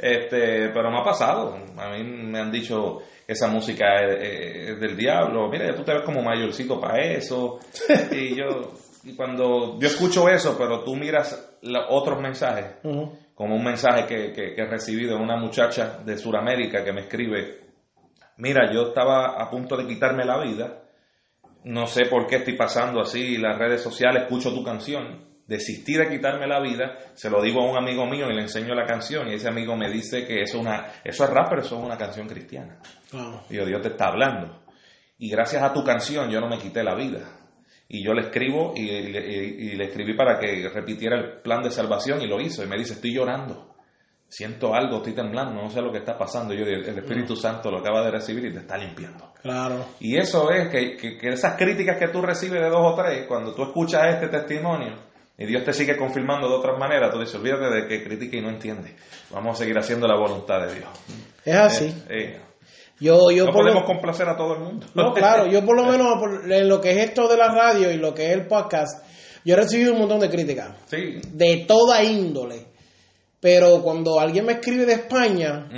Este, 0.00 0.68
pero 0.68 0.92
me 0.92 1.00
ha 1.00 1.02
pasado. 1.02 1.56
A 1.76 1.90
mí 1.90 2.04
me 2.04 2.38
han 2.38 2.52
dicho 2.52 2.98
esa 3.26 3.48
música 3.48 3.96
es, 4.04 4.68
es 4.70 4.80
del 4.80 4.96
diablo. 4.96 5.48
Mira, 5.48 5.74
tú 5.74 5.82
te 5.82 5.92
ves 5.92 6.02
como 6.02 6.22
mayorcito 6.22 6.80
para 6.80 7.02
eso. 7.02 7.58
Y 8.12 8.36
yo, 8.36 8.74
y 9.02 9.16
cuando 9.16 9.76
yo 9.80 9.88
escucho 9.88 10.28
eso, 10.28 10.56
pero 10.56 10.84
tú 10.84 10.94
miras 10.94 11.47
la- 11.62 11.86
otros 11.88 12.20
mensajes, 12.20 12.76
como 13.34 13.54
un 13.56 13.64
mensaje 13.64 14.06
que, 14.06 14.32
que- 14.32 14.54
que 14.54 14.62
he 14.62 14.66
recibido 14.66 15.16
de 15.16 15.22
una 15.22 15.36
muchacha 15.36 15.98
de 16.04 16.16
Sudamérica 16.18 16.84
que 16.84 16.92
me 16.92 17.02
escribe, 17.02 17.60
mira, 18.38 18.72
yo 18.72 18.88
estaba 18.88 19.40
a 19.42 19.50
punto 19.50 19.76
de 19.76 19.86
quitarme 19.86 20.24
la 20.24 20.38
vida, 20.40 20.82
no 21.64 21.86
sé 21.86 22.06
por 22.06 22.26
qué 22.26 22.36
estoy 22.36 22.56
pasando 22.56 23.00
así, 23.00 23.36
las 23.38 23.58
redes 23.58 23.82
sociales, 23.82 24.22
escucho 24.22 24.52
tu 24.54 24.62
canción, 24.64 25.26
desistí 25.46 25.94
de 25.94 26.08
quitarme 26.08 26.46
la 26.46 26.60
vida, 26.60 26.98
se 27.14 27.30
lo 27.30 27.42
digo 27.42 27.60
a 27.62 27.70
un 27.70 27.76
amigo 27.76 28.06
mío 28.06 28.30
y 28.30 28.34
le 28.34 28.42
enseño 28.42 28.74
la 28.74 28.84
canción 28.86 29.28
y 29.28 29.34
ese 29.34 29.48
amigo 29.48 29.76
me 29.76 29.90
dice 29.90 30.26
que 30.26 30.42
eso 30.42 30.58
es, 30.58 30.62
una, 30.62 30.86
eso 31.04 31.24
es 31.24 31.30
rap, 31.30 31.48
pero 31.48 31.62
eso 31.62 31.78
es 31.78 31.84
una 31.84 31.96
canción 31.96 32.28
cristiana. 32.28 32.78
Wow. 33.12 33.40
Digo, 33.48 33.64
Dios 33.64 33.80
te 33.82 33.88
está 33.88 34.08
hablando. 34.08 34.62
Y 35.18 35.30
gracias 35.30 35.62
a 35.62 35.72
tu 35.72 35.82
canción 35.82 36.30
yo 36.30 36.40
no 36.40 36.48
me 36.48 36.58
quité 36.58 36.84
la 36.84 36.94
vida. 36.94 37.20
Y 37.88 38.04
yo 38.04 38.12
le 38.12 38.22
escribo 38.26 38.74
y, 38.76 38.86
le- 38.86 39.26
y- 39.26 39.70
y 39.70 39.76
le 39.76 39.84
escribí 39.86 40.14
para 40.14 40.38
que 40.38 40.68
repitiera 40.68 41.16
el 41.18 41.40
plan 41.40 41.62
de 41.62 41.70
salvación 41.70 42.20
y 42.20 42.26
lo 42.26 42.40
hizo. 42.40 42.62
Y 42.62 42.66
me 42.68 42.76
dice, 42.76 42.92
estoy 42.94 43.14
llorando. 43.14 43.74
Siento 44.30 44.74
algo, 44.74 44.98
estoy 44.98 45.14
temblando, 45.14 45.54
no 45.62 45.70
sé 45.70 45.80
lo 45.80 45.90
que 45.90 45.98
está 45.98 46.18
pasando. 46.18 46.52
Yo 46.52 46.66
digo, 46.66 46.82
el 46.86 46.98
Espíritu 46.98 47.34
Santo 47.34 47.70
lo 47.70 47.78
acaba 47.78 48.04
de 48.04 48.10
recibir 48.10 48.44
y 48.44 48.52
te 48.52 48.58
está 48.58 48.76
limpiando. 48.76 49.32
Claro. 49.40 49.86
Y 50.00 50.18
eso 50.18 50.50
es 50.50 50.68
que, 50.68 50.96
que- 50.98 51.16
que 51.16 51.28
esas 51.30 51.56
críticas 51.56 51.96
que 51.98 52.08
tú 52.08 52.20
recibes 52.20 52.60
de 52.60 52.68
dos 52.68 52.92
o 52.92 52.94
tres, 52.94 53.24
cuando 53.26 53.54
tú 53.54 53.62
escuchas 53.62 54.02
este 54.14 54.28
testimonio 54.28 54.98
y 55.38 55.46
Dios 55.46 55.64
te 55.64 55.72
sigue 55.72 55.96
confirmando 55.96 56.46
de 56.46 56.56
otras 56.56 56.78
maneras, 56.78 57.10
tú 57.10 57.20
dices, 57.20 57.36
olvídate 57.36 57.70
de 57.74 57.86
que 57.88 58.04
critica 58.04 58.36
y 58.36 58.42
no 58.42 58.50
entiende. 58.50 58.96
Vamos 59.30 59.56
a 59.56 59.62
seguir 59.64 59.78
haciendo 59.78 60.06
la 60.06 60.16
voluntad 60.18 60.60
de 60.66 60.74
Dios. 60.74 60.88
Es 61.46 61.54
así. 61.56 61.86
Eh, 62.10 62.34
eh, 62.34 62.40
Yo, 63.00 63.30
yo 63.30 63.44
no 63.46 63.52
por 63.52 63.64
lo- 63.64 63.72
podemos 63.72 63.84
complacer 63.86 64.28
a 64.28 64.36
todo 64.36 64.54
el 64.54 64.60
mundo. 64.60 64.86
No, 64.94 65.12
claro, 65.12 65.46
yo 65.46 65.64
por 65.64 65.76
lo 65.76 65.84
menos 65.90 66.14
por- 66.18 66.50
en 66.52 66.68
lo 66.68 66.80
que 66.80 66.90
es 66.90 66.96
esto 67.10 67.28
de 67.28 67.36
la 67.36 67.48
radio 67.48 67.90
y 67.92 67.96
lo 67.96 68.12
que 68.14 68.26
es 68.26 68.32
el 68.32 68.46
podcast, 68.46 69.04
yo 69.44 69.54
he 69.54 69.56
recibido 69.56 69.92
un 69.92 70.00
montón 70.00 70.20
de 70.20 70.28
críticas, 70.28 70.76
Sí. 70.86 71.20
de 71.32 71.64
toda 71.68 72.02
índole. 72.02 72.66
Pero 73.40 73.80
cuando 73.82 74.18
alguien 74.18 74.44
me 74.46 74.54
escribe 74.54 74.84
de 74.84 74.94
España, 74.94 75.68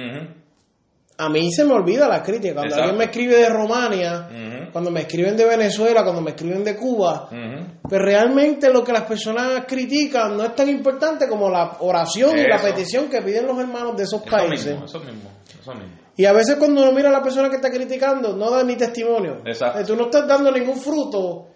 a 1.18 1.28
mí 1.28 1.52
se 1.52 1.64
me 1.66 1.74
olvida 1.74 2.08
la 2.08 2.22
crítica. 2.22 2.54
Cuando 2.54 2.74
Exacto. 2.74 2.82
alguien 2.82 2.98
me 2.98 3.04
escribe 3.04 3.36
de 3.36 3.48
Romania, 3.50 4.28
ujú, 4.30 4.72
cuando 4.72 4.90
me 4.90 5.00
escriben 5.00 5.36
de 5.36 5.44
Venezuela, 5.44 6.02
cuando 6.02 6.22
me 6.22 6.30
escriben 6.30 6.64
de 6.64 6.74
Cuba, 6.76 7.28
ujú. 7.30 7.78
pues 7.82 8.00
realmente 8.00 8.72
lo 8.72 8.82
que 8.82 8.92
las 8.92 9.02
personas 9.02 9.64
critican 9.68 10.38
no 10.38 10.44
es 10.44 10.54
tan 10.54 10.70
importante 10.70 11.28
como 11.28 11.50
la 11.50 11.76
oración 11.80 12.38
y 12.38 12.44
la 12.48 12.56
petición 12.56 13.10
que 13.10 13.20
piden 13.20 13.46
los 13.46 13.58
hermanos 13.58 13.94
de 13.94 14.04
esos 14.04 14.22
Eso 14.22 14.30
países. 14.30 14.66
mismo, 14.72 14.86
eso 14.86 15.00
mismo, 15.00 15.30
eso 15.60 15.74
mismo. 15.74 15.96
Y 16.20 16.26
a 16.26 16.32
veces 16.34 16.56
cuando 16.56 16.82
uno 16.82 16.92
mira 16.92 17.08
a 17.08 17.12
la 17.12 17.22
persona 17.22 17.48
que 17.48 17.56
está 17.56 17.70
criticando, 17.70 18.36
no 18.36 18.50
da 18.50 18.62
ni 18.62 18.76
testimonio. 18.76 19.40
Exacto. 19.46 19.80
Eh, 19.80 19.84
Tú 19.86 19.96
no 19.96 20.04
estás 20.04 20.28
dando 20.28 20.52
ningún 20.52 20.76
fruto 20.76 21.46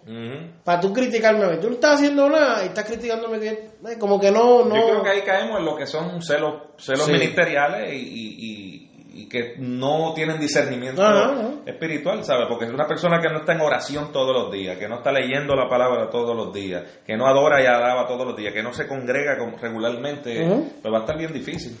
para 0.63 0.79
tú 0.79 0.91
criticarme 0.91 1.43
a 1.45 1.49
mí. 1.49 1.57
Tú 1.61 1.67
no 1.67 1.75
estás 1.75 1.95
haciendo 1.95 2.27
nada 2.29 2.63
y 2.63 2.67
estás 2.69 2.85
criticándome. 2.85 3.39
que- 3.39 3.49
eh, 3.49 3.97
Como 3.99 4.19
que 4.19 4.31
no... 4.31 4.65
no 4.65 4.75
Yo 4.75 4.87
creo 4.89 5.03
que 5.03 5.09
ahí 5.09 5.21
caemos 5.21 5.59
en 5.59 5.65
lo 5.65 5.75
que 5.75 5.85
son 5.85 6.19
celos, 6.23 6.63
celos 6.77 7.05
Sí. 7.05 7.11
ministeriales 7.11 7.93
y, 7.93 8.89
y- 9.13 9.27
que 9.29 9.55
no 9.59 10.13
tienen 10.15 10.39
discernimiento 10.39 11.01
Ajá, 11.03 11.25
ajá. 11.31 11.49
espiritual, 11.65 12.23
¿sabes? 12.23 12.47
Porque 12.49 12.65
es 12.65 12.71
una 12.71 12.87
persona 12.87 13.19
que 13.21 13.29
no 13.29 13.39
está 13.39 13.53
en 13.53 13.61
oración 13.61 14.11
todos 14.11 14.33
los 14.35 14.51
días, 14.51 14.77
que 14.77 14.87
no 14.87 14.95
está 14.97 15.11
leyendo 15.11 15.55
la 15.55 15.69
palabra 15.69 16.09
todos 16.09 16.35
los 16.35 16.51
días, 16.53 16.83
que 17.05 17.15
no 17.15 17.25
adora 17.27 17.61
y 17.61 17.65
alaba 17.65 18.07
todos 18.07 18.25
los 18.27 18.35
días, 18.35 18.51
que 18.53 18.61
no 18.63 18.73
se 18.73 18.87
congrega 18.87 19.37
con- 19.37 19.57
regularmente, 19.59 20.43
Ujú. 20.43 20.71
pues 20.81 20.93
va 20.93 20.97
a 20.97 21.01
estar 21.01 21.17
bien 21.17 21.31
difícil. 21.33 21.77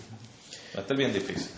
Va 0.75 0.79
a 0.79 0.81
estar 0.81 0.95
bien 0.97 1.11
difícil. 1.13 1.51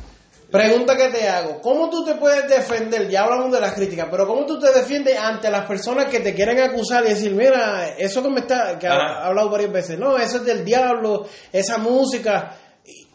Pregunta 0.52 0.96
que 0.96 1.10
te 1.10 1.28
hago. 1.28 1.60
¿Cómo 1.62 1.90
tú 1.90 2.06
te 2.06 2.16
puedes 2.16 2.48
defender? 2.50 3.10
Ya 3.10 3.24
hablamos 3.24 3.52
de 3.52 3.60
las 3.60 3.74
críticas, 3.74 4.08
pero 4.10 4.26
¿cómo 4.26 4.46
tú 4.46 4.58
te 4.58 4.72
defiendes 4.72 5.18
ante 5.20 5.52
las 5.52 5.66
personas 5.68 6.06
que 6.06 6.22
te 6.22 6.34
quieren 6.34 6.60
acusar 6.60 7.04
y 7.06 7.10
decir, 7.10 7.34
mira, 7.34 7.90
eso 7.98 8.24
que 8.24 8.30
me 8.30 8.40
está, 8.40 8.80
que 8.80 8.88
ha 8.88 9.26
hablado 9.26 9.50
varias 9.50 9.72
veces, 9.74 10.00
no, 10.00 10.18
eso 10.18 10.38
es 10.38 10.46
del 10.46 10.64
diablo, 10.64 11.28
esa 11.52 11.78
música. 11.80 12.56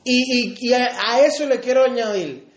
Y, 0.04 0.50
y- 0.50 0.54
y 0.60 0.72
a, 0.74 0.90
a 1.10 1.20
eso 1.20 1.46
le 1.46 1.58
quiero 1.60 1.84
añadir, 1.84 2.48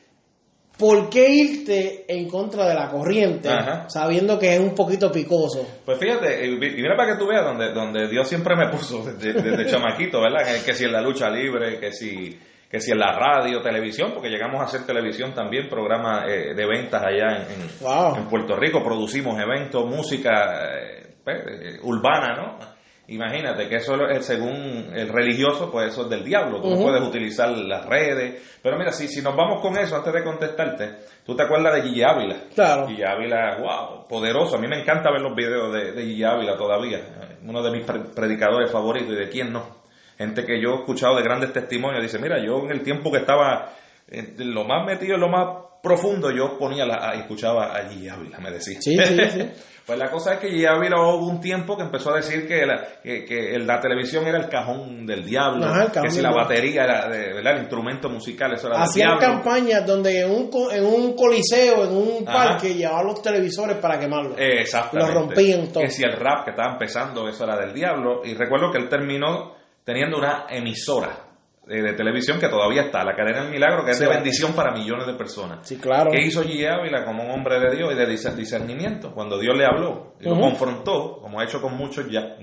¿por 0.78 1.10
qué 1.10 1.30
irte 1.30 2.04
en 2.10 2.28
contra 2.28 2.68
de 2.68 2.74
la 2.76 2.90
corriente 2.90 3.48
Ajá. 3.48 3.86
sabiendo 3.90 4.38
que 4.38 4.56
es 4.56 4.60
un 4.60 4.76
poquito 4.76 5.10
picoso? 5.10 5.66
Pues 5.86 5.98
fíjate, 5.98 6.46
y 6.46 6.50
y 6.54 6.58
mira 6.82 6.98
para 6.98 7.14
que 7.14 7.20
tú 7.20 7.28
veas 7.28 7.46
donde, 7.46 7.72
donde 7.72 8.10
Dios 8.10 8.28
siempre 8.28 8.56
me 8.58 8.68
puso 8.70 9.04
desde, 9.06 9.42
desde 9.42 9.66
chamaquito, 9.72 10.20
¿verdad? 10.20 10.46
Que, 10.46 10.66
que 10.66 10.74
si 10.74 10.84
en 10.84 10.92
la 10.92 11.02
lucha 11.02 11.30
libre, 11.30 11.80
que 11.80 11.94
si, 11.94 12.38
que 12.69 12.80
si 12.80 12.91
en 12.91 12.99
la 12.99 13.12
radio, 13.17 13.62
televisión, 13.62 14.12
porque 14.13 14.30
llegamos 14.30 14.60
a 14.62 14.65
hacer 14.65 14.86
televisión 14.86 15.34
también, 15.34 15.69
programa 15.69 16.25
eh, 16.28 16.54
de 16.56 16.65
ventas 16.65 17.01
allá 17.04 17.38
en, 17.38 17.62
en- 17.62 17.69
Wow. 17.82 18.15
en 18.17 18.25
Puerto 18.25 18.56
Rico, 18.56 18.84
producimos 18.84 19.39
eventos, 19.39 19.86
música 19.86 20.78
eh, 20.80 21.15
pues, 21.23 21.38
eh, 21.47 21.80
urbana, 21.84 22.36
¿no? 22.36 22.75
Imagínate 23.08 23.69
que 23.69 23.75
eso 23.75 23.95
es 24.10 24.25
según 24.25 24.89
el 24.95 25.10
religioso, 25.10 25.71
pues 25.71 25.89
eso 25.91 26.06
es 26.06 26.10
del 26.10 26.23
diablo. 26.23 26.60
Tú 26.60 26.71
no 26.71 26.82
puedes 26.82 27.04
utilizar 27.04 27.49
las 27.49 27.86
redes. 27.86 28.58
Pero 28.63 28.80
mira, 28.80 28.91
si, 28.91 29.08
si 29.08 29.21
nos 29.21 29.36
vamos 29.36 29.62
con 29.62 29.78
eso, 29.78 29.95
antes 29.95 30.12
de 30.12 30.23
contestarte, 30.23 30.89
tú 31.23 31.36
te 31.36 31.43
acuerdas 31.43 31.75
de 31.75 31.82
Gigi 31.84 32.01
Ávila. 32.01 32.36
Claro. 32.56 32.88
Gigi 32.88 33.04
Ávila, 33.04 33.58
wow, 33.60 34.08
poderoso. 34.08 34.56
A 34.56 34.60
mí 34.60 34.67
me 34.67 34.82
encanta 34.82 35.12
ver 35.12 35.21
los 35.21 35.36
videos 35.36 35.71
de, 35.71 35.91
de 35.91 36.01
Gigi 36.04 36.23
Ávila 36.23 36.58
todavía. 36.58 36.97
Eh, 36.97 37.38
Uno 37.47 37.62
de 37.62 37.71
mis 37.78 37.86
pre- 37.86 38.06
predicadores 38.15 38.71
favoritos 38.71 39.12
y 39.13 39.15
de 39.17 39.30
quién 39.30 39.54
no. 39.54 39.85
Gente 40.17 40.45
que 40.45 40.62
yo 40.62 40.71
he 40.71 40.75
escuchado 40.75 41.15
de 41.17 41.23
grandes 41.23 41.51
testimonios. 41.51 42.01
Dice, 42.01 42.19
mira, 42.19 42.38
yo 42.43 42.60
en 42.60 42.71
el 42.71 42.82
tiempo 42.82 43.12
que 43.12 43.19
estaba 43.19 43.71
en 44.08 44.54
lo 44.54 44.63
más 44.65 44.86
metido, 44.86 45.15
en 45.15 45.21
lo 45.21 45.30
más 45.30 45.47
profundo, 45.82 46.32
yo 46.32 46.58
ponía 46.58 46.86
la, 46.86 47.13
escuchaba 47.13 47.75
a 47.75 47.88
Gigi 47.88 48.10
Ávila, 48.10 48.39
me 48.39 48.51
decía. 48.51 48.80
Sí, 48.82 48.97
sí, 48.97 49.17
sí. 49.30 49.51
Pues 49.86 49.99
la 49.99 50.10
cosa 50.10 50.34
es 50.34 50.39
que 50.39 50.49
Gigi 50.49 50.65
Ávila 50.65 50.99
hubo 50.99 51.28
un 51.28 51.39
tiempo 51.39 51.78
que 51.78 51.84
empezó 51.84 52.12
a 52.12 52.15
decir 52.15 52.47
que 52.47 52.65
la, 52.65 52.99
que, 53.04 53.23
que 53.23 53.60
la 53.60 53.80
televisión 53.80 54.25
era 54.25 54.39
el 54.39 54.49
cajón 54.49 55.06
del 55.06 55.23
diablo, 55.23 55.63
Ajá, 55.63 55.91
cajón 55.91 56.04
que 56.06 56.10
si 56.10 56.21
la 56.23 56.32
batería 56.32 56.86
era, 56.86 57.08
de, 57.08 57.34
¿verdad? 57.36 57.54
el 57.54 57.60
instrumento 57.60 58.10
musical, 58.10 58.51
eso 58.54 58.65
era 58.65 58.78
del 58.78 58.86
Hacían 58.86 59.19
campañas 59.19 59.86
donde 59.86 60.21
en 60.21 60.32
un, 60.32 60.49
en 60.71 60.84
un 60.84 61.15
coliseo, 61.15 61.86
en 61.86 61.95
un 61.95 62.28
Ajá. 62.28 62.34
parque, 62.49 62.73
llevaban 62.73 63.06
los 63.06 63.21
televisores 63.21 63.78
para 63.78 63.99
quemarlos. 63.99 64.39
Eh, 64.39 64.62
Exactamente. 64.62 65.13
Rompían 65.13 65.67
todo. 65.67 65.84
Que 65.84 65.91
si 65.91 66.04
el 66.04 66.13
rap 66.13 66.45
que 66.45 66.49
estaba 66.49 66.73
empezando, 66.73 67.28
eso 67.28 67.43
era 67.43 67.56
del 67.56 67.71
diablo. 67.71 68.21
Y 68.25 68.34
recuerdo 68.34 68.71
que 68.71 68.80
él 68.80 68.89
terminó 68.89 69.54
teniendo 69.86 70.17
una 70.17 70.45
emisora 70.50 71.19
eh, 71.67 71.82
de 71.82 71.93
televisión 71.93 72.39
que 72.39 72.48
todavía 72.50 72.84
está, 72.84 73.04
la 73.06 73.15
cadena 73.15 73.41
del 73.43 73.52
milagro, 73.52 73.86
que 73.86 73.91
es 73.91 73.98
Sí. 73.98 74.04
de 74.04 74.10
bendición 74.10 74.54
para 74.54 74.71
millones 74.74 75.08
de 75.08 75.13
personas. 75.13 75.65
Sí, 75.67 75.78
claro. 75.78 76.12
¿Qué 76.12 76.21
hizo 76.21 76.43
Gigi 76.43 76.65
Ávila 76.65 77.06
como 77.06 77.24
un 77.24 77.32
hombre 77.32 77.60
de 77.60 77.76
Dios 77.76 77.91
y 77.93 77.95
de 77.95 78.08
dis- 78.08 78.36
discernimiento? 78.36 79.13
Cuando 79.13 79.39
Dios 79.39 79.58
le 79.58 79.65
habló 79.65 80.13
y 80.19 80.26
lo 80.30 80.39
confrontó, 80.39 81.19
como 81.21 81.39
ha 81.39 81.43
hecho 81.45 81.62
con 81.62 81.76
muchos 81.78 82.08
ya, 82.10 82.36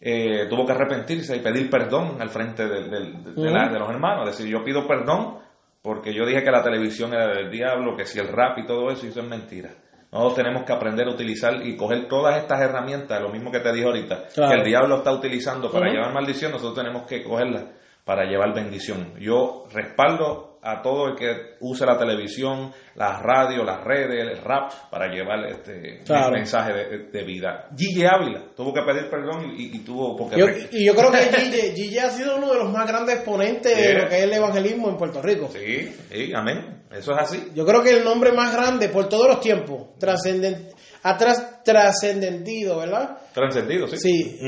eh, 0.00 0.46
tuvo 0.48 0.64
que 0.66 0.72
arrepentirse 0.72 1.36
y 1.36 1.40
pedir 1.40 1.68
perdón 1.70 2.16
al 2.20 2.30
frente 2.30 2.66
de, 2.66 2.88
de- 2.88 3.12
de- 3.12 3.32
de 3.34 3.50
la- 3.50 3.68
de 3.68 3.78
los 3.78 3.88
hermanos. 3.90 4.28
Es 4.30 4.38
decir, 4.38 4.50
yo 4.50 4.64
pido 4.64 4.86
perdón 4.86 5.38
porque 5.82 6.12
yo 6.14 6.26
dije 6.26 6.42
que 6.42 6.50
la 6.50 6.62
televisión 6.62 7.12
era 7.14 7.28
del 7.28 7.50
diablo, 7.50 7.96
que 7.96 8.04
si 8.06 8.18
el 8.18 8.28
rap 8.28 8.58
y 8.58 8.66
todo 8.66 8.90
eso, 8.90 9.06
y 9.06 9.10
eso 9.10 9.20
es 9.20 9.26
mentira. 9.28 9.70
Nosotros 10.12 10.34
tenemos 10.36 10.64
que 10.64 10.72
aprender 10.72 11.06
a 11.06 11.10
utilizar 11.12 11.64
y 11.64 11.76
coger 11.76 12.08
todas 12.08 12.36
estas 12.36 12.60
herramientas, 12.60 13.20
lo 13.22 13.28
mismo 13.28 13.50
que 13.52 13.60
te 13.60 13.72
dije 13.72 13.86
ahorita, 13.86 14.24
Claro. 14.34 14.52
que 14.52 14.58
el 14.58 14.64
diablo 14.66 14.96
está 14.96 15.12
utilizando 15.12 15.70
para 15.70 15.88
llevar 15.90 16.12
maldición, 16.12 16.50
nosotros 16.50 16.74
tenemos 16.84 17.04
que 17.06 17.22
cogerlas 17.22 17.64
para 18.04 18.24
llevar 18.24 18.54
bendición. 18.54 19.14
Yo 19.18 19.66
respaldo 19.72 20.48
a 20.62 20.82
todo 20.82 21.06
el 21.08 21.16
que 21.16 21.54
use 21.60 21.86
la 21.86 21.96
televisión, 21.96 22.70
la 22.96 23.18
radio, 23.22 23.64
las 23.64 23.82
redes, 23.82 24.28
el 24.30 24.44
rap, 24.44 24.70
para 24.90 25.06
llevar 25.08 25.46
este 25.46 26.00
Claro. 26.04 26.32
mensaje 26.32 26.72
de, 26.74 26.98
de 27.10 27.24
vida. 27.24 27.68
Gigi 27.74 28.04
Ávila 28.04 28.42
tuvo 28.54 28.74
que 28.74 28.82
pedir 28.82 29.08
perdón 29.08 29.54
y, 29.56 29.74
y 29.74 29.78
tuvo... 29.78 30.14
Porque 30.16 30.38
Yo- 30.38 30.46
y 30.72 30.84
yo 30.84 30.94
creo 30.94 31.10
que 31.10 31.18
Gigi, 31.34 31.60
Gigi 31.74 31.98
ha 31.98 32.10
sido 32.10 32.36
uno 32.36 32.52
de 32.52 32.58
los 32.58 32.70
más 32.70 32.86
grandes 32.86 33.14
exponentes 33.16 33.74
de 33.74 33.94
lo 33.94 34.06
que 34.08 34.18
es 34.18 34.24
el 34.24 34.32
evangelismo 34.34 34.90
en 34.90 34.96
Puerto 34.98 35.22
Rico. 35.22 35.48
Sí, 35.50 35.90
sí, 36.10 36.32
amén. 36.34 36.82
Eso 36.90 37.12
es 37.12 37.18
así. 37.18 37.52
Yo 37.54 37.64
creo 37.64 37.82
que 37.82 37.96
el 37.96 38.04
nombre 38.04 38.32
más 38.32 38.52
grande 38.54 38.90
por 38.90 39.08
todos 39.08 39.28
los 39.28 39.40
tiempos, 39.40 39.96
trascenden, 39.98 40.68
ha 41.04 41.16
tras- 41.16 41.62
trascendendido, 41.64 42.76
¿verdad? 42.78 43.16
Trascendido, 43.32 43.86
sí. 43.88 43.96
Sí, 43.96 44.38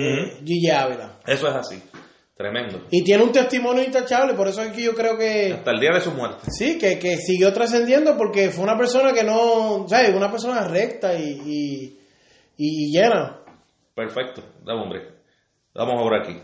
Gigi 0.44 0.68
Ávila. 0.70 1.20
Eso 1.26 1.48
es 1.48 1.54
así. 1.54 1.82
Tremendo. 2.42 2.86
Y 2.90 3.04
tiene 3.04 3.22
un 3.22 3.30
testimonio 3.30 3.84
intachable, 3.84 4.34
por 4.34 4.48
eso 4.48 4.62
es 4.62 4.72
que 4.72 4.82
yo 4.82 4.94
creo 4.94 5.16
que 5.16 5.52
Hasta 5.52 5.70
el 5.70 5.78
día 5.80 5.90
de 5.94 6.00
su 6.00 6.10
muerte. 6.10 6.50
sí, 6.50 6.76
que, 6.76 6.98
que 6.98 7.16
siguió 7.18 7.52
trascendiendo 7.52 8.16
porque 8.16 8.50
fue 8.50 8.64
una 8.64 8.76
persona 8.76 9.12
que 9.12 9.22
no, 9.22 9.86
¿sabes? 9.88 10.12
Una 10.14 10.30
persona 10.30 10.66
recta 10.66 11.14
y, 11.14 11.40
y, 11.46 11.98
y 12.56 12.90
llena. 12.92 13.38
Perfecto. 13.94 14.42
Dame, 14.64 14.80
hombre. 14.82 15.08
Vamos 15.74 15.94
ahora 16.00 16.18
aquí. 16.22 16.36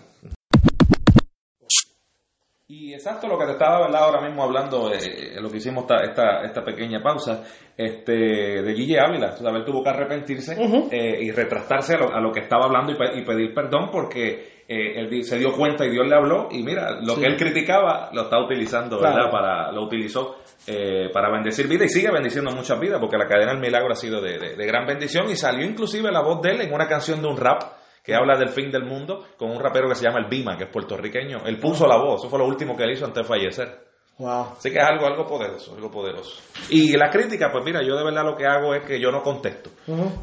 Y 2.71 2.93
exacto 2.93 3.27
lo 3.29 3.39
que 3.39 3.47
te 3.47 3.53
estaba 3.53 3.81
¿verdad? 3.87 4.03
ahora 4.03 4.21
mismo 4.29 4.43
hablando, 4.43 4.93
eh, 4.93 5.41
lo 5.41 5.51
que 5.51 5.57
hicimos 5.57 5.85
esta, 5.85 6.05
esta, 6.05 6.43
esta 6.45 6.63
pequeña 6.63 7.03
pausa, 7.03 7.43
este, 7.75 8.13
de 8.13 8.73
Guille 8.75 8.99
Ávila. 9.01 9.33
Sabes, 9.37 9.61
él 9.61 9.65
tuvo 9.65 9.83
que 9.83 9.89
arrepentirse 9.89 10.55
eh, 10.91 11.19
y 11.23 11.31
retractarse 11.31 11.95
a 11.95 11.99
lo, 11.99 12.15
a 12.15 12.21
lo 12.21 12.31
que 12.31 12.41
estaba 12.41 12.67
hablando 12.67 12.93
y, 12.93 12.97
pe- 12.97 13.19
y 13.19 13.25
pedir 13.25 13.55
perdón 13.55 13.89
porque 13.91 14.58
eh, 14.71 15.01
él 15.01 15.25
se 15.25 15.39
dio 15.39 15.53
cuenta 15.53 15.87
y 15.87 15.91
Dios 15.91 16.07
le 16.07 16.15
habló 16.15 16.49
y 16.51 16.63
mira, 16.63 17.01
lo 17.01 17.17
que 17.17 17.25
él 17.25 17.37
criticaba 17.39 18.11
lo 18.13 18.25
está 18.25 18.39
utilizando, 18.39 19.01
¿verdad? 19.01 19.31
Para, 19.31 19.73
lo 19.73 19.85
utilizó 19.85 20.37
eh, 20.67 21.09
para 21.11 21.31
bendecir 21.31 21.67
vida 21.67 21.87
y 21.87 21.89
sigue 21.89 22.11
bendiciendo 22.11 22.51
muchas 22.51 22.79
vidas 22.79 23.01
porque 23.01 23.17
la 23.17 23.27
cadena 23.27 23.53
del 23.53 23.63
milagro 23.63 23.93
ha 23.93 23.97
sido 23.97 24.21
de, 24.21 24.55
de, 24.55 24.67
gran 24.67 24.87
bendición 24.87 25.31
y 25.31 25.37
salió 25.37 25.65
inclusive 25.65 26.13
la 26.13 26.21
voz 26.21 26.43
de 26.43 26.51
él 26.51 26.61
en 26.61 26.75
una 26.75 26.87
canción 26.87 27.23
de 27.23 27.29
un 27.29 27.39
rap 27.39 27.63
que 28.05 28.15
habla 28.15 28.39
del 28.39 28.51
fin 28.51 28.71
del 28.71 28.85
mundo 28.85 29.25
con 29.39 29.51
un 29.51 29.59
rapero 29.59 29.89
que 29.89 29.95
se 29.95 30.05
llama 30.05 30.19
El 30.19 30.29
Bima, 30.29 30.59
que 30.59 30.65
es 30.65 30.71
puertorriqueño. 30.71 31.47
Él 31.47 31.59
puso 31.59 31.87
la 31.87 31.97
voz, 31.97 32.21
eso 32.21 32.29
fue 32.29 32.39
lo 32.39 32.47
último 32.47 32.77
que 32.77 32.85
él 32.85 32.93
hizo 32.93 33.07
antes 33.07 33.23
de 33.23 33.29
fallecer. 33.29 33.88
Wow. 34.19 34.55
Así 34.59 34.71
que 34.73 34.79
es 34.79 34.85
algo, 34.85 35.07
algo 35.07 35.27
poderoso, 35.27 35.75
algo 35.75 35.91
poderoso. 35.91 36.43
Y 36.71 36.97
la 36.97 37.09
crítica, 37.09 37.51
pues 37.53 37.65
mira, 37.65 37.83
yo 37.87 37.97
de 37.97 38.03
verdad 38.03 38.25
lo 38.25 38.37
que 38.37 38.47
hago 38.47 38.75
es 38.75 38.85
que 38.85 39.01
yo 39.01 39.13
no 39.13 39.23
contesto. 39.23 39.71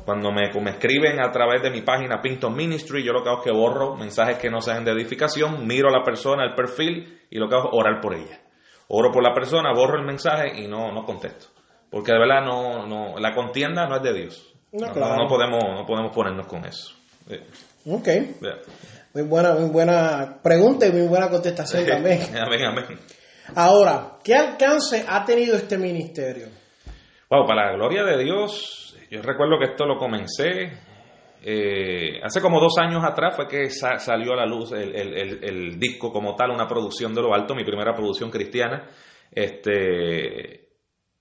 Cuando 0.04 0.32
me, 0.32 0.52
me, 0.62 0.72
escriben 0.72 1.22
a 1.22 1.32
través 1.32 1.62
de 1.62 1.72
mi 1.72 1.82
página 1.82 2.22
Pinton 2.22 2.54
Ministry, 2.54 3.06
yo 3.06 3.14
lo 3.14 3.24
que 3.24 3.30
hago 3.30 3.40
es 3.40 3.46
que 3.46 3.52
borro 3.52 3.96
mensajes 3.96 4.38
que 4.38 4.50
no 4.50 4.60
sean 4.60 4.84
de 4.84 4.92
edificación, 4.92 5.66
miro 5.66 5.88
a 5.88 5.92
la 5.92 6.04
persona, 6.04 6.44
el 6.44 6.54
perfil, 6.56 7.22
y 7.30 7.38
lo 7.38 7.48
que 7.48 7.56
hago 7.56 7.70
es 7.70 7.74
orar 7.74 8.02
por 8.02 8.16
ella. 8.16 8.42
Oro 8.90 9.12
por 9.12 9.24
la 9.24 9.34
persona, 9.34 9.74
borro 9.74 9.98
el 9.98 10.06
mensaje 10.06 10.62
y 10.62 10.68
no, 10.68 10.92
no 10.92 11.04
contesto. 11.06 11.48
Porque 11.90 12.12
de 12.12 12.20
verdad 12.20 12.44
no, 12.44 12.86
no, 12.86 13.18
la 13.18 13.34
contienda 13.34 13.88
no 13.88 13.96
es 13.96 14.04
de 14.04 14.14
Dios. 14.14 14.54
No, 14.74 14.92
podemos, 15.28 15.64
no 15.64 15.86
podemos 15.86 16.14
ponernos 16.14 16.48
con 16.48 16.66
eso. 16.66 16.94
Ok. 17.90 18.08
Muy 19.14 19.24
buena, 19.24 19.54
muy 19.54 19.70
buena 19.70 20.40
pregunta 20.44 20.86
y 20.86 20.92
muy 20.92 21.08
buena 21.08 21.30
contestación 21.30 21.86
también. 21.86 22.20
amén, 22.38 22.66
amén. 22.66 23.00
Ahora, 23.54 24.18
¿qué 24.24 24.34
alcance 24.34 25.06
ha 25.08 25.24
tenido 25.24 25.56
este 25.56 25.78
ministerio? 25.78 26.48
Wow, 27.30 27.46
para 27.46 27.68
la 27.68 27.74
gloria 27.74 28.04
de 28.04 28.24
Dios, 28.24 28.98
yo 29.12 29.22
recuerdo 29.22 29.60
que 29.60 29.72
esto 29.72 29.86
lo 29.86 29.98
comencé 29.98 30.72
eh, 31.48 32.20
hace 32.24 32.42
como 32.42 32.60
dos 32.60 32.74
años 32.80 33.04
atrás 33.04 33.36
fue 33.36 33.48
que 33.48 33.70
salió 33.70 34.34
a 34.34 34.38
la 34.38 34.48
luz 34.48 34.72
el, 34.72 35.80
disco 35.80 36.12
como 36.12 36.36
tal, 36.36 36.50
una 36.50 36.68
producción 36.68 37.14
de 37.14 37.22
lo 37.22 37.36
alto, 37.36 37.54
mi 37.54 37.64
primera 37.64 37.94
producción 37.94 38.32
cristiana. 38.32 38.90
Este, 39.32 40.65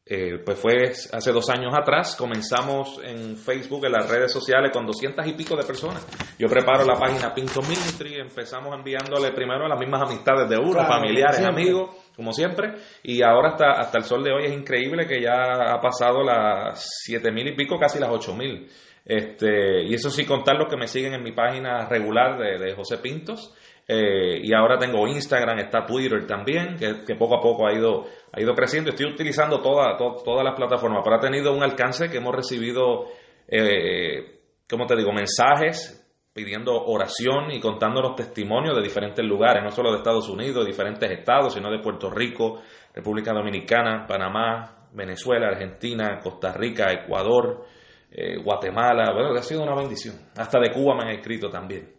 eh, 0.06 0.38
pues 0.44 0.58
fue 0.58 0.90
hace 1.12 1.32
dos 1.32 1.48
años 1.48 1.72
atrás, 1.74 2.14
comenzamos 2.14 3.00
en 3.02 3.38
Facebook, 3.38 3.86
en 3.86 3.92
las 3.92 4.08
redes 4.10 4.30
sociales, 4.30 4.70
con 4.70 4.86
doscientas 4.86 5.26
y 5.26 5.32
pico 5.32 5.56
de 5.56 5.64
personas. 5.64 6.06
Yo 6.38 6.46
preparo 6.46 6.84
la 6.84 6.94
página 6.94 7.32
Pinto 7.32 7.62
Ministry, 7.62 8.16
empezamos 8.16 8.74
enviándole 8.76 9.32
primero 9.32 9.64
a 9.64 9.68
las 9.68 9.78
mismas 9.78 10.02
amistades 10.02 10.48
de 10.50 10.58
uno, 10.58 10.84
familiares, 10.84 11.40
amigos, 11.40 11.90
como 12.14 12.32
siempre, 12.32 12.74
y 13.02 13.22
ahora 13.22 13.52
hasta, 13.52 13.70
hasta 13.80 13.96
el 13.96 14.04
sol 14.04 14.22
de 14.22 14.32
hoy 14.32 14.44
es 14.44 14.52
increíble 14.52 15.06
que 15.06 15.22
ya 15.22 15.72
ha 15.72 15.80
pasado 15.80 16.22
las 16.22 16.86
siete 17.02 17.32
mil 17.32 17.48
y 17.48 17.56
pico, 17.56 17.78
casi 17.78 17.98
las 17.98 18.10
ocho 18.10 18.34
mil. 18.34 18.68
Este, 19.06 19.84
y 19.84 19.94
eso 19.94 20.08
sin 20.10 20.26
contar 20.26 20.56
los 20.56 20.68
que 20.68 20.76
me 20.76 20.86
siguen 20.86 21.14
en 21.14 21.22
mi 21.22 21.32
página 21.32 21.86
regular 21.86 22.38
de, 22.38 22.58
de 22.58 22.74
José 22.74 22.98
Pintos. 22.98 23.54
Eh, 23.86 24.40
y 24.42 24.54
ahora 24.54 24.78
tengo 24.78 25.06
Instagram, 25.06 25.58
está 25.58 25.84
Twitter 25.84 26.26
también, 26.26 26.76
que, 26.76 27.14
poco 27.16 27.36
a 27.36 27.40
poco 27.40 27.66
ha 27.66 27.72
ido, 27.72 28.04
ha 28.32 28.40
ido 28.40 28.54
creciendo. 28.54 28.90
Estoy 28.90 29.12
utilizando 29.12 29.60
toda, 29.60 29.96
todas 29.96 30.44
las 30.44 30.54
plataformas, 30.54 31.02
pero 31.04 31.16
ha 31.16 31.20
tenido 31.20 31.54
un 31.54 31.62
alcance 31.62 32.08
que 32.08 32.18
hemos 32.18 32.34
recibido, 32.34 33.06
eh, 33.48 34.40
como 34.68 34.86
te 34.86 34.96
digo, 34.96 35.12
mensajes 35.12 36.00
pidiendo 36.32 36.72
oración 36.72 37.52
y 37.52 37.60
contando 37.60 38.02
los 38.02 38.16
testimonios 38.16 38.74
de 38.74 38.82
diferentes 38.82 39.24
lugares, 39.24 39.62
no 39.62 39.70
solo 39.70 39.92
de 39.92 39.98
Estados 39.98 40.28
Unidos, 40.28 40.66
diferentes 40.66 41.08
estados, 41.08 41.54
sino 41.54 41.70
de 41.70 41.78
Puerto 41.78 42.10
Rico, 42.10 42.60
República 42.92 43.32
Dominicana, 43.32 44.04
Panamá, 44.06 44.88
Venezuela, 44.92 45.46
Argentina, 45.46 46.18
Costa 46.20 46.52
Rica, 46.52 46.90
Ecuador, 46.92 47.64
eh, 48.16 48.36
Guatemala, 48.36 49.12
bueno, 49.12 49.34
ha 49.34 49.42
sido 49.42 49.64
una 49.64 49.74
bendición. 49.74 50.14
Hasta 50.36 50.60
de 50.60 50.70
Cuba 50.70 50.94
me 50.94 51.02
han 51.02 51.18
escrito 51.18 51.50
también. 51.50 51.94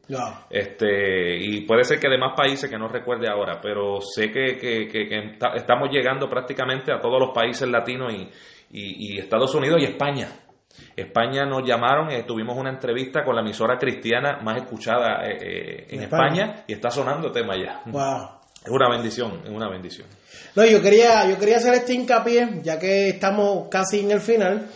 Este, 0.49 1.38
y 1.38 1.66
puede 1.66 1.84
ser 1.84 1.99
que 1.99 2.07
de 2.07 2.18
más 2.18 2.34
países 2.38 2.70
que 2.70 2.78
no 2.78 2.88
recuerde 2.88 3.28
ahora, 3.28 3.59
pero 3.61 3.99
sé 3.99 4.32
que, 4.32 4.57
que, 4.57 4.88
que, 4.88 5.38
estamos 5.55 5.89
llegando 5.91 6.30
prácticamente 6.30 6.93
a 6.93 7.01
todos 7.01 7.20
los 7.20 7.32
países 7.32 7.68
latinos 7.68 8.13
y, 8.13 8.30
y, 8.72 9.20
Estados 9.20 9.53
Unidos 9.55 9.82
y 9.82 9.86
España. 9.86 10.30
España 10.95 11.45
nos 11.45 11.68
llamaron 11.68 12.09
y 12.09 12.24
tuvimos 12.24 12.57
una 12.57 12.70
entrevista 12.70 13.26
con 13.26 13.36
la 13.36 13.41
emisora 13.41 13.78
cristiana 13.78 14.39
más 14.41 14.55
escuchada 14.55 15.22
eh, 15.26 15.38
eh, 15.41 15.88
en, 15.89 16.03
España? 16.03 16.63
y 16.66 16.74
está 16.74 16.91
sonando 16.91 17.30
tema 17.30 17.55
ya. 17.57 17.84
Es 18.63 18.72
una 18.72 18.89
bendición, 18.89 19.41
es 19.43 19.51
una 19.51 19.70
bendición. 19.70 20.07
No, 20.55 20.66
yo 20.66 20.82
quería, 20.82 21.30
yo 21.30 21.38
quería 21.38 21.57
hacer 21.57 21.74
este 21.74 21.93
hincapié, 21.93 22.61
ya 22.63 22.80
que 22.80 23.09
estamos 23.09 23.68
casi 23.70 23.99
en 23.99 24.11
el 24.11 24.22
final 24.22 24.70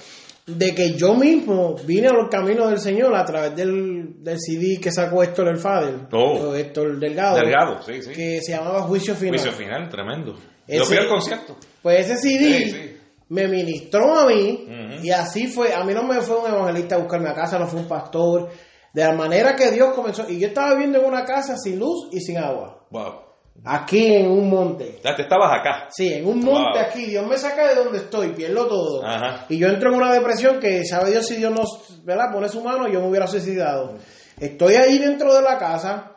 de 0.57 0.73
que 0.73 0.93
yo 0.93 1.13
mismo 1.13 1.75
vine 1.85 2.07
a 2.07 2.13
los 2.13 2.29
caminos 2.29 2.69
del 2.69 2.79
Señor 2.79 3.15
a 3.15 3.25
través 3.25 3.55
del, 3.55 4.23
del 4.23 4.39
CD 4.39 4.79
que 4.79 4.91
sacó 4.91 5.23
Héctor 5.23 5.49
el 5.49 5.57
Fader, 5.57 6.07
oh, 6.11 6.55
Héctor 6.55 6.99
Delgado, 6.99 7.37
Delgado 7.37 7.81
sí, 7.81 8.01
sí. 8.01 8.11
que 8.11 8.41
se 8.41 8.53
llamaba 8.53 8.81
Juicio 8.81 9.15
Final. 9.15 9.39
Juicio 9.39 9.51
Final, 9.51 9.89
tremendo. 9.89 10.35
Yo 10.67 10.85
fui 10.85 10.97
al 10.97 11.07
concierto. 11.07 11.55
Pues 11.81 12.09
ese 12.09 12.17
CD 12.17 12.99
me 13.29 13.47
ministró 13.47 14.19
a 14.19 14.27
mí 14.27 14.67
y 15.01 15.09
así 15.09 15.47
fue. 15.47 15.73
A 15.73 15.83
mí 15.83 15.93
no 15.93 16.03
me 16.03 16.21
fue 16.21 16.37
un 16.37 16.47
evangelista 16.47 16.95
a 16.95 16.99
buscarme 16.99 17.29
a 17.29 17.33
casa, 17.33 17.57
no 17.57 17.67
fue 17.67 17.79
un 17.79 17.87
pastor. 17.87 18.49
De 18.93 19.03
la 19.03 19.13
manera 19.13 19.55
que 19.55 19.71
Dios 19.71 19.93
comenzó. 19.93 20.27
Y 20.29 20.39
yo 20.39 20.47
estaba 20.47 20.71
viviendo 20.71 20.99
en 20.99 21.05
una 21.05 21.23
casa 21.23 21.55
sin 21.57 21.77
luz 21.77 22.09
y 22.11 22.19
sin 22.21 22.37
agua. 22.37 22.87
Wow. 22.89 23.28
Aquí 23.65 24.13
en 24.15 24.29
un 24.29 24.49
monte. 24.49 24.99
Te 25.01 25.21
estabas 25.21 25.59
acá. 25.59 25.87
Sí, 25.89 26.13
en 26.13 26.27
un 26.27 26.39
monte 26.39 26.79
aquí. 26.79 27.05
Dios 27.05 27.25
me 27.27 27.37
saca 27.37 27.67
de 27.67 27.75
donde 27.75 27.97
estoy, 27.99 28.29
pierdo 28.29 28.67
todo. 28.67 29.03
Y 29.49 29.57
yo 29.57 29.67
entro 29.67 29.89
en 29.89 29.95
una 29.95 30.13
depresión 30.13 30.59
que 30.59 30.85
sabe 30.85 31.11
Dios 31.11 31.27
si 31.27 31.35
Dios 31.35 31.51
nos 31.51 32.03
¿verdad? 32.03 32.31
pone 32.31 32.47
su 32.49 32.61
mano, 32.63 32.87
yo 32.87 33.01
me 33.01 33.07
hubiera 33.07 33.27
suicidado. 33.27 33.95
Estoy 34.39 34.75
ahí 34.75 34.97
dentro 34.99 35.33
de 35.35 35.41
la 35.41 35.57
casa, 35.57 36.15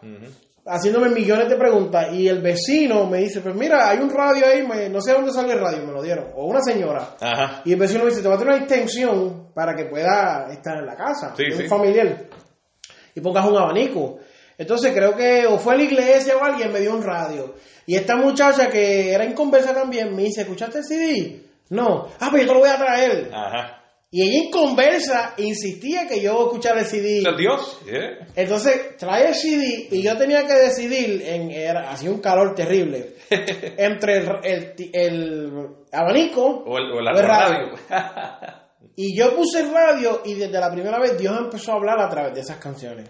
haciéndome 0.64 1.09
millones 1.09 1.49
de 1.49 1.57
preguntas. 1.57 2.12
Y 2.12 2.28
el 2.28 2.40
vecino 2.40 3.07
me 3.07 3.18
dice: 3.18 3.40
Pues 3.40 3.55
mira, 3.55 3.88
hay 3.88 3.99
un 3.99 4.11
radio 4.11 4.47
ahí, 4.47 4.64
no 4.90 5.01
sé 5.01 5.12
dónde 5.12 5.32
sale 5.32 5.55
el 5.55 5.61
radio, 5.61 5.84
me 5.84 5.93
lo 5.93 6.03
dieron. 6.03 6.26
O 6.36 6.47
una 6.47 6.61
señora. 6.61 7.16
Y 7.64 7.72
el 7.72 7.78
vecino 7.78 8.05
me 8.05 8.11
dice: 8.11 8.22
Te 8.22 8.28
voy 8.28 8.36
a 8.36 8.38
tener 8.38 8.55
una 8.55 8.62
extensión 8.64 9.49
para 9.53 9.74
que 9.74 9.86
pueda 9.86 10.49
estar 10.53 10.76
en 10.78 10.86
la 10.86 10.95
casa. 10.95 11.34
Sí, 11.36 11.43
un 11.61 11.68
familiar. 11.68 12.26
Y 13.14 13.20
pongas 13.20 13.45
un 13.47 13.57
abanico. 13.57 14.18
Entonces 14.62 14.92
creo 14.92 15.16
que 15.16 15.46
o 15.46 15.58
fue 15.58 15.74
a 15.74 15.76
la 15.76 15.82
iglesia 15.82 16.36
o 16.36 16.44
alguien 16.44 16.72
me 16.72 16.80
dio 16.80 16.94
un 16.94 17.02
radio. 17.02 17.54
Y 17.84 17.96
esta 17.96 18.16
muchacha 18.16 18.68
que 18.68 19.12
era 19.12 19.24
en 19.24 19.34
conversa 19.34 19.74
también 19.74 20.14
me 20.14 20.22
dice, 20.22 20.42
¿escuchaste 20.42 20.78
el 20.78 20.84
CD? 20.84 21.42
No. 21.70 22.08
Ah, 22.20 22.28
pues 22.30 22.42
yo 22.42 22.48
te 22.48 22.54
lo 22.54 22.60
voy 22.60 22.68
a 22.68 22.76
traer. 22.76 23.30
Ajá. 23.32 23.82
Y 24.14 24.22
ella 24.22 24.44
en 24.44 24.50
conversa 24.50 25.32
insistía 25.38 26.06
que 26.06 26.20
yo 26.20 26.44
escuchara 26.44 26.80
el 26.80 26.86
CD. 26.86 27.22
Dios. 27.34 27.80
Entonces 28.36 28.96
trae 28.98 29.28
el 29.28 29.34
CD 29.34 29.88
y 29.90 30.02
yo 30.02 30.16
tenía 30.18 30.46
que 30.46 30.52
decidir, 30.52 31.22
en, 31.24 31.50
era, 31.50 31.90
hacía 31.90 32.10
un 32.10 32.20
calor 32.20 32.54
terrible, 32.54 33.14
entre 33.30 34.18
el, 34.18 34.74
el, 34.92 35.68
abanico 35.90 36.44
o 36.44 36.76
el, 36.76 37.06
radio. 37.06 37.72
y 38.96 39.16
yo 39.16 39.34
puse 39.34 39.60
el 39.60 39.72
radio 39.72 40.20
y 40.26 40.34
desde 40.34 40.60
la 40.60 40.70
primera 40.70 41.00
vez 41.00 41.18
Dios 41.18 41.34
empezó 41.38 41.72
a 41.72 41.76
hablar 41.76 41.98
a 41.98 42.10
través 42.10 42.34
de 42.34 42.42
esas 42.42 42.58
canciones. 42.58 43.08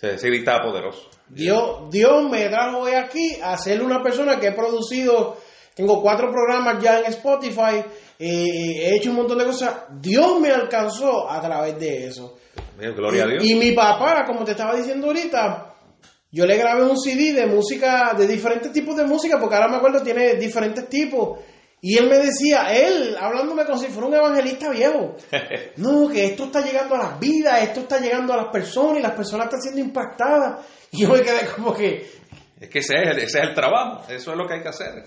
Sí, 0.00 0.06
estaba 0.08 0.62
poderoso. 0.62 1.10
Dios, 1.28 1.90
Dios 1.90 2.28
me 2.30 2.48
trajo 2.48 2.78
hoy 2.78 2.92
aquí 2.92 3.36
a 3.42 3.56
ser 3.58 3.82
una 3.82 4.02
persona 4.02 4.40
que 4.40 4.48
he 4.48 4.52
producido, 4.52 5.36
tengo 5.74 6.00
cuatro 6.00 6.30
programas 6.32 6.82
ya 6.82 7.00
en 7.00 7.06
Spotify, 7.06 7.84
he 8.18 8.96
hecho 8.96 9.10
un 9.10 9.16
montón 9.16 9.38
de 9.38 9.44
cosas. 9.44 9.74
Dios 10.00 10.40
me 10.40 10.50
alcanzó 10.50 11.30
a 11.30 11.40
través 11.40 11.78
de 11.78 12.06
eso. 12.06 12.38
Gloria 12.78 13.18
y, 13.18 13.20
a 13.20 13.26
Dios. 13.26 13.44
Y 13.44 13.54
mi 13.54 13.72
papá, 13.72 14.24
como 14.26 14.44
te 14.44 14.52
estaba 14.52 14.74
diciendo 14.74 15.08
ahorita, 15.08 15.74
yo 16.32 16.46
le 16.46 16.56
grabé 16.56 16.82
un 16.84 16.98
CD 16.98 17.32
de 17.32 17.46
música, 17.46 18.14
de 18.16 18.26
diferentes 18.26 18.72
tipos 18.72 18.96
de 18.96 19.04
música, 19.04 19.38
porque 19.38 19.54
ahora 19.54 19.68
me 19.68 19.76
acuerdo, 19.76 20.02
tiene 20.02 20.34
diferentes 20.34 20.88
tipos. 20.88 21.40
Y 21.82 21.96
él 21.96 22.08
me 22.08 22.18
decía, 22.18 22.66
él, 22.74 23.16
hablándome 23.18 23.64
como 23.64 23.78
si 23.78 23.86
fuera 23.86 24.08
un 24.08 24.14
evangelista 24.14 24.70
viejo, 24.70 25.16
no, 25.76 26.08
que 26.08 26.26
esto 26.26 26.44
está 26.44 26.60
llegando 26.60 26.94
a 26.94 26.98
las 26.98 27.20
vidas, 27.20 27.62
esto 27.62 27.80
está 27.80 27.98
llegando 27.98 28.34
a 28.34 28.36
las 28.36 28.48
personas 28.48 28.98
y 28.98 29.02
las 29.02 29.12
personas 29.12 29.46
están 29.46 29.62
siendo 29.62 29.80
impactadas. 29.80 30.66
Y 30.90 31.02
yo 31.02 31.08
me 31.08 31.22
quedé 31.22 31.46
como 31.56 31.72
que... 31.72 32.06
Es 32.60 32.68
que 32.68 32.80
ese 32.80 32.96
es, 32.96 33.10
el, 33.10 33.18
ese 33.18 33.38
es 33.38 33.48
el 33.48 33.54
trabajo, 33.54 34.04
eso 34.12 34.32
es 34.32 34.36
lo 34.36 34.46
que 34.46 34.54
hay 34.54 34.62
que 34.62 34.68
hacer. 34.68 35.04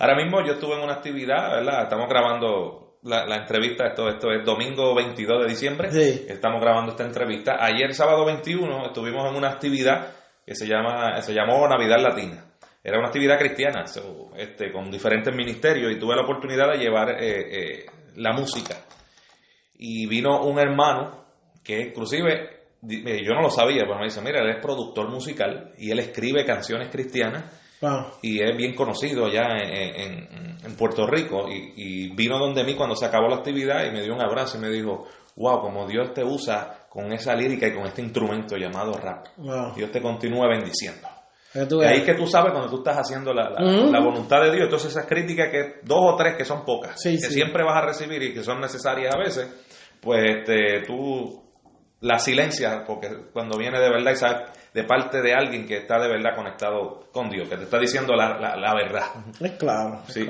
Ahora 0.00 0.16
mismo 0.16 0.44
yo 0.44 0.54
estuve 0.54 0.74
en 0.74 0.82
una 0.82 0.94
actividad, 0.94 1.52
¿verdad? 1.52 1.84
Estamos 1.84 2.08
grabando 2.08 2.98
la, 3.04 3.36
entrevista, 3.36 3.86
esto, 3.86 4.08
esto 4.08 4.32
es 4.32 4.44
domingo 4.44 4.96
22 4.96 5.42
de 5.42 5.48
diciembre, 5.48 5.88
estamos 6.28 6.60
grabando 6.60 6.90
esta 6.90 7.04
entrevista. 7.04 7.56
Ayer, 7.60 7.94
sábado 7.94 8.24
21, 8.24 8.86
estuvimos 8.86 9.30
en 9.30 9.36
una 9.36 9.50
actividad 9.50 10.08
que 10.44 10.56
se, 10.56 10.66
llama, 10.66 11.22
se 11.22 11.32
llamó 11.32 11.68
Navidad 11.68 11.98
Latina 12.00 12.45
era 12.86 12.98
una 12.98 13.08
actividad 13.08 13.36
cristiana, 13.36 13.84
este, 14.36 14.70
con 14.70 14.92
diferentes 14.92 15.34
ministerios, 15.34 15.90
y 15.90 15.98
tuve 15.98 16.14
la 16.14 16.22
oportunidad 16.22 16.70
de 16.70 16.78
llevar 16.78 17.20
eh, 17.20 17.80
eh, 17.80 17.86
la 18.14 18.32
música. 18.32 18.76
Y 19.76 20.06
vino 20.06 20.44
un 20.44 20.56
hermano 20.60 21.24
que 21.64 21.80
inclusive, 21.80 22.68
yo 22.82 23.34
no 23.34 23.42
lo 23.42 23.50
sabía, 23.50 23.82
pero 23.82 23.98
me 23.98 24.04
dice, 24.04 24.22
mira, 24.22 24.40
él 24.40 24.50
es 24.50 24.62
productor 24.62 25.10
musical 25.10 25.72
y 25.76 25.90
él 25.90 25.98
escribe 25.98 26.44
canciones 26.44 26.88
cristianas. 26.88 27.44
Y 28.22 28.40
es 28.40 28.56
bien 28.56 28.74
conocido 28.76 29.26
allá 29.26 29.48
en, 29.58 30.76
Puerto 30.78 31.08
Rico. 31.08 31.48
Y, 31.50 31.72
y, 31.76 32.14
vino 32.14 32.38
donde 32.38 32.62
mí 32.62 32.76
cuando 32.76 32.94
se 32.94 33.06
acabó 33.06 33.26
la 33.26 33.36
actividad 33.36 33.84
y 33.84 33.90
me 33.90 34.02
dio 34.02 34.14
un 34.14 34.22
abrazo 34.22 34.58
y 34.58 34.60
me 34.60 34.68
dijo, 34.68 35.08
wow, 35.34 35.60
como 35.60 35.88
Dios 35.88 36.14
te 36.14 36.22
usa 36.22 36.86
con 36.88 37.12
esa 37.12 37.34
lírica 37.34 37.66
y 37.66 37.74
con 37.74 37.84
este 37.84 38.02
instrumento 38.02 38.56
llamado 38.56 38.92
rap. 38.92 39.26
Dios 39.74 39.90
te 39.90 40.00
continúa 40.00 40.46
bendiciendo. 40.48 41.15
Y 41.56 41.84
ahí 41.84 42.04
que 42.04 42.14
tú 42.14 42.26
sabes 42.26 42.52
cuando 42.52 42.70
tú 42.70 42.78
estás 42.78 42.98
haciendo 42.98 43.32
la, 43.32 43.50
la, 43.50 44.00
voluntad 44.00 44.42
de 44.42 44.52
Dios. 44.52 44.64
Entonces 44.64 44.90
esas 44.90 45.06
críticas 45.06 45.48
que 45.50 45.80
dos 45.82 46.00
o 46.00 46.16
tres 46.16 46.36
que 46.36 46.44
son 46.44 46.64
pocas, 46.64 47.00
que 47.02 47.18
siempre 47.18 47.64
vas 47.64 47.82
a 47.82 47.86
recibir 47.86 48.22
y 48.22 48.34
que 48.34 48.42
son 48.42 48.60
necesarias 48.60 49.14
a 49.14 49.18
veces, 49.18 49.48
pues 50.00 50.22
este, 50.38 50.82
tú 50.86 51.42
la 52.00 52.18
silencias 52.18 52.82
porque 52.86 53.08
cuando 53.32 53.56
viene 53.56 53.80
de 53.80 53.88
verdad 53.88 54.12
y 54.12 54.16
sabes 54.16 54.50
de 54.74 54.84
parte 54.84 55.22
de 55.22 55.32
alguien 55.32 55.66
que 55.66 55.78
está 55.78 55.98
de 55.98 56.08
verdad 56.08 56.36
conectado 56.36 57.08
con 57.10 57.30
Dios, 57.30 57.48
que 57.48 57.56
te 57.56 57.64
está 57.64 57.78
diciendo 57.78 58.14
la, 58.14 58.38
la, 58.38 58.74
verdad. 58.74 59.06
Es 59.40 59.52
claro. 59.52 60.02
sí, 60.08 60.26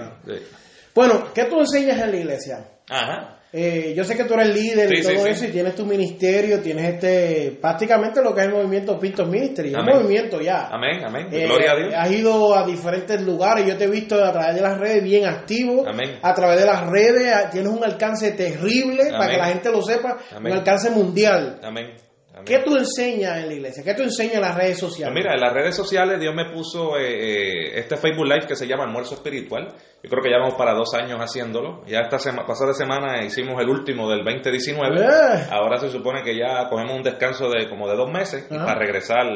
Bueno, 0.94 1.32
¿qué 1.34 1.46
tú 1.46 1.58
enseñas 1.58 2.00
en 2.00 2.10
la 2.12 2.16
iglesia? 2.16 2.64
Ajá. 2.88 3.35
Eh, 3.52 3.94
yo 3.96 4.04
sé 4.04 4.16
que 4.16 4.24
tú 4.24 4.34
eres 4.34 4.54
líder 4.54 4.92
y 4.92 5.02
todo 5.02 5.26
eso 5.26 5.44
y 5.46 5.48
tienes 5.48 5.74
tu 5.74 5.86
ministerio, 5.86 6.60
tienes 6.60 6.94
este 6.94 7.56
prácticamente 7.60 8.22
lo 8.22 8.34
que 8.34 8.40
es 8.40 8.46
el 8.48 8.52
movimiento 8.52 8.98
Pintos 8.98 9.28
Ministry, 9.28 9.68
es 9.68 9.76
un 9.76 9.84
movimiento 9.84 10.40
ya. 10.40 10.68
Amén, 10.68 11.02
amén. 11.04 11.28
Eh, 11.30 11.46
Gloria 11.46 11.72
a 11.72 11.76
Dios. 11.76 11.94
Has 11.96 12.10
ido 12.10 12.54
a 12.54 12.66
diferentes 12.66 13.22
lugares, 13.22 13.66
yo 13.66 13.76
te 13.76 13.84
he 13.84 13.90
visto 13.90 14.22
a 14.22 14.32
través 14.32 14.54
de 14.56 14.60
las 14.60 14.78
redes 14.78 15.02
bien 15.04 15.26
activo, 15.26 15.84
amén. 15.88 16.18
a 16.20 16.34
través 16.34 16.60
de 16.60 16.66
las 16.66 16.86
redes 16.88 17.50
tienes 17.50 17.72
un 17.72 17.84
alcance 17.84 18.32
terrible 18.32 19.10
para 19.10 19.30
que 19.30 19.38
la 19.38 19.46
gente 19.46 19.70
lo 19.70 19.80
sepa, 19.80 20.18
un 20.38 20.52
alcance 20.52 20.90
mundial. 20.90 21.58
Amén. 21.62 22.05
¿Qué 22.44 22.58
tú 22.58 22.76
enseñas 22.76 23.38
en 23.38 23.48
la 23.48 23.54
iglesia? 23.54 23.82
¿Qué 23.82 23.94
tú 23.94 24.02
enseñas 24.02 24.34
en 24.34 24.40
las 24.42 24.54
redes 24.54 24.78
sociales? 24.78 25.12
Pues 25.12 25.24
mira, 25.24 25.34
en 25.34 25.40
las 25.40 25.52
redes 25.52 25.74
sociales 25.74 26.20
Dios 26.20 26.34
me 26.34 26.50
puso 26.50 26.98
eh, 26.98 27.04
eh, 27.06 27.78
este 27.78 27.96
Facebook 27.96 28.26
Live 28.26 28.46
que 28.46 28.56
se 28.56 28.66
llama 28.66 28.84
Almuerzo 28.84 29.14
Espiritual. 29.14 29.68
Yo 30.02 30.10
creo 30.10 30.22
que 30.22 30.30
ya 30.30 30.38
vamos 30.38 30.54
para 30.54 30.74
dos 30.74 30.94
años 30.94 31.18
haciéndolo. 31.18 31.82
Ya 31.86 32.00
esta 32.00 32.18
semana, 32.18 32.46
pasada 32.46 32.74
semana 32.74 33.24
hicimos 33.24 33.60
el 33.60 33.68
último 33.68 34.10
del 34.10 34.22
2019. 34.24 35.00
Eh. 35.00 35.46
Ahora 35.50 35.78
se 35.78 35.88
supone 35.88 36.22
que 36.22 36.36
ya 36.36 36.68
cogemos 36.68 36.96
un 36.96 37.02
descanso 37.02 37.48
de 37.48 37.68
como 37.68 37.88
de 37.88 37.96
dos 37.96 38.10
meses 38.10 38.44
para 38.48 38.74
regresar 38.74 39.26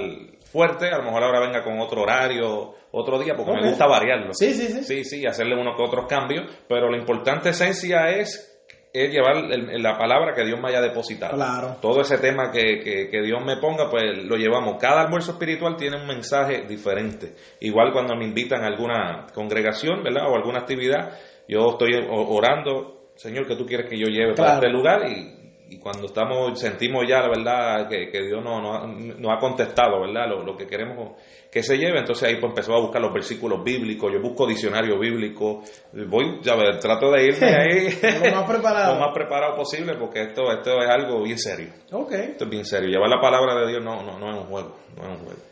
fuerte. 0.53 0.89
A 0.91 0.99
lo 0.99 1.05
mejor 1.05 1.25
ahora 1.25 1.41
venga 1.41 1.65
con 1.65 1.81
otro 1.81 2.03
horario, 2.03 2.75
otro 2.93 3.19
día, 3.19 3.35
porque 3.35 3.53
me 3.53 3.69
gusta 3.69 3.87
variarlo. 3.87 4.35
Sí, 4.35 4.53
sí, 4.53 4.67
sí. 4.69 4.85
Sí, 4.85 5.05
sí, 5.05 5.27
hacerle 5.27 5.57
unos 5.57 5.77
que 5.77 5.83
otros 5.83 6.07
cambios. 6.07 6.51
Pero 6.69 6.91
la 6.91 6.99
importante 6.99 7.51
esencia 7.51 8.11
es 8.11 8.50
es 8.93 9.13
llevar 9.13 9.37
la 9.37 9.97
palabra 9.97 10.35
que 10.35 10.45
Dios 10.45 10.61
me 10.61 10.69
haya 10.69 10.81
depositado. 10.81 11.35
Claro. 11.35 11.77
Todo 11.81 12.01
ese 12.01 12.19
tema 12.19 12.51
que, 12.51 12.81
que, 13.11 13.23
Dios 13.23 13.45
me 13.45 13.57
ponga, 13.57 13.89
pues 13.89 14.25
lo 14.25 14.37
llevamos. 14.37 14.77
Cada 14.81 15.03
almuerzo 15.03 15.33
espiritual 15.33 15.77
tiene 15.77 15.97
un 15.97 16.07
mensaje 16.07 16.67
diferente. 16.67 17.35
Igual 17.61 17.93
cuando 17.93 18.17
me 18.17 18.25
invitan 18.25 18.65
a 18.65 18.67
alguna 18.67 19.27
congregación, 19.33 20.03
¿verdad? 20.03 20.29
O 20.29 20.35
alguna 20.35 20.61
actividad, 20.61 21.19
yo 21.49 21.71
estoy 21.71 21.91
orando, 22.09 23.11
Señor, 23.17 23.47
que 23.47 23.57
tú 23.57 23.65
quieres 23.65 23.89
que 23.89 23.99
yo 23.99 24.07
lleve 24.07 24.35
para 24.35 24.55
este 24.55 24.71
lugar 24.71 25.09
y 25.09 25.40
y 25.71 25.79
cuando 25.79 26.07
estamos 26.07 26.59
sentimos 26.59 27.07
ya 27.09 27.21
la 27.21 27.29
verdad 27.29 27.89
que, 27.89 28.11
que 28.11 28.23
Dios 28.23 28.43
nos 28.43 28.61
no, 28.61 28.87
no 28.89 29.33
ha 29.33 29.39
contestado 29.39 30.01
verdad 30.01 30.29
lo, 30.29 30.43
lo, 30.43 30.57
que 30.57 30.67
queremos 30.67 31.13
que 31.51 31.63
se 31.63 31.77
lleve. 31.77 32.01
Entonces 32.01 32.29
ahí 32.29 32.37
pues 32.41 32.51
empezó 32.51 32.75
a 32.75 32.81
buscar 32.81 33.01
los 33.01 33.13
versículos 33.13 33.63
bíblicos. 33.63 34.13
Yo 34.13 34.21
busco 34.21 34.47
diccionario 34.49 34.99
bíblico. 34.99 35.63
Voy 35.93 36.41
ya 36.43 36.57
ver, 36.57 36.81
trato 36.81 37.13
de 37.13 37.25
irme 37.25 37.47
ahí. 37.57 37.89
Lo 38.03 38.35
más 38.35 38.51
preparado. 38.51 38.95
Lo 38.99 39.01
más 39.01 39.15
preparado 39.15 39.55
posible 39.55 39.95
porque 39.95 40.23
esto 40.23 40.51
esto 40.51 40.83
es 40.83 40.91
algo 40.91 41.23
bien 41.23 41.39
serio. 41.39 41.69
Okay. 41.91 42.31
esto 42.33 42.45
es 42.45 42.51
bien 42.51 42.65
serio. 42.65 42.91
Llevar 42.91 43.09
la 43.09 43.21
palabra 43.21 43.55
de 43.61 43.69
Dios 43.69 43.85
no 43.85 44.03
no 44.03 44.19
no 44.19 44.29
es 44.29 44.37
un 44.39 44.47
juego 44.47 44.77
no 44.97 45.03
es 45.05 45.09
un 45.09 45.25
juego 45.25 45.50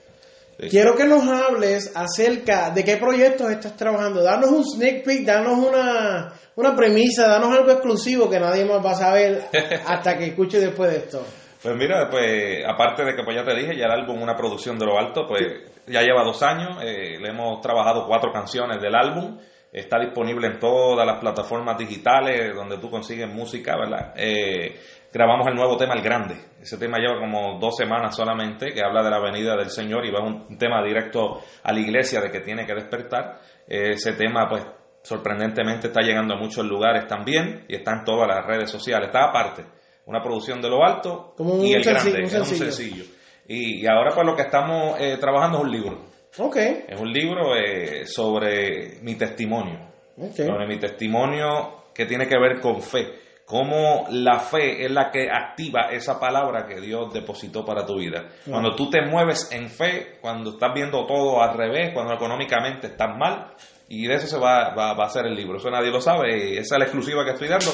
Quiero 0.59 0.97
que 0.97 1.05
nos 1.05 1.23
hables 1.29 1.93
acerca 1.95 2.71
de 2.71 2.85
qué 2.85 2.97
proyectos 2.97 3.49
estás 3.51 3.77
trabajando. 3.77 4.25
Danos 4.25 4.51
un 4.51 4.65
sneak 4.65 5.05
peek, 5.05 5.25
danos 5.25 5.57
una, 5.57 6.33
una 6.57 6.75
premisa, 6.75 7.29
danos 7.29 7.57
algo 7.57 7.71
exclusivo 7.71 8.29
que 8.29 8.41
nadie 8.41 8.65
más 8.65 8.85
va 8.85 8.91
a 8.91 8.97
saber 8.97 9.45
hasta 9.87 10.19
que 10.19 10.27
escuche 10.27 10.59
después 10.59 10.91
de 10.91 10.97
esto. 10.97 11.25
Pues 11.63 11.77
mira, 11.77 12.09
pues 12.11 12.65
aparte 12.67 13.05
de 13.05 13.15
que 13.15 13.23
pues 13.23 13.37
ya 13.37 13.45
te 13.45 13.55
dije, 13.55 13.77
ya 13.77 13.87
el 13.87 13.93
álbum 13.93 14.21
una 14.21 14.37
producción 14.37 14.79
de 14.79 14.87
lo 14.87 14.99
alto, 14.99 15.27
pues 15.29 15.43
ya 15.87 16.03
lleva 16.03 16.25
dos 16.25 16.43
años, 16.43 16.79
eh, 16.83 17.19
le 17.21 17.29
hemos 17.29 17.61
trabajado 17.61 18.07
cuatro 18.07 18.33
canciones 18.33 18.81
del 18.81 18.95
álbum, 18.97 19.39
está 19.73 19.99
disponible 20.01 20.49
en 20.49 20.59
todas 20.59 21.07
las 21.07 21.21
plataformas 21.21 21.79
digitales 21.79 22.55
donde 22.55 22.79
tú 22.79 22.91
consigues 22.91 23.29
música, 23.29 23.77
¿verdad? 23.77 24.13
Eh, 24.17 24.77
grabamos 25.13 25.47
el 25.47 25.55
nuevo 25.55 25.77
tema 25.77 25.95
El 25.95 26.03
Grande. 26.03 26.37
Ese 26.61 26.77
tema 26.77 26.99
lleva 26.99 27.19
como 27.19 27.59
dos 27.59 27.77
semanas 27.77 28.15
solamente, 28.15 28.73
que 28.73 28.83
habla 28.83 29.03
de 29.03 29.11
la 29.11 29.21
venida 29.21 29.57
del 29.57 29.71
Señor 29.71 30.05
y 30.05 30.11
va 30.11 30.21
un 30.21 30.59
tema 30.59 30.83
directo 30.83 31.41
a 31.63 31.73
la 31.73 31.81
iglesia 31.81 32.21
de 32.21 32.31
que 32.31 32.41
tiene 32.41 32.67
que 32.67 32.75
despertar. 32.75 33.41
Ese 33.67 34.13
tema, 34.13 34.49
pues, 34.49 34.67
sorprendentemente 35.03 35.89
está 35.89 36.03
llegando 36.03 36.35
a 36.35 36.39
muchos 36.39 36.65
lugares 36.67 37.07
también 37.07 37.65
y 37.69 37.77
está 37.77 37.93
en 37.99 38.05
todas 38.05 38.29
las 38.29 38.45
redes 38.45 38.71
sociales. 38.71 39.09
Está 39.09 39.25
aparte, 39.25 39.65
una 40.07 40.23
producción 40.23 40.61
de 40.61 40.69
lo 40.69 40.85
alto 40.85 41.35
y 41.63 41.73
el 41.73 41.83
grande, 41.83 42.23
es 42.23 42.35
un 42.35 42.45
sencillo. 42.45 43.05
Y, 43.47 43.87
ahora, 43.87 44.11
pues, 44.15 44.27
lo 44.27 44.37
que 44.37 44.43
estamos 44.43 45.01
eh, 45.01 45.17
trabajando 45.19 45.59
es 45.59 45.65
un 45.65 45.71
libro. 45.71 46.05
Okay. 46.37 46.85
Es 46.87 47.01
un 47.01 47.11
libro 47.11 47.57
eh, 47.57 48.05
sobre 48.05 49.01
mi 49.01 49.15
testimonio. 49.15 49.89
Sobre 50.35 50.67
mi 50.67 50.79
testimonio 50.79 51.85
que 51.95 52.05
tiene 52.05 52.27
que 52.27 52.37
ver 52.39 52.61
con 52.61 52.83
fe 52.83 53.28
cómo 53.49 54.07
la 54.11 54.41
fe 54.41 54.85
es 54.85 54.91
la 54.91 55.11
que 55.11 55.31
activa 55.31 55.89
esa 55.91 56.21
palabra 56.21 56.67
que 56.67 56.83
Dios 56.83 57.11
depositó 57.15 57.65
para 57.65 57.87
tu 57.87 57.97
vida. 57.97 58.29
Cuando 58.47 58.77
tú 58.77 58.91
te 58.91 59.01
mueves 59.01 59.51
en 59.53 59.71
fe, 59.71 60.19
cuando 60.21 60.51
estás 60.51 60.75
viendo 60.75 61.07
todo 61.07 61.43
al 61.43 61.57
revés, 61.57 61.93
cuando 61.95 62.13
económicamente 62.13 62.89
estás 62.89 63.17
mal, 63.17 63.55
y 63.89 64.07
de 64.07 64.17
eso 64.17 64.27
se 64.27 64.39
va, 64.39 64.75
va, 64.75 64.91
a 64.91 65.07
hacer 65.07 65.25
el 65.25 65.35
libro. 65.35 65.57
Eso 65.57 65.71
nadie 65.71 65.91
lo 65.91 66.03
sabe, 66.03 66.51
y 66.51 66.59
esa 66.59 66.75
es 66.75 66.79
la 66.79 66.85
exclusiva 66.85 67.25
que 67.25 67.31
estoy 67.31 67.49
dando. 67.49 67.71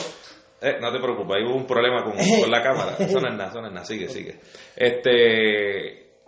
Eh, 0.62 0.78
no 0.80 0.92
te 0.92 1.00
preocupes, 1.00 1.38
hay 1.38 1.42
un 1.42 1.66
problema 1.66 2.04
con, 2.04 2.12
con 2.40 2.50
la 2.52 2.62
cámara. 2.62 2.94
Eso 2.96 3.18
no 3.18 3.28
es 3.28 3.34
nada, 3.34 3.50
eso 3.50 3.60
no 3.60 3.66
es 3.66 3.72
nada. 3.72 3.84
Sigue, 3.84 4.08
sigue. 4.08 4.38
Este, 4.76 6.20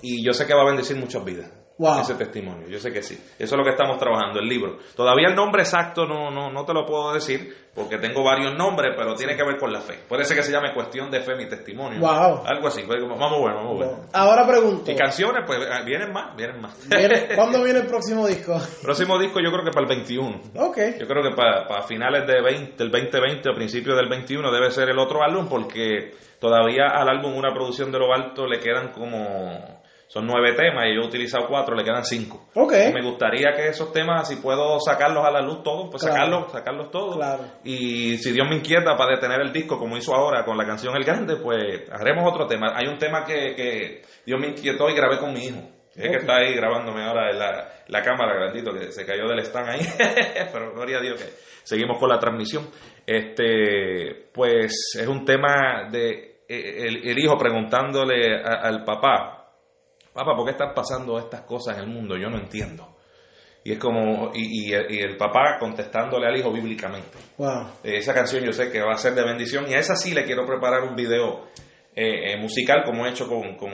y 0.00 0.24
yo 0.24 0.32
sé 0.32 0.46
que 0.46 0.54
va 0.54 0.62
a 0.62 0.66
bendecir 0.66 0.96
muchas 0.96 1.22
vidas 1.22 1.57
ese 2.00 2.14
testimonio. 2.14 2.68
Yo 2.68 2.78
sé 2.78 2.92
que 2.92 3.02
sí. 3.02 3.14
Eso 3.38 3.54
es 3.54 3.58
lo 3.58 3.64
que 3.64 3.70
estamos 3.70 3.98
trabajando, 3.98 4.40
el 4.40 4.48
libro. 4.48 4.78
Todavía 4.96 5.28
el 5.28 5.34
nombre 5.34 5.62
exacto 5.62 6.06
no, 6.06 6.30
no, 6.30 6.50
no 6.50 6.64
te 6.64 6.74
lo 6.74 6.84
puedo 6.84 7.12
decir 7.12 7.68
porque 7.78 7.98
tengo 7.98 8.24
varios 8.24 8.54
nombres, 8.56 8.94
pero 8.96 9.14
tiene 9.14 9.36
que 9.36 9.44
ver 9.44 9.56
con 9.56 9.72
la 9.72 9.80
fe. 9.80 10.00
Puede 10.08 10.24
ser 10.24 10.36
que 10.36 10.42
se 10.42 10.50
llame 10.50 10.74
Cuestión 10.74 11.10
de 11.10 11.20
Fe, 11.20 11.36
mi 11.36 11.48
testimonio. 11.48 12.00
Wow. 12.00 12.42
Algo 12.44 12.66
así. 12.66 12.82
Vamos 12.82 13.38
bueno, 13.38 13.56
vamos 13.56 13.76
bueno. 13.76 14.04
Ahora 14.12 14.46
pregunto. 14.46 14.90
Y 14.90 14.96
canciones, 14.96 15.44
pues 15.46 15.60
ah, 15.70 15.82
vienen 15.84 16.12
más, 16.12 16.34
vienen 16.36 16.60
más. 16.60 16.76
¿Cuándo 17.36 17.62
viene 17.62 17.80
el 17.80 17.86
próximo 17.86 18.26
disco? 18.26 18.54
El 18.54 18.82
próximo 18.82 19.18
disco 19.18 19.38
yo 19.40 19.52
creo 19.52 19.64
que 19.64 19.70
para 19.70 19.86
el 19.86 19.88
21. 19.88 20.40
Ok. 20.56 20.78
Yo 20.98 21.06
creo 21.06 21.22
que 21.22 21.36
para, 21.36 21.68
para 21.68 21.82
finales 21.82 22.26
de 22.26 22.42
20, 22.42 22.76
del 22.76 22.90
2020 22.90 23.48
o 23.48 23.54
principios 23.54 23.96
del 23.96 24.08
21 24.08 24.50
debe 24.50 24.70
ser 24.72 24.88
el 24.88 24.98
otro 24.98 25.22
álbum 25.22 25.48
porque 25.48 26.14
todavía 26.40 26.88
al 26.92 27.08
álbum 27.08 27.36
una 27.36 27.52
producción 27.52 27.92
de 27.92 27.98
lo 27.98 28.12
alto 28.12 28.46
le 28.46 28.58
quedan 28.58 28.90
como 28.90 29.77
son 30.08 30.26
nueve 30.26 30.54
temas 30.54 30.86
y 30.86 30.94
yo 30.94 31.02
he 31.02 31.06
utilizado 31.06 31.46
cuatro, 31.46 31.76
le 31.76 31.84
quedan 31.84 32.04
cinco. 32.04 32.48
Okay. 32.54 32.92
Me 32.92 33.02
gustaría 33.02 33.52
que 33.54 33.68
esos 33.68 33.92
temas, 33.92 34.26
si 34.26 34.36
puedo 34.36 34.80
sacarlos 34.80 35.24
a 35.24 35.30
la 35.30 35.42
luz 35.42 35.62
todos, 35.62 35.88
pues 35.90 36.02
sacarlos, 36.02 36.50
sacarlos 36.50 36.90
todos. 36.90 37.16
Claro. 37.16 37.44
Y 37.62 38.16
si 38.16 38.32
Dios 38.32 38.48
me 38.48 38.56
inquieta 38.56 38.96
para 38.96 39.16
detener 39.16 39.42
el 39.42 39.52
disco, 39.52 39.78
como 39.78 39.96
hizo 39.96 40.14
ahora 40.14 40.44
con 40.44 40.56
la 40.56 40.66
canción 40.66 40.96
El 40.96 41.04
Grande, 41.04 41.36
pues 41.36 41.88
haremos 41.92 42.26
otro 42.26 42.46
tema. 42.46 42.72
Hay 42.74 42.86
un 42.86 42.98
tema 42.98 43.24
que, 43.24 43.54
que 43.54 44.02
Dios 44.24 44.40
me 44.40 44.48
inquietó 44.48 44.88
y 44.88 44.94
grabé 44.94 45.18
con 45.18 45.32
mi 45.32 45.44
hijo. 45.44 45.60
Es 45.94 46.10
que 46.10 46.16
está 46.18 46.36
ahí 46.36 46.54
grabándome 46.54 47.02
ahora 47.02 47.32
la, 47.32 47.68
la 47.88 48.02
cámara, 48.02 48.34
grandito, 48.34 48.72
que 48.72 48.92
se 48.92 49.04
cayó 49.04 49.26
del 49.28 49.40
stand 49.40 49.68
ahí. 49.68 49.80
Pero 50.52 50.72
gloria 50.72 50.98
a 50.98 51.00
Dios 51.00 51.20
que 51.20 51.28
seguimos 51.64 51.98
con 51.98 52.08
la 52.08 52.18
transmisión. 52.18 52.68
Este, 53.04 54.28
pues 54.32 54.94
es 54.98 55.06
un 55.08 55.24
tema 55.24 55.88
de 55.90 56.42
eh, 56.48 56.86
el, 57.04 57.18
hijo 57.18 57.36
preguntándole 57.36 58.36
al 58.42 58.84
papá, 58.84 59.37
papá, 60.18 60.36
¿por 60.36 60.44
qué 60.44 60.52
están 60.52 60.74
pasando 60.74 61.18
estas 61.18 61.42
cosas 61.42 61.76
en 61.76 61.84
el 61.84 61.90
mundo? 61.90 62.16
Yo 62.16 62.28
no 62.28 62.38
entiendo. 62.38 62.96
Y 63.64 63.72
es 63.72 63.78
como, 63.78 64.30
y, 64.34 64.72
el 64.72 65.16
papá 65.16 65.58
contestándole 65.58 66.26
al 66.26 66.36
hijo 66.36 66.52
bíblicamente. 66.52 67.18
Wow. 67.36 67.66
Esa 67.82 68.14
canción 68.14 68.44
yo 68.44 68.52
sé 68.52 68.70
que 68.70 68.80
va 68.80 68.92
a 68.92 68.96
ser 68.98 69.14
de 69.14 69.24
bendición 69.24 69.66
y 69.68 69.74
a 69.74 69.78
esa 69.78 69.94
sí 69.94 70.14
le 70.14 70.24
quiero 70.24 70.46
preparar 70.46 70.82
un 70.82 70.94
video 70.94 71.48
eh, 71.94 72.32
eh, 72.32 72.36
musical 72.38 72.82
como 72.84 73.06
he 73.06 73.10
hecho 73.10 73.28
con, 73.28 73.56
con, 73.56 73.70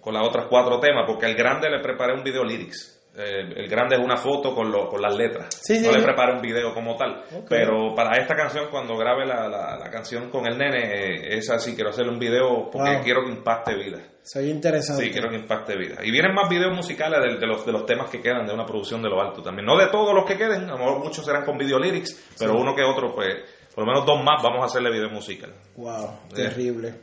con 0.00 0.14
las 0.14 0.26
otras 0.26 0.46
cuatro 0.48 0.78
temas, 0.80 1.04
porque 1.06 1.26
al 1.26 1.34
grande 1.34 1.70
le 1.70 1.80
preparé 1.80 2.14
un 2.14 2.22
video 2.22 2.44
lyrics. 2.44 3.02
Eh, 3.14 3.40
el 3.56 3.68
grande 3.68 3.96
es 3.96 4.02
una 4.02 4.16
foto 4.16 4.54
con, 4.54 4.72
lo, 4.72 4.88
con 4.88 5.02
las 5.02 5.14
letras. 5.14 5.60
no 5.82 5.92
le 5.92 6.02
preparé 6.02 6.34
un 6.34 6.40
video 6.40 6.72
como 6.72 6.96
tal. 6.96 7.22
Pero 7.48 7.94
para 7.94 8.18
esta 8.18 8.34
canción, 8.34 8.68
cuando 8.70 8.96
grabe 8.96 9.26
la, 9.26 9.48
la, 9.48 9.90
canción 9.90 10.30
con 10.30 10.46
el 10.46 10.56
nene, 10.56 10.78
eh, 10.78 11.36
es 11.36 11.50
así, 11.50 11.74
quiero 11.74 11.90
hacerle 11.90 12.12
un 12.12 12.18
video 12.18 12.70
porque 12.70 13.00
quiero 13.04 13.22
que 13.24 13.32
impacte 13.32 13.74
vida. 13.74 13.98
Soy 14.24 14.50
interesante. 14.50 15.04
Sí, 15.04 15.10
quiero 15.10 15.30
que 15.30 15.36
impacte 15.36 15.76
vida. 15.76 15.96
Y 16.04 16.10
vienen 16.12 16.32
más 16.32 16.48
videos 16.48 16.74
musicales 16.74 17.18
de, 17.40 17.46
los, 17.46 17.66
de 17.66 17.72
los 17.72 17.84
temas 17.84 18.08
que 18.08 18.20
quedan 18.22 18.46
de 18.46 18.54
una 18.54 18.64
producción 18.64 19.02
de 19.02 19.08
lo 19.08 19.20
alto 19.20 19.42
también. 19.42 19.66
No 19.66 19.76
de 19.76 19.88
todos 19.88 20.14
los 20.14 20.24
que 20.24 20.36
queden, 20.36 20.64
a 20.64 20.72
lo 20.72 20.78
mejor 20.78 20.98
muchos 21.00 21.24
serán 21.24 21.44
con 21.44 21.58
video 21.58 21.78
lyrics, 21.78 22.16
pero 22.38 22.56
uno 22.56 22.74
que 22.74 22.82
otro, 22.84 23.12
pues, 23.14 23.34
por 23.74 23.84
lo 23.84 23.92
menos 23.92 24.06
dos 24.06 24.22
más 24.22 24.40
vamos 24.42 24.62
a 24.62 24.66
hacerle 24.66 24.90
video 24.92 25.10
musical. 25.10 25.52
Wow, 25.76 26.10
terrible. 26.34 26.94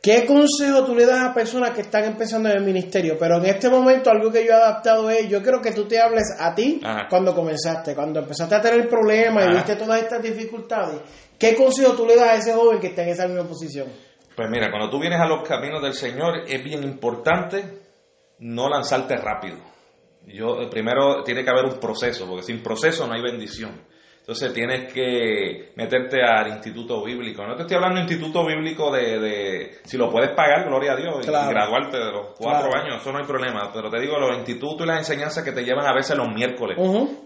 ¿Qué 0.00 0.24
consejo 0.24 0.84
tú 0.84 0.94
le 0.94 1.04
das 1.04 1.26
a 1.26 1.34
personas 1.34 1.72
que 1.72 1.80
están 1.82 2.04
empezando 2.04 2.48
en 2.48 2.56
el 2.58 2.64
ministerio? 2.64 3.18
Pero 3.18 3.36
en 3.36 3.46
este 3.46 3.68
momento 3.68 4.10
algo 4.10 4.30
que 4.30 4.44
yo 4.46 4.52
he 4.52 4.54
adaptado 4.54 5.10
es, 5.10 5.28
yo 5.28 5.42
quiero 5.42 5.60
que 5.60 5.72
tú 5.72 5.86
te 5.86 6.00
hables 6.00 6.34
a 6.38 6.54
ti 6.54 6.80
Ajá. 6.84 7.08
cuando 7.10 7.34
comenzaste, 7.34 7.94
cuando 7.96 8.20
empezaste 8.20 8.54
a 8.54 8.60
tener 8.62 8.88
problemas 8.88 9.44
y 9.44 9.48
Ajá. 9.48 9.56
viste 9.56 9.76
todas 9.76 10.00
estas 10.00 10.22
dificultades. 10.22 11.00
¿Qué 11.36 11.54
consejo 11.56 11.92
tú 11.92 12.06
le 12.06 12.14
das 12.16 12.28
a 12.28 12.34
ese 12.36 12.52
joven 12.54 12.78
que 12.78 12.86
está 12.86 13.02
en 13.02 13.08
esa 13.10 13.26
misma 13.26 13.42
posición? 13.48 13.88
Pues 14.38 14.48
mira, 14.50 14.70
cuando 14.70 14.88
tú 14.88 15.00
vienes 15.00 15.18
a 15.18 15.26
los 15.26 15.42
caminos 15.42 15.82
del 15.82 15.94
Señor 15.94 16.44
es 16.46 16.62
bien 16.62 16.84
importante 16.84 17.80
no 18.38 18.68
lanzarte 18.68 19.16
rápido. 19.16 19.56
Yo 20.28 20.60
eh, 20.62 20.68
primero 20.70 21.24
tiene 21.24 21.42
que 21.42 21.50
haber 21.50 21.64
un 21.64 21.80
proceso, 21.80 22.24
porque 22.28 22.44
sin 22.44 22.62
proceso 22.62 23.04
no 23.08 23.14
hay 23.14 23.20
bendición. 23.22 23.82
Entonces 24.20 24.52
tienes 24.52 24.92
que 24.92 25.72
meterte 25.74 26.18
al 26.22 26.48
instituto 26.48 27.02
bíblico. 27.02 27.44
No 27.46 27.56
te 27.56 27.62
estoy 27.62 27.76
hablando 27.78 27.96
de 27.96 28.02
instituto 28.02 28.46
bíblico 28.46 28.92
de, 28.92 29.18
de- 29.18 29.78
si 29.84 29.96
lo 29.96 30.08
puedes 30.08 30.30
pagar, 30.36 30.66
gloria 30.68 30.92
a 30.92 30.96
Dios, 30.96 31.16
y- 31.24 31.26
Claro. 31.26 31.50
y 31.50 31.54
graduarte 31.54 31.96
de 31.96 32.12
los 32.12 32.26
cuatro 32.38 32.68
Claro. 32.70 32.84
años, 32.84 33.00
eso 33.00 33.10
no 33.10 33.18
hay 33.18 33.24
problema. 33.24 33.72
Pero 33.72 33.90
te 33.90 33.98
digo, 34.00 34.18
los 34.20 34.36
institutos 34.38 34.82
y 34.86 34.88
las 34.88 34.98
enseñanzas 34.98 35.42
que 35.42 35.50
te 35.50 35.64
llevan 35.64 35.86
a 35.86 35.94
veces 35.94 36.16
los 36.16 36.28
miércoles 36.28 36.76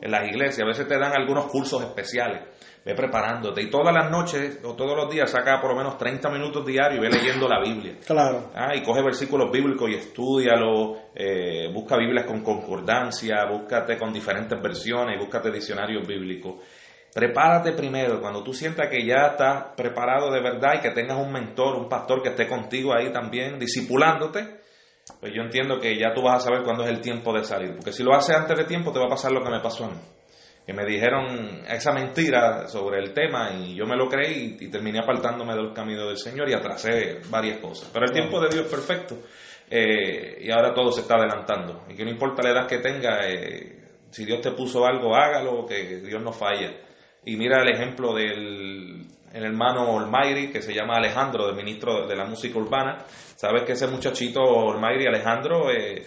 en 0.01 0.11
las 0.11 0.27
iglesias, 0.29 0.61
a 0.63 0.69
veces 0.69 0.89
te 0.89 0.97
dan 0.99 1.13
algunos 1.13 1.47
cursos 1.47 1.83
especiales. 1.83 2.43
Ve 2.85 2.95
preparándote 2.95 3.63
y 3.63 3.71
todas 3.71 3.95
las 3.95 4.11
noches 4.11 4.59
o 4.65 4.75
todos 4.75 4.97
los 4.97 5.09
días 5.09 5.31
saca 5.31 5.61
por 5.61 5.71
lo 5.71 5.77
menos 5.77 5.97
30 5.99 6.29
minutos 6.31 6.67
diarios 6.67 6.99
y 6.99 7.01
ve 7.01 7.11
leyendo 7.11 7.49
la 7.49 7.61
Biblia. 7.61 7.95
Claro. 8.05 8.51
Ah, 8.55 8.75
y 8.75 8.83
coge 8.83 9.03
versículos 9.03 9.53
bíblicos 9.53 9.89
y 9.89 9.95
estudialo, 9.95 10.97
eh, 11.15 11.71
busca 11.73 11.97
Biblias 11.97 12.27
con 12.27 12.43
concordancia, 12.43 13.45
búscate 13.49 13.97
con 13.97 14.13
diferentes 14.13 14.61
versiones, 14.61 15.17
búscate 15.21 15.53
diccionarios 15.53 16.05
bíblicos. 16.07 16.57
Prepárate 17.15 17.73
primero, 17.73 18.21
cuando 18.21 18.43
tú 18.43 18.55
sientas 18.55 18.89
que 18.89 19.07
ya 19.07 19.27
estás 19.33 19.75
preparado 19.77 20.33
de 20.33 20.41
verdad 20.41 20.75
y 20.79 20.81
que 20.81 20.91
tengas 20.91 21.19
un 21.19 21.31
mentor, 21.31 21.77
un 21.77 21.89
pastor 21.89 22.23
que 22.23 22.31
esté 22.31 22.49
contigo 22.49 22.95
ahí 22.95 23.13
también, 23.13 23.59
discipulándote, 23.59 24.63
pues 25.21 25.33
yo 25.35 25.43
entiendo 25.43 25.79
que 25.79 25.97
ya 25.99 26.15
tú 26.15 26.23
vas 26.23 26.43
a 26.43 26.49
saber 26.49 26.63
cuándo 26.65 26.85
es 26.85 26.91
el 26.91 27.01
tiempo 27.01 27.33
de 27.33 27.45
salir. 27.45 27.75
Porque 27.75 27.93
si 27.93 28.03
lo 28.03 28.15
haces 28.15 28.35
antes 28.35 28.57
de 28.57 28.65
tiempo, 28.65 28.93
te 28.93 28.99
va 28.99 29.07
a 29.07 29.11
pasar 29.11 29.31
lo 29.31 29.43
que 29.43 29.51
me 29.51 29.61
pasó 29.61 29.85
a 29.85 29.89
mí. 29.89 29.97
Que 30.67 30.73
me 30.73 30.85
dijeron 30.85 31.65
esa 31.69 31.93
mentira 31.93 32.69
sobre 32.69 33.01
el 33.01 33.13
tema 33.13 33.51
y 33.51 33.75
yo 33.75 33.85
me 33.85 33.97
lo 33.97 34.09
creí 34.09 34.57
y, 34.61 34.67
y 34.67 34.71
terminé 34.71 35.01
apartándome 35.01 35.55
de 35.55 35.63
los 35.63 35.75
caminos 35.75 36.07
del 36.07 36.19
Señor 36.19 36.49
y 36.49 36.55
atrasé 36.55 37.19
varias 37.31 37.59
cosas. 37.59 37.91
Pero 37.93 38.05
el 38.05 38.13
tiempo 38.13 38.41
de 38.41 38.49
Dios 38.49 38.67
es 38.67 38.71
perfecto 38.71 39.19
eh, 39.75 40.39
y 40.43 40.51
ahora 40.51 40.75
todo 40.75 40.93
se 40.93 41.01
está 41.01 41.15
adelantando. 41.15 41.85
Y 41.89 41.95
que 41.95 42.05
no 42.05 42.11
importa 42.11 42.43
la 42.43 42.51
edad 42.51 42.69
que 42.69 42.79
tenga, 42.79 43.27
eh, 43.27 43.89
si 44.11 44.27
Dios 44.27 44.43
te 44.43 44.51
puso 44.51 44.85
algo, 44.85 45.17
hágalo, 45.17 45.65
que 45.65 46.01
Dios 46.01 46.23
no 46.23 46.31
falla. 46.31 46.75
Y 47.25 47.37
mira 47.37 47.63
el 47.63 47.71
ejemplo 47.71 48.15
del 48.15 49.07
el 49.33 49.45
hermano 49.45 49.95
Olmairi, 49.95 50.51
que 50.53 50.61
se 50.61 50.75
llama 50.75 50.97
Alejandro, 50.97 51.47
del 51.47 51.57
ministro 51.57 52.07
de 52.07 52.15
la 52.15 52.27
música 52.27 52.59
urbana. 52.59 52.99
Sabes 53.35 53.63
que 53.63 53.73
ese 53.73 53.87
muchachito 53.87 54.43
Olmairi, 54.43 55.07
Alejandro, 55.07 55.71
eh, 55.71 56.03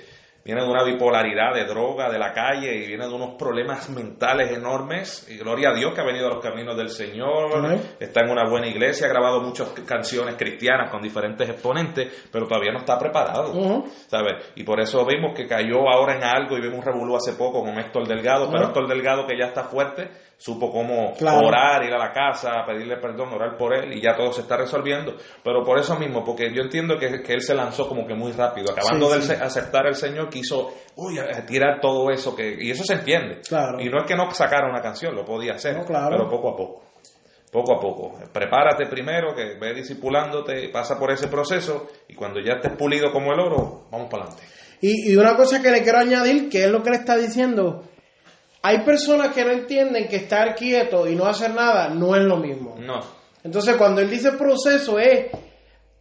viene 0.45 0.61
de 0.61 0.69
una 0.69 0.83
bipolaridad 0.83 1.53
de 1.55 1.65
droga, 1.65 2.07
de 2.09 2.19
la 2.19 2.31
calle, 2.31 2.73
y 2.75 2.87
viene 2.87 3.07
de 3.07 3.13
unos 3.13 3.33
problemas 3.35 3.89
mentales 3.89 4.51
enormes. 4.55 5.27
Y 5.29 5.37
gloria 5.39 5.69
a 5.71 5.73
Dios 5.73 5.91
que 5.93 6.01
ha 6.01 6.05
venido 6.05 6.27
a 6.27 6.35
los 6.35 6.43
caminos 6.43 6.77
del 6.77 6.89
Señor, 6.89 7.79
está 7.99 8.21
en 8.23 8.29
una 8.31 8.47
buena 8.47 8.67
iglesia, 8.67 9.07
ha 9.07 9.09
grabado 9.09 9.41
muchas 9.41 9.69
canciones 9.87 10.35
cristianas 10.35 10.91
con 10.91 11.01
diferentes 11.01 11.49
exponentes, 11.49 12.27
pero 12.31 12.47
todavía 12.47 12.71
no 12.71 12.79
está 12.79 12.97
preparado. 12.99 13.51
Ujú. 13.51 13.89
¿sabes? 14.07 14.51
Y 14.55 14.63
por 14.63 14.79
eso 14.79 15.03
vimos 15.05 15.33
que 15.35 15.47
cayó 15.47 15.89
ahora 15.89 16.15
en 16.15 16.23
algo 16.23 16.57
y 16.57 16.61
vimos 16.61 16.77
un 16.79 16.85
revolú 16.85 17.15
hace 17.15 17.33
poco 17.33 17.61
con 17.63 17.77
Héctor 17.79 18.07
Delgado, 18.07 18.45
pero 18.47 18.59
Ajá. 18.59 18.67
Héctor 18.69 18.87
Delgado 18.87 19.25
que 19.25 19.37
ya 19.37 19.45
está 19.47 19.63
fuerte, 19.63 20.09
supo 20.37 20.69
cómo 20.71 21.13
Claro. 21.17 21.47
orar, 21.47 21.83
ir 21.85 21.93
a 21.93 21.97
la 21.97 22.11
casa, 22.11 22.51
pedirle 22.67 22.97
perdón, 22.97 23.33
orar 23.33 23.57
por 23.57 23.73
él 23.75 23.93
y 23.93 24.01
ya 24.01 24.15
todo 24.15 24.31
se 24.31 24.41
está 24.41 24.57
resolviendo. 24.57 25.15
Pero 25.43 25.63
por 25.63 25.79
eso 25.79 25.95
mismo, 25.97 26.23
porque 26.23 26.53
yo 26.53 26.61
entiendo 26.61 26.97
que, 26.99 27.23
que 27.23 27.33
él 27.33 27.41
se 27.41 27.55
lanzó 27.55 27.87
como 27.87 28.05
que 28.05 28.13
muy 28.13 28.31
rápido, 28.33 28.71
acabando 28.71 29.07
Sí, 29.09 29.15
de 29.15 29.21
sí. 29.21 29.33
aceptar 29.41 29.87
al 29.87 29.95
Señor, 29.95 30.29
quiso 30.35 30.73
uy, 30.95 31.17
tirar 31.47 31.79
todo 31.81 32.11
eso, 32.11 32.35
que 32.35 32.55
y 32.59 32.69
eso 32.71 32.83
se 32.83 32.93
entiende. 32.93 33.41
Claro. 33.47 33.79
Y 33.81 33.89
no 33.89 33.97
es 33.99 34.05
que 34.05 34.15
no 34.15 34.29
sacara 34.31 34.69
una 34.69 34.81
canción, 34.81 35.15
lo 35.15 35.25
podía 35.25 35.53
hacer, 35.53 35.75
No, 35.77 35.85
claro. 35.85 36.09
pero 36.11 36.29
poco 36.29 36.49
a 36.49 36.55
poco. 36.55 36.81
Poco 37.51 37.75
a 37.75 37.79
poco. 37.79 38.19
Prepárate 38.33 38.85
primero, 38.87 39.33
que 39.33 39.57
ve 39.59 39.73
disipulándote, 39.73 40.69
pasa 40.69 40.99
por 40.99 41.11
ese 41.11 41.27
proceso 41.29 41.87
y 42.07 42.13
cuando 42.13 42.39
ya 42.41 42.55
estés 42.55 42.73
pulido 42.77 43.11
como 43.11 43.31
el 43.33 43.39
oro, 43.39 43.85
vamos 43.89 44.07
para 44.09 44.23
adelante. 44.23 44.43
Y, 44.81 45.11
y 45.11 45.15
una 45.15 45.35
cosa 45.35 45.61
que 45.61 45.71
le 45.71 45.81
quiero 45.81 45.99
añadir, 45.99 46.49
que 46.49 46.65
es 46.65 46.69
lo 46.69 46.83
que 46.83 46.89
le 46.91 46.97
está 46.97 47.15
diciendo, 47.17 47.83
hay 48.61 48.79
personas 48.83 49.33
que 49.33 49.45
no 49.45 49.51
entienden 49.51 50.07
que 50.07 50.17
estar 50.17 50.53
quieto 50.55 51.07
y 51.07 51.15
no 51.15 51.25
hacer 51.25 51.53
nada 51.53 51.87
no 51.89 52.15
es 52.15 52.23
lo 52.23 52.37
mismo. 52.37 52.75
No, 52.79 52.99
Entonces, 53.43 53.75
cuando 53.77 54.01
él 54.01 54.09
dice 54.09 54.33
proceso, 54.33 54.99
es. 54.99 55.27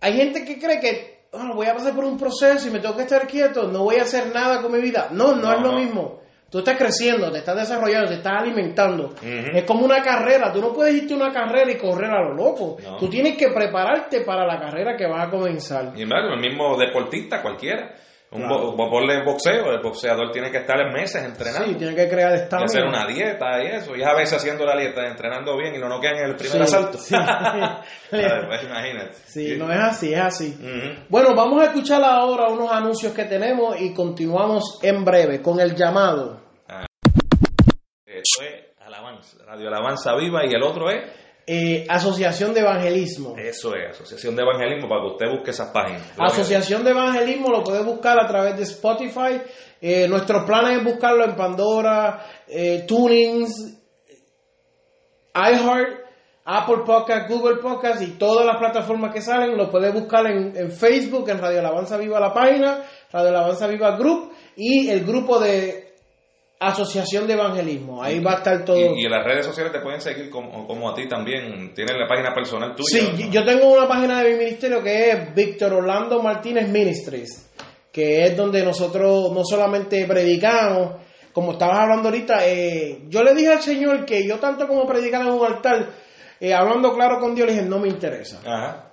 Hay 0.00 0.14
gente 0.14 0.44
que 0.44 0.58
cree 0.58 0.80
que 0.80 1.13
"Ah, 1.36 1.50
voy 1.54 1.66
a 1.66 1.74
pasar 1.74 1.94
por 1.94 2.04
un 2.04 2.18
proceso 2.18 2.68
y 2.68 2.70
me 2.70 2.78
tengo 2.80 2.96
que 2.96 3.02
estar 3.02 3.26
quieto, 3.26 3.68
no 3.68 3.84
voy 3.84 3.96
a 3.96 4.02
hacer 4.02 4.32
nada 4.34 4.62
con 4.62 4.72
mi 4.72 4.80
vida. 4.80 5.08
No, 5.10 5.34
no, 5.34 5.42
No, 5.42 5.52
es 5.52 5.60
lo 5.60 5.72
no. 5.72 5.78
mismo. 5.78 6.20
Tú 6.50 6.58
estás 6.60 6.76
creciendo, 6.76 7.32
te 7.32 7.38
estás 7.38 7.56
desarrollando, 7.56 8.08
te 8.08 8.14
estás 8.14 8.34
alimentando. 8.40 9.12
Es 9.20 9.64
como 9.64 9.84
una 9.84 10.00
carrera. 10.02 10.52
Tú 10.52 10.60
no 10.60 10.72
puedes 10.72 10.94
irte 10.94 11.12
a 11.14 11.16
una 11.16 11.32
carrera 11.32 11.72
y 11.72 11.76
correr 11.76 12.10
a 12.12 12.22
lo 12.22 12.34
loco. 12.34 12.76
No. 12.80 12.96
Tú 12.96 13.08
tienes 13.08 13.36
que 13.36 13.48
prepararte 13.48 14.20
para 14.20 14.46
la 14.46 14.60
carrera 14.60 14.96
que 14.96 15.04
vas 15.06 15.26
a 15.26 15.30
comenzar. 15.30 15.92
y 15.96 16.04
claro, 16.06 16.34
el 16.34 16.40
mismo 16.40 16.76
deportista 16.78 17.42
cualquiera. 17.42 17.94
Un 18.34 18.40
Claro. 18.40 18.72
bo- 18.72 18.90
ponle 18.90 19.22
boxeo, 19.22 19.70
el 19.70 19.80
boxeador 19.80 20.32
tiene 20.32 20.50
que 20.50 20.58
estar 20.58 20.76
meses 20.92 21.22
entrenando. 21.22 21.68
Sí, 21.68 21.74
tienes 21.76 21.94
que 21.94 22.08
crear 22.08 22.34
estamina. 22.34 22.64
hacer 22.64 22.82
una 22.84 23.06
dieta 23.06 23.62
y 23.62 23.66
eso. 23.68 23.94
Y 23.94 24.02
a 24.02 24.12
veces 24.12 24.38
haciendo 24.38 24.64
la 24.66 24.76
dieta, 24.76 25.06
entrenando 25.06 25.56
bien 25.56 25.76
y 25.76 25.78
no 25.78 25.88
nos 25.88 26.00
quedan 26.00 26.16
en 26.16 26.24
el 26.30 26.34
primer 26.36 26.56
Sí, 26.66 26.74
asalto. 26.74 26.98
sí. 26.98 27.14
Ay, 27.18 27.78
pues, 28.10 28.64
imagínate. 28.64 29.14
Sí, 29.26 29.54
no 29.56 29.70
es 29.72 29.78
así, 29.78 30.12
es 30.12 30.20
así. 30.20 30.58
Bueno, 31.08 31.34
vamos 31.36 31.62
a 31.62 31.66
escuchar 31.66 32.02
ahora 32.02 32.48
unos 32.48 32.72
anuncios 32.72 33.12
que 33.14 33.24
tenemos 33.24 33.80
y 33.80 33.94
continuamos 33.94 34.80
en 34.82 35.04
breve 35.04 35.40
con 35.40 35.60
el 35.60 35.76
llamado. 35.76 36.40
Esto 38.06 38.42
es 38.42 38.64
Alabanza, 38.84 39.36
Radio 39.46 39.68
Alabanza 39.68 40.14
Viva 40.16 40.44
y 40.44 40.54
el 40.54 40.62
otro 40.62 40.90
es, 40.90 41.02
Eh, 41.46 41.86
Asociación 41.90 42.54
de 42.54 42.60
Evangelismo. 42.60 43.34
eso 43.36 43.74
es, 43.74 43.90
Asociación 43.90 44.34
de 44.34 44.42
Evangelismo, 44.42 44.88
para 44.88 45.02
que 45.02 45.08
usted 45.08 45.26
busque 45.30 45.50
esas 45.50 45.70
páginas. 45.70 46.02
Asociación 46.18 46.82
de 46.84 46.90
Evangelismo 46.90 47.50
lo 47.50 47.62
puede 47.62 47.82
buscar 47.82 48.18
a 48.18 48.26
través 48.26 48.56
de 48.56 48.62
Spotify. 48.62 49.42
Eh, 49.80 50.08
nuestro 50.08 50.46
plan 50.46 50.70
es 50.72 50.82
buscarlo 50.82 51.24
en 51.24 51.36
Pandora, 51.36 52.24
eh, 52.48 52.84
Tunings, 52.88 53.78
iHeart, 55.34 56.04
Apple 56.46 56.82
Podcast, 56.86 57.28
Google 57.28 57.56
Podcast 57.56 58.00
y 58.02 58.12
todas 58.18 58.46
las 58.46 58.56
plataformas 58.56 59.12
que 59.12 59.20
salen. 59.20 59.56
Lo 59.56 59.70
puede 59.70 59.90
buscar 59.90 60.26
en, 60.26 60.56
en 60.56 60.70
Facebook, 60.70 61.28
en 61.28 61.38
Radio 61.38 61.60
Alabanza 61.60 61.98
Viva 61.98 62.20
la 62.20 62.32
página, 62.32 62.84
Radio 63.12 63.28
Alabanza 63.28 63.66
Viva 63.66 63.96
Group 63.96 64.32
y 64.56 64.88
el 64.88 65.04
grupo 65.04 65.38
de 65.38 65.93
Asociación 66.68 67.26
de 67.26 67.34
Evangelismo. 67.34 68.02
Ahí 68.02 68.20
va 68.20 68.32
a 68.32 68.36
estar 68.36 68.64
todo. 68.64 68.76
Y, 68.76 69.02
y 69.02 69.04
en 69.04 69.10
las 69.10 69.24
redes 69.24 69.46
sociales 69.46 69.72
te 69.72 69.80
pueden 69.80 70.00
seguir 70.00 70.30
como, 70.30 70.66
como 70.66 70.90
a 70.90 70.94
ti 70.94 71.08
también. 71.08 71.72
Tienes 71.74 71.96
la 71.96 72.06
página 72.06 72.34
personal 72.34 72.74
tuya. 72.74 72.86
Sí, 72.88 73.24
¿no? 73.24 73.30
yo 73.30 73.44
tengo 73.44 73.72
una 73.72 73.88
página 73.88 74.22
de 74.22 74.30
mi 74.30 74.38
ministerio 74.38 74.82
que 74.82 75.10
es 75.10 75.34
Víctor 75.34 75.72
Orlando 75.74 76.22
Martínez 76.22 76.68
Ministries, 76.68 77.50
que 77.92 78.24
es 78.26 78.36
donde 78.36 78.64
nosotros 78.64 79.32
no 79.32 79.44
solamente 79.44 80.04
predicamos, 80.06 81.00
como 81.32 81.52
estabas 81.52 81.80
hablando 81.80 82.08
ahorita, 82.08 82.46
eh, 82.46 83.02
yo 83.08 83.22
le 83.22 83.34
dije 83.34 83.52
al 83.52 83.62
Señor 83.62 84.04
que 84.04 84.26
yo 84.26 84.38
tanto 84.38 84.68
como 84.68 84.86
predicar 84.86 85.22
en 85.22 85.32
un 85.32 85.44
altar, 85.44 85.90
eh, 86.40 86.54
hablando 86.54 86.94
claro 86.94 87.18
con 87.18 87.34
Dios, 87.34 87.48
le 87.48 87.54
dije, 87.54 87.66
no 87.66 87.78
me 87.78 87.88
interesa. 87.88 88.40
Ajá. 88.44 88.92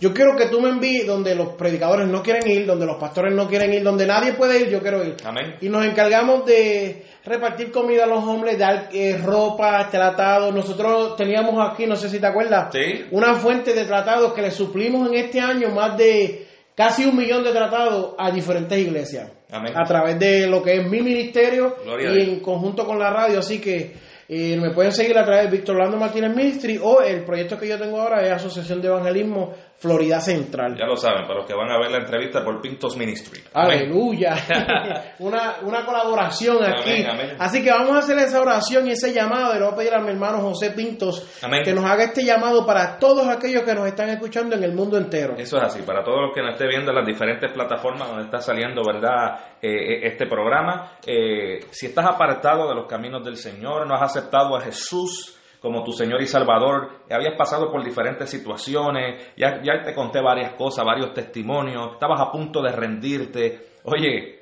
Yo 0.00 0.14
quiero 0.14 0.36
que 0.36 0.46
tú 0.46 0.60
me 0.60 0.68
envíes 0.70 1.06
donde 1.06 1.34
los 1.34 1.54
predicadores 1.54 2.06
no 2.06 2.22
quieren 2.22 2.48
ir, 2.48 2.66
donde 2.66 2.86
los 2.86 2.96
pastores 2.98 3.34
no 3.34 3.48
quieren 3.48 3.72
ir, 3.72 3.82
donde 3.82 4.06
nadie 4.06 4.34
puede 4.34 4.60
ir, 4.60 4.68
yo 4.68 4.80
quiero 4.80 5.04
ir. 5.04 5.16
Amén. 5.24 5.56
Y 5.60 5.68
nos 5.68 5.84
encargamos 5.84 6.46
de 6.46 7.04
repartir 7.24 7.72
comida 7.72 8.04
a 8.04 8.06
los 8.06 8.22
hombres, 8.24 8.56
dar 8.58 8.88
eh, 8.92 9.18
ropa, 9.22 9.88
tratados. 9.90 10.54
Nosotros 10.54 11.16
teníamos 11.16 11.54
aquí, 11.68 11.86
no 11.86 11.96
sé 11.96 12.08
si 12.08 12.20
te 12.20 12.26
acuerdas, 12.26 12.68
Sí. 12.72 13.06
una 13.10 13.34
fuente 13.34 13.74
de 13.74 13.84
tratados 13.84 14.32
que 14.34 14.42
le 14.42 14.50
suplimos 14.52 15.08
en 15.08 15.14
este 15.16 15.40
año 15.40 15.70
más 15.70 15.96
de 15.98 16.46
casi 16.76 17.04
un 17.04 17.16
millón 17.16 17.42
de 17.42 17.50
tratados 17.50 18.14
a 18.18 18.30
diferentes 18.30 18.78
iglesias. 18.78 19.32
Amén. 19.50 19.72
A 19.76 19.82
través 19.84 20.18
de 20.18 20.46
lo 20.46 20.62
que 20.62 20.76
es 20.76 20.86
mi 20.88 21.00
ministerio 21.00 21.74
Gloria 21.82 22.10
y 22.12 22.20
en 22.34 22.40
conjunto 22.40 22.86
con 22.86 22.98
la 22.98 23.10
radio. 23.10 23.40
Así 23.40 23.60
que 23.60 23.94
eh, 24.28 24.56
me 24.60 24.70
pueden 24.72 24.92
seguir 24.92 25.16
a 25.18 25.24
través 25.24 25.44
de 25.50 25.56
Víctor 25.56 25.76
Orlando 25.76 25.96
Martínez 25.96 26.36
Ministry 26.36 26.78
o 26.80 27.00
el 27.00 27.24
proyecto 27.24 27.58
que 27.58 27.66
yo 27.66 27.78
tengo 27.78 27.98
ahora 28.00 28.22
es 28.26 28.30
Asociación 28.32 28.80
de 28.82 28.88
Evangelismo 28.88 29.54
Florida 29.78 30.20
Central. 30.20 30.76
Ya 30.76 30.86
lo 30.86 30.96
saben, 30.96 31.22
para 31.22 31.38
los 31.38 31.46
que 31.46 31.54
van 31.54 31.70
a 31.70 31.78
ver 31.78 31.90
la 31.92 31.98
entrevista 31.98 32.42
por 32.42 32.60
Pintos 32.60 32.96
Ministry. 32.96 33.40
Aleluya. 33.54 34.34
una, 35.20 35.58
una 35.62 35.86
colaboración 35.86 36.58
aquí. 36.64 37.04
Amén. 37.04 37.36
Así 37.38 37.62
que 37.62 37.70
vamos 37.70 37.94
a 37.94 37.98
hacer 37.98 38.18
esa 38.18 38.40
oración 38.40 38.88
y 38.88 38.92
ese 38.92 39.12
llamado. 39.12 39.54
Y 39.54 39.58
le 39.58 39.64
voy 39.64 39.72
a 39.72 39.76
pedir 39.76 39.94
a 39.94 40.00
mi 40.00 40.10
hermano 40.10 40.40
José 40.40 40.72
Pintos 40.72 41.38
Amén. 41.42 41.62
que 41.64 41.72
nos 41.72 41.84
haga 41.84 42.04
este 42.04 42.24
llamado 42.24 42.66
para 42.66 42.98
todos 42.98 43.28
aquellos 43.28 43.62
que 43.62 43.74
nos 43.74 43.86
están 43.86 44.08
escuchando 44.08 44.56
en 44.56 44.64
el 44.64 44.74
mundo 44.74 44.98
entero. 44.98 45.34
Eso 45.38 45.56
es 45.58 45.62
así, 45.62 45.82
para 45.82 46.02
todos 46.02 46.22
los 46.22 46.34
que 46.34 46.42
nos 46.42 46.54
esté 46.54 46.66
viendo 46.66 46.90
en 46.90 46.96
las 46.96 47.06
diferentes 47.06 47.52
plataformas 47.52 48.08
donde 48.08 48.24
está 48.24 48.40
saliendo, 48.40 48.82
¿verdad? 48.84 49.38
Eh, 49.62 49.68
eh, 49.70 50.00
este 50.08 50.26
programa, 50.26 50.98
eh, 51.06 51.60
si 51.70 51.86
estás 51.86 52.06
apartado 52.06 52.68
de 52.68 52.74
los 52.74 52.86
caminos 52.86 53.24
del 53.24 53.36
Señor, 53.36 53.86
no 53.86 53.94
has 53.94 54.02
aceptado 54.02 54.56
a 54.56 54.60
Jesús 54.60 55.37
como 55.60 55.82
tu 55.82 55.92
Señor 55.92 56.20
y 56.22 56.26
Salvador, 56.26 57.02
habías 57.10 57.36
pasado 57.36 57.70
por 57.70 57.84
diferentes 57.84 58.30
situaciones, 58.30 59.32
ya, 59.36 59.60
te 59.60 59.94
conté 59.94 60.20
varias 60.20 60.52
cosas, 60.52 60.84
varios 60.84 61.12
testimonios, 61.12 61.92
estabas 61.94 62.20
a 62.20 62.30
punto 62.30 62.62
de 62.62 62.72
rendirte. 62.72 63.68
Oye, 63.84 64.38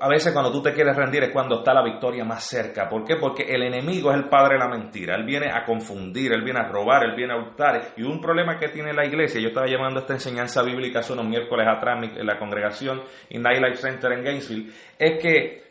a 0.00 0.08
veces 0.08 0.32
cuando 0.32 0.50
tú 0.50 0.60
te 0.60 0.72
quieres 0.72 0.96
rendir 0.96 1.22
es 1.22 1.30
cuando 1.30 1.58
está 1.58 1.72
la 1.72 1.82
victoria 1.82 2.24
más 2.24 2.44
cerca. 2.44 2.88
¿Por 2.88 3.04
qué? 3.04 3.16
Porque 3.16 3.44
el 3.44 3.62
enemigo 3.62 4.10
es 4.10 4.16
el 4.16 4.28
padre 4.28 4.54
de 4.54 4.58
la 4.58 4.68
mentira. 4.68 5.14
Él 5.14 5.24
viene 5.24 5.50
a 5.52 5.64
confundir, 5.64 6.32
él 6.32 6.42
viene 6.42 6.60
a 6.60 6.68
robar, 6.68 7.04
él 7.04 7.14
viene 7.14 7.32
a 7.32 7.36
hurtar. 7.36 7.92
Y 7.96 8.02
un 8.02 8.20
problema 8.20 8.58
que 8.58 8.68
tiene 8.68 8.92
la 8.92 9.06
iglesia, 9.06 9.40
yo 9.40 9.48
estaba 9.48 9.66
llevando 9.66 10.00
esta 10.00 10.14
enseñanza 10.14 10.62
bíblica 10.62 10.98
hace 10.98 11.12
unos 11.12 11.26
miércoles 11.26 11.66
atrás 11.68 12.02
en 12.02 12.26
la 12.26 12.38
congregación 12.38 13.02
in 13.30 13.42
Night 13.42 13.62
Life 13.62 13.76
Center 13.76 14.12
en 14.12 14.24
Gainesville, 14.24 14.72
es 14.98 15.22
que 15.22 15.64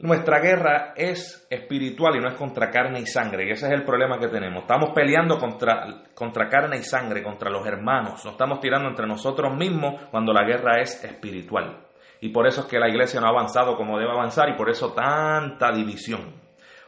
nuestra 0.00 0.40
guerra 0.40 0.94
es 0.96 1.46
espiritual 1.50 2.16
y 2.16 2.20
no 2.20 2.28
es 2.28 2.34
contra 2.34 2.70
carne 2.70 3.00
y 3.00 3.06
sangre. 3.06 3.46
Y 3.46 3.50
ese 3.50 3.66
es 3.66 3.72
el 3.72 3.84
problema 3.84 4.18
que 4.18 4.28
tenemos. 4.28 4.62
Estamos 4.62 4.90
peleando 4.94 5.38
contra, 5.38 6.04
contra 6.14 6.48
carne 6.48 6.78
y 6.78 6.82
sangre, 6.82 7.22
contra 7.22 7.50
los 7.50 7.66
hermanos. 7.66 8.24
Nos 8.24 8.32
estamos 8.32 8.60
tirando 8.60 8.88
entre 8.88 9.06
nosotros 9.06 9.54
mismos 9.54 10.00
cuando 10.10 10.32
la 10.32 10.46
guerra 10.46 10.80
es 10.80 11.04
espiritual. 11.04 11.86
Y 12.20 12.30
por 12.30 12.46
eso 12.46 12.62
es 12.62 12.66
que 12.66 12.78
la 12.78 12.88
iglesia 12.88 13.20
no 13.20 13.26
ha 13.26 13.30
avanzado 13.30 13.76
como 13.76 13.98
debe 13.98 14.12
avanzar 14.12 14.48
y 14.48 14.56
por 14.56 14.70
eso 14.70 14.92
tanta 14.94 15.70
división. 15.70 16.34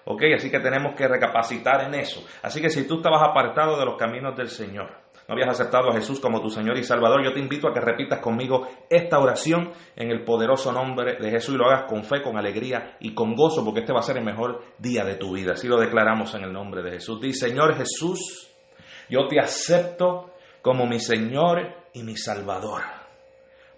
¿Ok? 0.06 0.22
Así 0.34 0.50
que 0.50 0.60
tenemos 0.60 0.94
que 0.96 1.06
recapacitar 1.06 1.84
en 1.84 1.94
eso. 1.94 2.26
Así 2.42 2.62
que 2.62 2.70
si 2.70 2.88
tú 2.88 2.96
estabas 2.96 3.22
apartado 3.28 3.78
de 3.78 3.84
los 3.84 3.96
caminos 3.96 4.34
del 4.36 4.48
Señor, 4.48 5.01
no 5.32 5.40
habías 5.40 5.58
aceptado 5.58 5.90
a 5.90 5.94
Jesús 5.94 6.20
como 6.20 6.42
tu 6.42 6.50
Señor 6.50 6.76
y 6.76 6.84
Salvador, 6.84 7.24
yo 7.24 7.32
te 7.32 7.40
invito 7.40 7.66
a 7.66 7.72
que 7.72 7.80
repitas 7.80 8.20
conmigo 8.20 8.68
esta 8.90 9.18
oración 9.18 9.72
en 9.96 10.10
el 10.10 10.24
poderoso 10.24 10.72
nombre 10.72 11.16
de 11.18 11.30
Jesús 11.30 11.54
y 11.54 11.58
lo 11.58 11.64
hagas 11.70 11.84
con 11.88 12.04
fe, 12.04 12.20
con 12.20 12.36
alegría 12.36 12.98
y 13.00 13.14
con 13.14 13.34
gozo, 13.34 13.64
porque 13.64 13.80
este 13.80 13.94
va 13.94 14.00
a 14.00 14.02
ser 14.02 14.18
el 14.18 14.24
mejor 14.24 14.62
día 14.76 15.04
de 15.04 15.14
tu 15.14 15.32
vida. 15.32 15.52
Así 15.52 15.68
lo 15.68 15.80
declaramos 15.80 16.34
en 16.34 16.44
el 16.44 16.52
nombre 16.52 16.82
de 16.82 16.92
Jesús. 16.92 17.18
Dice, 17.18 17.48
Señor 17.48 17.74
Jesús, 17.76 18.52
yo 19.08 19.26
te 19.26 19.40
acepto 19.40 20.34
como 20.60 20.86
mi 20.86 21.00
Señor 21.00 21.60
y 21.94 22.02
mi 22.02 22.14
Salvador. 22.14 23.01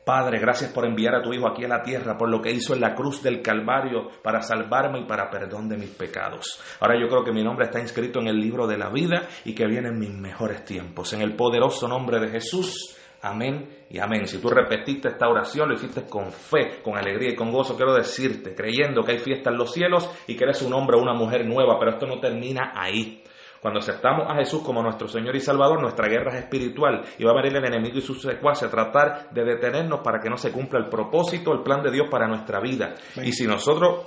Padre, 0.05 0.39
gracias 0.39 0.71
por 0.71 0.85
enviar 0.85 1.15
a 1.15 1.23
tu 1.23 1.33
Hijo 1.33 1.49
aquí 1.49 1.65
a 1.65 1.69
la 1.69 1.83
tierra, 1.83 2.19
por 2.19 2.29
lo 2.29 2.43
que 2.43 2.53
hizo 2.53 2.75
en 2.75 2.83
la 2.83 2.95
cruz 2.95 3.23
del 3.23 3.41
Calvario 3.41 4.11
para 4.23 4.43
salvarme 4.43 5.01
y 5.01 5.07
para 5.07 5.31
perdón 5.31 5.67
de 5.67 5.79
mis 5.79 5.89
pecados. 5.91 6.61
Ahora 6.81 7.01
yo 7.01 7.09
creo 7.09 7.25
que 7.25 7.33
mi 7.33 7.43
nombre 7.43 7.65
está 7.65 7.81
inscrito 7.81 8.21
en 8.21 8.29
el 8.29 8.39
libro 8.39 8.67
de 8.67 8.77
la 8.77 8.91
vida 8.91 9.27
y 9.47 9.55
que 9.55 9.67
vienen 9.67 9.99
mis 9.99 10.11
mejores 10.11 10.63
tiempos. 10.67 11.15
En 11.15 11.23
el 11.23 11.35
poderoso 11.35 11.89
nombre 11.89 12.21
de 12.21 12.29
Jesús. 12.29 12.99
Amén 13.23 13.87
y 13.89 13.99
amén. 13.99 14.27
Si 14.27 14.39
tú 14.39 14.51
repetiste 14.51 15.09
esta 15.09 15.27
oración, 15.27 15.71
lo 15.71 15.75
hiciste 15.75 16.05
con 16.07 16.31
fe, 16.31 16.83
con 16.83 16.99
alegría 16.99 17.31
y 17.31 17.35
con 17.35 17.51
gozo, 17.51 17.75
quiero 17.75 17.95
decirte, 17.95 18.55
creyendo 18.55 19.03
que 19.03 19.13
hay 19.13 19.19
fiesta 19.19 19.49
en 19.49 19.57
los 19.57 19.73
cielos 19.73 20.11
y 20.27 20.37
que 20.37 20.45
eres 20.45 20.61
un 20.61 20.75
hombre 20.75 20.99
o 20.99 21.01
una 21.01 21.15
mujer 21.15 21.47
nueva, 21.47 21.79
pero 21.79 21.93
esto 21.93 22.07
no 22.07 22.21
termina 22.21 22.73
ahí. 22.75 23.25
Cuando 23.65 23.81
aceptamos 23.81 24.31
a 24.31 24.35
Jesús 24.35 24.61
como 24.63 24.83
nuestro 24.83 25.09
Señor 25.09 25.35
y 25.35 25.41
Salvador, 25.41 25.81
nuestra 25.81 26.07
guerra 26.07 26.35
es 26.35 26.45
espiritual 26.45 27.01
y 27.17 27.25
va 27.25 27.31
a 27.31 27.37
venir 27.37 27.57
el 27.57 27.65
enemigo 27.65 27.97
y 27.97 28.03
sus 28.03 28.21
secuaces 28.21 28.69
a 28.69 28.71
tratar 28.71 29.31
de 29.31 29.43
detenernos 29.43 30.01
para 30.01 30.21
que 30.21 30.29
no 30.29 30.37
se 30.37 30.53
cumpla 30.53 30.81
el 30.81 30.91
propósito, 30.91 31.51
el 31.51 31.63
plan 31.63 31.83
de 31.83 31.91
Dios 31.91 32.09
para 32.11 32.29
nuestra 32.29 32.61
vida. 32.61 32.93
Y 33.25 33.33
si 33.33 33.47
nosotros 33.47 34.07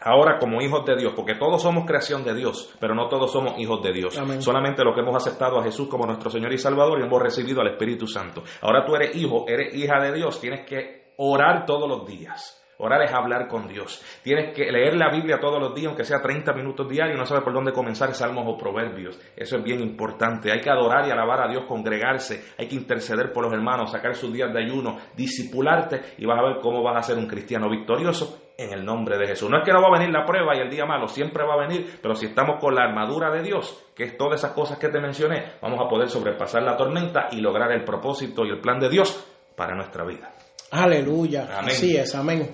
ahora 0.00 0.38
como 0.38 0.62
hijos 0.62 0.86
de 0.86 0.94
Dios, 0.94 1.14
porque 1.16 1.34
todos 1.34 1.60
somos 1.60 1.84
creación 1.84 2.22
de 2.22 2.32
Dios, 2.32 2.76
pero 2.78 2.94
no 2.94 3.08
todos 3.08 3.32
somos 3.32 3.58
hijos 3.58 3.82
de 3.82 3.92
Dios. 3.92 4.14
Solamente 4.38 4.84
los 4.84 4.94
que 4.94 5.00
hemos 5.00 5.16
aceptado 5.16 5.58
a 5.58 5.64
Jesús 5.64 5.88
como 5.88 6.06
nuestro 6.06 6.30
Señor 6.30 6.52
y 6.52 6.58
Salvador 6.58 7.00
y 7.00 7.04
hemos 7.04 7.20
recibido 7.20 7.60
al 7.60 7.72
Espíritu 7.72 8.06
Santo. 8.06 8.44
Ahora 8.60 8.86
tú 8.86 8.94
eres 8.94 9.16
hijo, 9.16 9.46
eres 9.48 9.74
hija 9.74 9.98
de 10.00 10.12
Dios, 10.12 10.40
tienes 10.40 10.64
que 10.64 11.14
orar 11.16 11.66
todos 11.66 11.88
los 11.88 12.06
días. 12.06 12.61
Orar 12.78 13.02
es 13.02 13.12
hablar 13.12 13.48
con 13.48 13.68
Dios. 13.68 14.02
Tienes 14.22 14.54
que 14.54 14.72
leer 14.72 14.96
la 14.96 15.10
Biblia 15.10 15.38
todos 15.38 15.60
los 15.60 15.74
días, 15.74 15.88
aunque 15.88 16.04
sea 16.04 16.20
30 16.20 16.52
minutos 16.52 16.88
diarios, 16.88 17.18
no 17.18 17.26
sabes 17.26 17.44
por 17.44 17.52
dónde 17.52 17.72
comenzar 17.72 18.12
salmos 18.14 18.44
o 18.48 18.56
proverbios. 18.56 19.20
Eso 19.36 19.58
es 19.58 19.62
bien 19.62 19.80
importante. 19.80 20.50
Hay 20.50 20.60
que 20.60 20.70
adorar 20.70 21.06
y 21.06 21.10
alabar 21.10 21.42
a 21.42 21.48
Dios, 21.48 21.64
congregarse, 21.66 22.54
hay 22.58 22.66
que 22.66 22.74
interceder 22.74 23.32
por 23.32 23.44
los 23.44 23.52
hermanos, 23.52 23.92
sacar 23.92 24.14
sus 24.14 24.32
días 24.32 24.52
de 24.52 24.64
ayuno, 24.64 24.98
disipularte 25.14 26.00
y 26.18 26.26
vas 26.26 26.38
a 26.38 26.42
ver 26.42 26.56
cómo 26.60 26.82
vas 26.82 26.96
a 26.96 27.02
ser 27.02 27.18
un 27.18 27.26
cristiano 27.26 27.70
victorioso 27.70 28.52
en 28.56 28.72
el 28.72 28.84
nombre 28.84 29.18
de 29.18 29.26
Jesús. 29.26 29.50
No 29.50 29.58
es 29.58 29.64
que 29.64 29.72
no 29.72 29.80
va 29.80 29.88
a 29.88 29.98
venir 29.98 30.10
la 30.10 30.24
prueba 30.24 30.56
y 30.56 30.60
el 30.60 30.70
día 30.70 30.86
malo, 30.86 31.08
siempre 31.08 31.44
va 31.44 31.54
a 31.54 31.66
venir, 31.66 31.98
pero 32.02 32.14
si 32.14 32.26
estamos 32.26 32.60
con 32.60 32.74
la 32.74 32.84
armadura 32.84 33.30
de 33.30 33.42
Dios, 33.42 33.92
que 33.94 34.04
es 34.04 34.16
todas 34.16 34.40
esas 34.40 34.52
cosas 34.52 34.78
que 34.78 34.88
te 34.88 35.00
mencioné, 35.00 35.52
vamos 35.60 35.80
a 35.80 35.88
poder 35.88 36.08
sobrepasar 36.08 36.62
la 36.62 36.76
tormenta 36.76 37.28
y 37.30 37.40
lograr 37.40 37.70
el 37.72 37.84
propósito 37.84 38.44
y 38.44 38.50
el 38.50 38.60
plan 38.60 38.78
de 38.78 38.88
Dios 38.88 39.24
para 39.56 39.74
nuestra 39.74 40.04
vida. 40.04 40.32
Aleluya. 40.72 41.60
Así 41.60 41.94
es, 41.94 42.14
amén. 42.14 42.50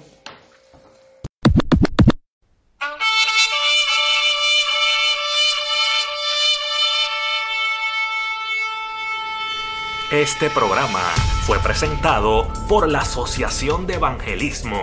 Este 10.10 10.50
programa 10.50 11.00
fue 11.46 11.60
presentado 11.60 12.48
por 12.68 12.88
la 12.88 13.00
Asociación 13.00 13.86
de 13.86 13.94
Evangelismo. 13.94 14.82